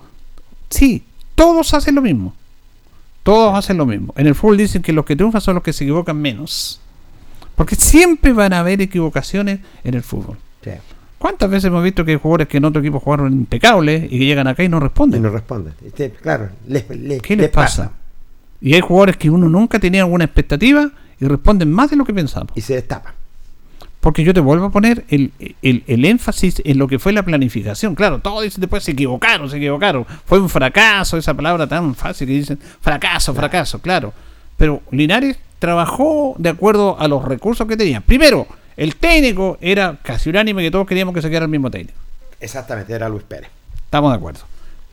[0.69, 1.05] Sí,
[1.35, 2.35] todos hacen lo mismo.
[3.23, 4.13] Todos hacen lo mismo.
[4.19, 6.83] En el fútbol dicen que los que triunfan son los que se equivocan menos.
[7.61, 10.39] Porque siempre van a haber equivocaciones en el fútbol.
[10.65, 10.71] Sí.
[11.19, 14.25] ¿Cuántas veces hemos visto que hay jugadores que en otro equipo jugaron impecables y que
[14.25, 15.21] llegan acá y no responden?
[15.21, 15.75] Y no responden.
[15.85, 17.93] Este, claro, les, les- ¿Qué les, les pasa?
[18.63, 22.15] Y hay jugadores que uno nunca tenía alguna expectativa y responden más de lo que
[22.15, 22.51] pensamos.
[22.55, 23.13] Y se destapan.
[24.01, 25.31] Porque yo te vuelvo a poner el,
[25.61, 27.95] el- el énfasis en lo que fue la planificación.
[27.95, 30.07] Claro, todos dicen después se equivocaron, se equivocaron.
[30.25, 34.15] Fue un fracaso, esa palabra tan fácil que dicen fracaso, fracaso, claro.
[34.57, 38.01] Pero Linares trabajó de acuerdo a los recursos que tenía.
[38.01, 41.97] Primero, el técnico era casi unánime que todos queríamos que se quedara el mismo técnico.
[42.41, 43.51] Exactamente, era Luis Pérez.
[43.77, 44.41] Estamos de acuerdo.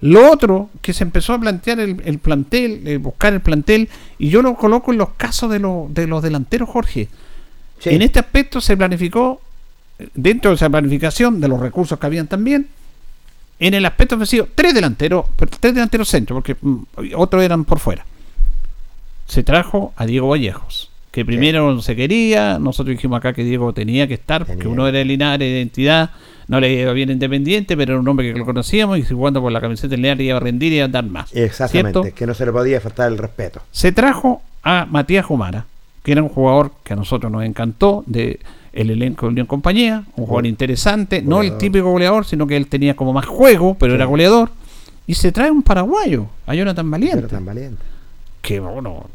[0.01, 3.89] Lo otro, que se empezó a plantear el, el plantel, eh, buscar el plantel,
[4.19, 7.07] y yo lo coloco en los casos de, los de los delanteros, Jorge.
[7.79, 7.89] Sí.
[7.89, 9.41] En este aspecto se planificó,
[9.97, 12.67] eh, dentro de esa planificación, de los recursos que habían también,
[13.59, 15.25] en el aspecto ofensivo, tres delanteros,
[15.59, 16.83] tres delanteros centro, porque mm,
[17.15, 18.05] otros eran por fuera.
[19.27, 23.73] Se trajo a Diego Vallejos, que primero no se quería, nosotros dijimos acá que Diego
[23.73, 24.73] tenía que estar, porque Tenía.
[24.73, 26.11] uno era el Linares de identidad,
[26.47, 29.51] no le iba bien independiente, pero era un hombre que lo conocíamos y jugando por
[29.51, 31.35] la camiseta del Linares iba a rendir y a dar más.
[31.35, 32.15] Exactamente, ¿cierto?
[32.15, 33.61] que no se le podía faltar el respeto.
[33.71, 35.65] Se trajo a Matías Jumara,
[36.03, 38.39] que era un jugador que a nosotros nos encantó, de
[38.71, 42.67] el elenco de Unión Compañía, un jugador interesante, no el típico goleador, sino que él
[42.67, 44.51] tenía como más juego, pero era goleador.
[45.07, 47.17] Y se trae un paraguayo, a Jonathan Valiente.
[47.17, 47.83] Jonathan Valiente.
[48.41, 49.05] Que bueno,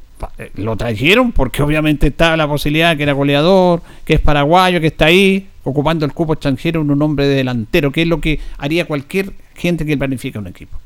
[0.55, 5.07] lo trajeron porque obviamente estaba la posibilidad que era goleador, que es paraguayo, que está
[5.07, 8.87] ahí, ocupando el cupo extranjero en un hombre de delantero, que es lo que haría
[8.87, 10.79] cualquier gente que planifica un equipo.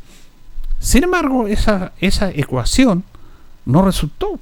[0.78, 3.02] Sin embargo, esa, esa ecuación
[3.64, 4.38] no resultó.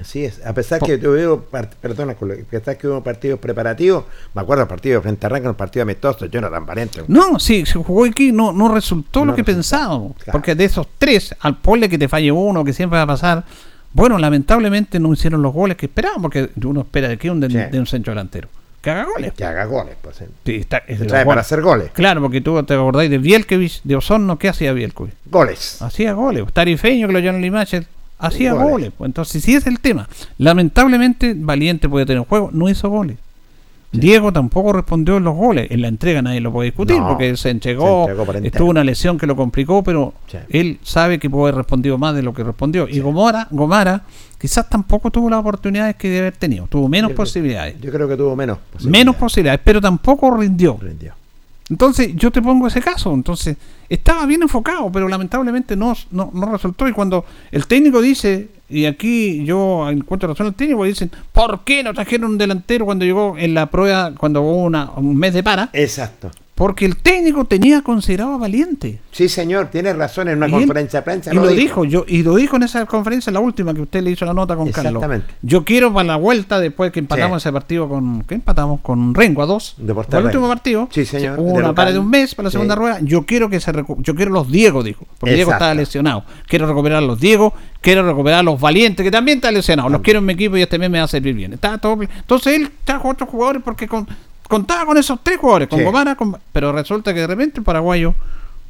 [0.00, 2.16] Así es, a pesar que tuvimos, part- perdona, a
[2.48, 6.26] pesar que hubo partidos preparativos, me acuerdo del partido frente a Ranca, un partido amistoso,
[6.26, 7.02] Jonathan Valiente.
[7.08, 10.12] No, sí, se jugó aquí, no, no resultó No lo que resultó, pensábamos.
[10.30, 13.44] Porque de esos tres, al pole que te falle uno, que siempre va a pasar,
[13.92, 17.48] bueno, lamentablemente no hicieron los goles que esperaban, porque uno espera de que un, de,
[17.48, 18.48] de un centro delantero.
[18.80, 19.32] Que haga goles.
[19.32, 20.18] Que haga goles, pues.
[20.44, 21.90] Sí, está- es de trae los para hacer goles.
[21.92, 25.14] Claro, porque tú te acordáis de Bielkevich, de Osorno, ¿qué hacía Bielkevich?
[25.26, 25.82] Goles.
[25.82, 26.44] Hacía goles.
[26.52, 27.86] Tarifeño, que lo la imagen,
[28.20, 28.70] hacía Goles.
[28.70, 28.92] goles.
[28.96, 30.08] Pues entonces, sí es el tema.
[30.38, 33.16] Lamentablemente, Valiente puede tener juego, no hizo goles.
[33.90, 35.70] Diego tampoco respondió en los goles.
[35.70, 38.84] En la entrega nadie lo puede discutir No, porque se entregó, se entregó estuvo una
[38.84, 40.12] lesión que lo complicó, pero
[40.50, 42.88] él sabe que puede haber respondido más de lo que respondió.
[42.88, 44.02] Y Gomara, Gomara
[44.38, 47.80] quizás tampoco tuvo las oportunidades que debe haber tenido, tuvo menos Yo posibilidades.
[47.80, 48.58] Yo creo que tuvo menos.
[48.84, 50.76] Menos posibilidades, pero tampoco rindió.
[50.80, 51.14] Rindió.
[51.70, 53.12] Entonces, yo te pongo ese caso.
[53.12, 53.56] Entonces,
[53.88, 56.88] estaba bien enfocado, pero lamentablemente no, no, no resultó.
[56.88, 61.82] Y cuando el técnico dice, y aquí yo encuentro razón al técnico, dicen, ¿por qué
[61.82, 65.42] no trajeron un delantero cuando llegó en la prueba, cuando hubo una, un mes de
[65.42, 65.70] para?
[65.72, 66.30] Exacto.
[66.58, 68.98] Porque el técnico tenía considerado a Valiente.
[69.12, 71.32] Sí, señor, tiene razón en una Y conferencia de prensa.
[71.32, 71.84] Y lo dijo.
[71.84, 74.56] yo y lo dijo en esa conferencia, la última que usted le hizo la nota
[74.56, 74.94] con Carlos.
[74.94, 75.34] Exactamente.
[75.42, 79.42] Yo quiero para la vuelta después que empatamos ese partido con ¿qué empatamos con Rengo
[79.42, 79.76] a dos.
[79.78, 80.88] Deportes Fue el último partido.
[80.90, 82.54] Sí, señor, Hubo una para de un mes para la Sí.
[82.54, 82.98] segunda rueda.
[83.02, 86.24] Yo quiero que se recu- yo quiero los Diego dijo, porque Diego estaba lesionado.
[86.48, 89.92] Quiero recuperar a los Diego, quiero recuperar a los Valientes que también están lesionados.
[89.92, 91.52] Los quiero en mi equipo y este mes me va a servir bien.
[91.52, 94.08] Estaba todo Entonces él trajo otros jugadores porque con-
[94.48, 95.84] contaba con esos tres jugadores, con Sí.
[95.84, 98.14] Gomara, con- pero resulta que de repente el paraguayo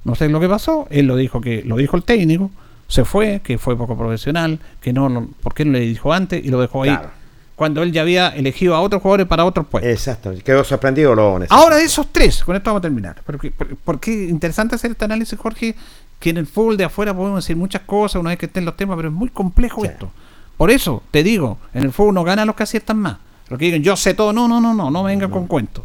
[0.04, 2.50] no sé lo que pasó, él lo dijo que lo dijo el técnico,
[2.86, 6.44] se fue, que fue poco profesional, que no, lo- ¿por qué no le dijo antes
[6.44, 6.90] y lo dejó ahí?
[6.90, 7.10] Claro.
[7.56, 9.90] Cuando él ya había elegido a otros jugadores para otros puestos.
[9.92, 11.50] Exacto, quedó sorprendido Lobones.
[11.50, 13.16] Ahora de esos tres, con esto vamos a terminar.
[13.26, 15.74] Porque, por- porque interesante hacer este análisis, Jorge,
[16.20, 18.76] que en el fútbol de afuera podemos decir muchas cosas una vez que estén los
[18.76, 20.10] temas, pero es muy complejo esto.
[20.56, 23.18] Por eso, te digo, en el fútbol no ganan los que aciertan más.
[23.48, 25.84] Los que digan, yo sé todo, no, no, no, no, no vengan con cuentos.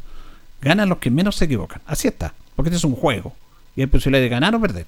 [0.61, 1.81] Ganan los que menos se equivocan.
[1.85, 2.33] Así está.
[2.55, 3.33] Porque este es un juego.
[3.75, 4.85] Y hay posibilidad de ganar o perder.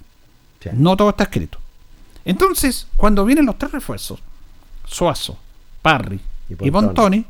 [0.72, 1.58] No todo está escrito.
[2.24, 4.20] Entonces, cuando vienen los tres refuerzos,
[4.84, 5.38] Suazo,
[5.82, 6.72] Parry y Pontoni.
[6.72, 7.24] Pontoni,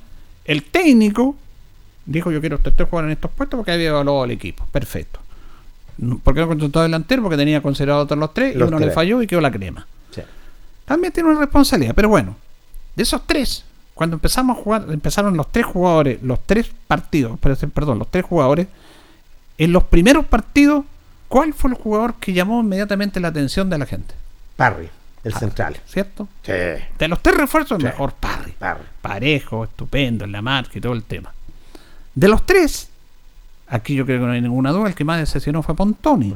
[0.44, 1.36] el técnico
[2.06, 4.64] dijo yo quiero estos tres jugadores en estos puestos porque había evaluado al equipo.
[4.73, 5.20] Perfecto.
[6.23, 7.23] ¿Por qué no contrató delantero?
[7.23, 9.86] Porque tenía considerado a otros los tres y uno le falló y quedó la crema.
[10.10, 10.23] Sí.
[10.85, 12.36] También tiene una responsabilidad, pero bueno,
[12.94, 13.64] de esos tres,
[13.97, 18.68] cuando empezamos a jugar, empezaron los tres jugadores, los tres partidos, perdón, los tres jugadores,
[19.56, 20.85] en los primeros partidos,
[21.28, 24.14] ¿cuál fue el jugador que llamó inmediatamente la atención de la gente?
[24.56, 24.90] Parry,
[25.24, 25.78] el central.
[25.86, 26.28] ¿Cierto?
[26.43, 26.52] Sí.
[26.52, 27.85] De los tres refuerzos, Sí.
[27.85, 28.52] mejor Parry.
[28.59, 28.85] Parry.
[29.01, 31.32] Parejo, estupendo, en la marca y todo el tema.
[32.14, 32.90] De los tres,
[33.66, 36.35] aquí yo creo que no hay ninguna duda, el que más decepcionó fue Pontoni.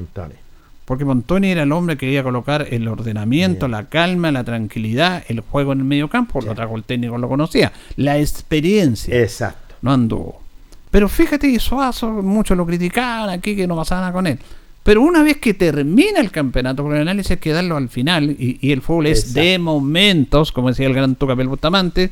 [0.91, 5.23] Porque Pontoni era el hombre que iba a colocar el ordenamiento, la calma, la tranquilidad,
[5.29, 6.41] el juego en el medio campo.
[6.41, 7.71] Lo trajo el técnico, lo conocía.
[7.95, 9.17] La experiencia.
[9.17, 9.77] Exacto.
[9.83, 10.43] No anduvo.
[10.91, 14.41] Pero fíjate, Suazo, muchos lo criticaban aquí, que no pasaba nada con él.
[14.83, 18.29] Pero una vez que termina el campeonato, porque el análisis hay que darlo al final,
[18.29, 22.11] y, y el fútbol es de momentos, como decía el gran Tucapel Bustamante,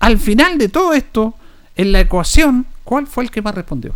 [0.00, 1.32] al final de todo esto,
[1.76, 3.94] en la ecuación, ¿cuál fue el que más respondió?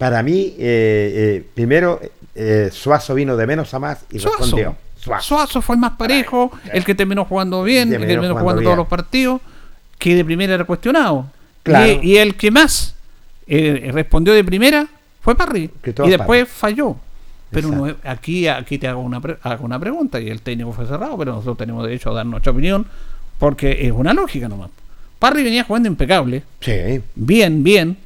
[0.00, 2.00] Para mí, eh, eh, primero,
[2.42, 4.38] eh, Suazo vino de menos a más y Suazo.
[4.38, 4.76] respondió.
[5.20, 5.60] Suazo.
[5.62, 8.76] fue el más parejo, el que terminó jugando bien, el que Terminó jugando jugando todos
[8.76, 9.40] los partidos,
[9.98, 11.26] que de primera era cuestionado.
[11.62, 11.90] Claro.
[12.02, 12.94] Y, y el que más
[13.46, 14.86] eh, respondió de primera
[15.20, 15.70] fue Parry.
[15.84, 16.46] Y después Parry.
[16.46, 16.96] falló.
[17.50, 20.86] Pero no aquí, aquí te hago una, pre- hago una pregunta y el técnico fue
[20.86, 22.86] cerrado, pero nosotros tenemos derecho a dar nuestra opinión
[23.38, 24.70] porque es una lógica nomás.
[25.18, 27.02] Parry venía jugando impecable, Sí.
[27.16, 27.96] bien, bien,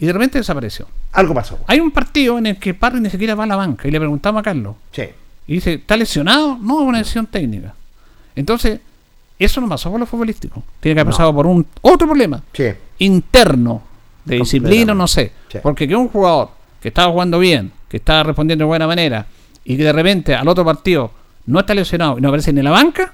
[0.00, 0.86] y de repente desapareció.
[1.12, 1.58] Algo pasó.
[1.66, 3.98] Hay un partido en el que Parry ni siquiera va a la banca y le
[4.00, 4.74] preguntamos a Carlos.
[4.92, 5.04] Sí.
[5.46, 6.58] Y dice, ¿está lesionado?
[6.60, 7.74] No, es una lesión técnica.
[8.34, 8.80] Entonces,
[9.38, 10.62] eso no pasó por lo futbolístico.
[10.80, 11.16] Tiene que haber No.
[11.16, 12.64] pasado por un otro problema Sí.
[12.98, 13.82] interno,
[14.24, 15.32] de disciplina, no sé.
[15.50, 15.58] Sí.
[15.62, 16.50] Porque que un jugador
[16.80, 19.26] que estaba jugando bien, que estaba respondiendo de buena manera,
[19.64, 21.10] y que de repente al otro partido
[21.46, 23.12] no está lesionado y no aparece ni en la banca,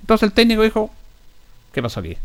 [0.00, 0.90] entonces el técnico dijo,
[1.72, 2.16] ¿qué pasó aquí?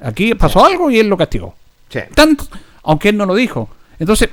[0.00, 1.54] Aquí pasó algo y él lo castigó.
[1.88, 2.00] Sí.
[2.14, 2.44] Tanto,
[2.86, 3.68] aunque él no lo dijo.
[3.98, 4.30] Entonces,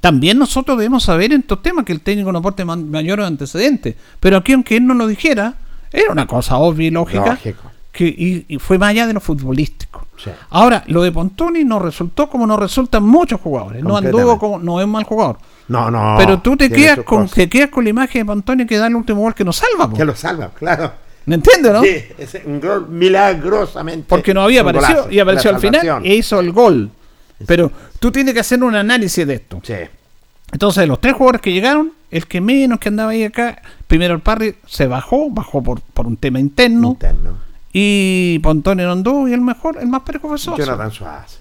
[0.00, 3.96] también nosotros debemos saber en estos temas que el técnico no aporte mayores antecedentes.
[4.20, 5.54] Pero aquí, aunque él no lo dijera,
[5.92, 7.26] era una cosa obvia y lógica.
[7.26, 7.70] Lógico.
[7.92, 10.06] que, y, y fue más allá de lo futbolístico.
[10.50, 13.82] Ahora, lo de Pontoni no resultó como no resultan muchos jugadores.
[13.82, 15.38] No anduvo como, no es mal jugador.
[15.68, 16.16] No, no.
[16.18, 18.96] Pero tú te quedas con, te quedas con la imagen de Pontoni que da el
[18.96, 19.88] último gol que nos salva.
[19.88, 19.96] po.
[19.96, 20.92] Que lo salva, claro.
[21.26, 21.82] ¿Me entiendes, no?
[21.82, 24.06] Sí, es un gol milagrosamente.
[24.08, 26.90] Porque no había aparecido golazo, y apareció al final e hizo el gol.
[27.46, 29.60] Pero tú tienes que hacer un análisis de esto.
[30.52, 34.20] Entonces, los tres jugadores que llegaron, el que menos que andaba ahí acá, primero el
[34.20, 36.96] Parry se bajó, bajó por, por un tema interno.
[37.72, 40.56] Y Pontoni no anduvo y el mejor, el más parejo fue Sosa.
[40.64, 41.39] Jonathan Suárez.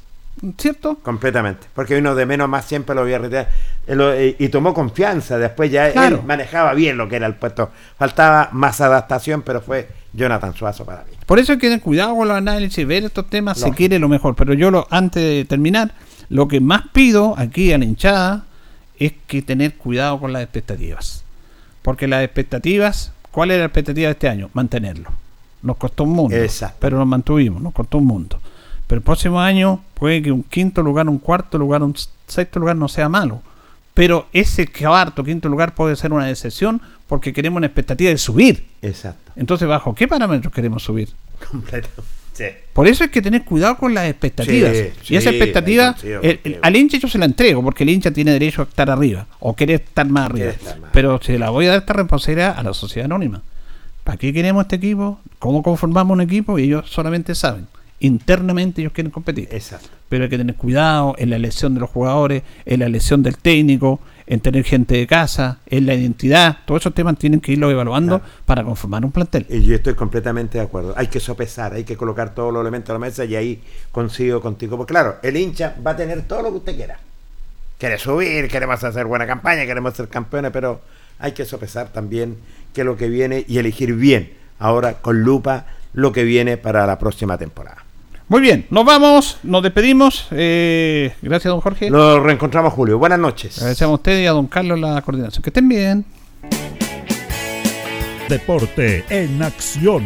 [0.57, 0.95] ¿Cierto?
[1.01, 1.67] Completamente.
[1.73, 3.49] Porque vino de menos más, siempre lo voy a retirar.
[3.87, 5.37] Lo- eh, Y, tomó confianza.
[5.37, 6.17] Después ya Claro.
[6.17, 7.71] él manejaba bien lo que era el puesto.
[7.97, 11.11] Faltaba más adaptación, pero fue Jonathan Suazo para mí.
[11.25, 14.07] Por eso hay que tener cuidado con los análisis, ver estos temas, se quiere lo
[14.07, 14.35] mejor.
[14.35, 15.91] Pero yo, lo, antes de terminar,
[16.29, 18.45] lo que más pido aquí a la hinchada
[18.97, 21.23] es que tener cuidado con las expectativas.
[21.81, 24.49] Porque las expectativas, ¿cuál era la expectativa de este año?
[24.53, 25.09] Mantenerlo.
[25.61, 26.35] Nos costó un mundo.
[26.35, 26.77] Exacto.
[26.79, 28.39] Pero nos mantuvimos, nos costó un mundo.
[28.89, 31.93] Pero el próximo año puede que un quinto lugar, un cuarto lugar, un
[32.27, 33.41] sexto lugar no sea malo.
[33.93, 38.65] Pero ese cuarto, quinto lugar puede ser una decepción porque queremos una expectativa de subir.
[38.81, 39.31] Exacto.
[39.35, 41.09] Entonces, ¿bajo qué parámetros queremos subir?
[41.51, 41.89] Completo.
[42.33, 42.45] Sí.
[42.73, 44.75] Por eso hay que tener cuidado con las expectativas.
[44.75, 48.09] Sí, y esa expectativa, el- el- al hincha yo se la entrego, porque el hincha
[48.11, 50.45] tiene derecho a estar arriba, o quiere estar más arriba.
[50.51, 50.89] Quiere estar más.
[50.93, 53.41] Pero se la voy a dar esta responsabilidad a la sociedad anónima.
[54.05, 55.19] ¿Para qué queremos este equipo?
[55.37, 56.57] ¿Cómo conformamos un equipo?
[56.57, 57.67] Y ellos solamente saben.
[57.99, 59.49] Internamente ellos quieren competir.
[59.51, 59.89] Exacto.
[60.07, 63.37] Pero hay que tener cuidado en la elección de los jugadores, en la elección del
[63.37, 66.59] técnico, en tener gente de casa, en la identidad.
[66.65, 69.45] Todos esos temas tienen que irlo evaluando para conformar un plantel.
[69.49, 70.93] Y yo estoy completamente de acuerdo.
[70.95, 73.61] Hay que sopesar, hay que colocar todos los elementos a la mesa y ahí
[73.91, 74.77] coincido contigo.
[74.77, 76.99] Porque claro, el hincha va a tener todo lo que usted quiera.
[77.79, 80.81] Quiere subir, queremos hacer buena campaña, queremos ser campeones, pero
[81.17, 82.37] hay que sopesar también
[82.73, 86.85] qué es lo que viene y elegir bien, ahora con lupa, lo que viene para
[86.85, 87.83] la próxima temporada.
[88.29, 90.27] Muy bien, nos vamos, nos despedimos.
[90.29, 91.89] Eh, gracias, don Jorge.
[91.89, 92.99] Nos reencontramos, Julio.
[92.99, 93.57] Buenas noches.
[93.57, 95.41] Agradecemos a usted y a don Carlos la coordinación.
[95.41, 96.05] Que estén bien.
[98.29, 100.03] Deporte en acción.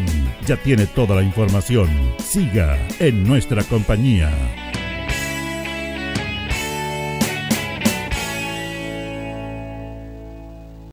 [0.47, 1.89] Ya tiene toda la información.
[2.17, 4.31] Siga en nuestra compañía.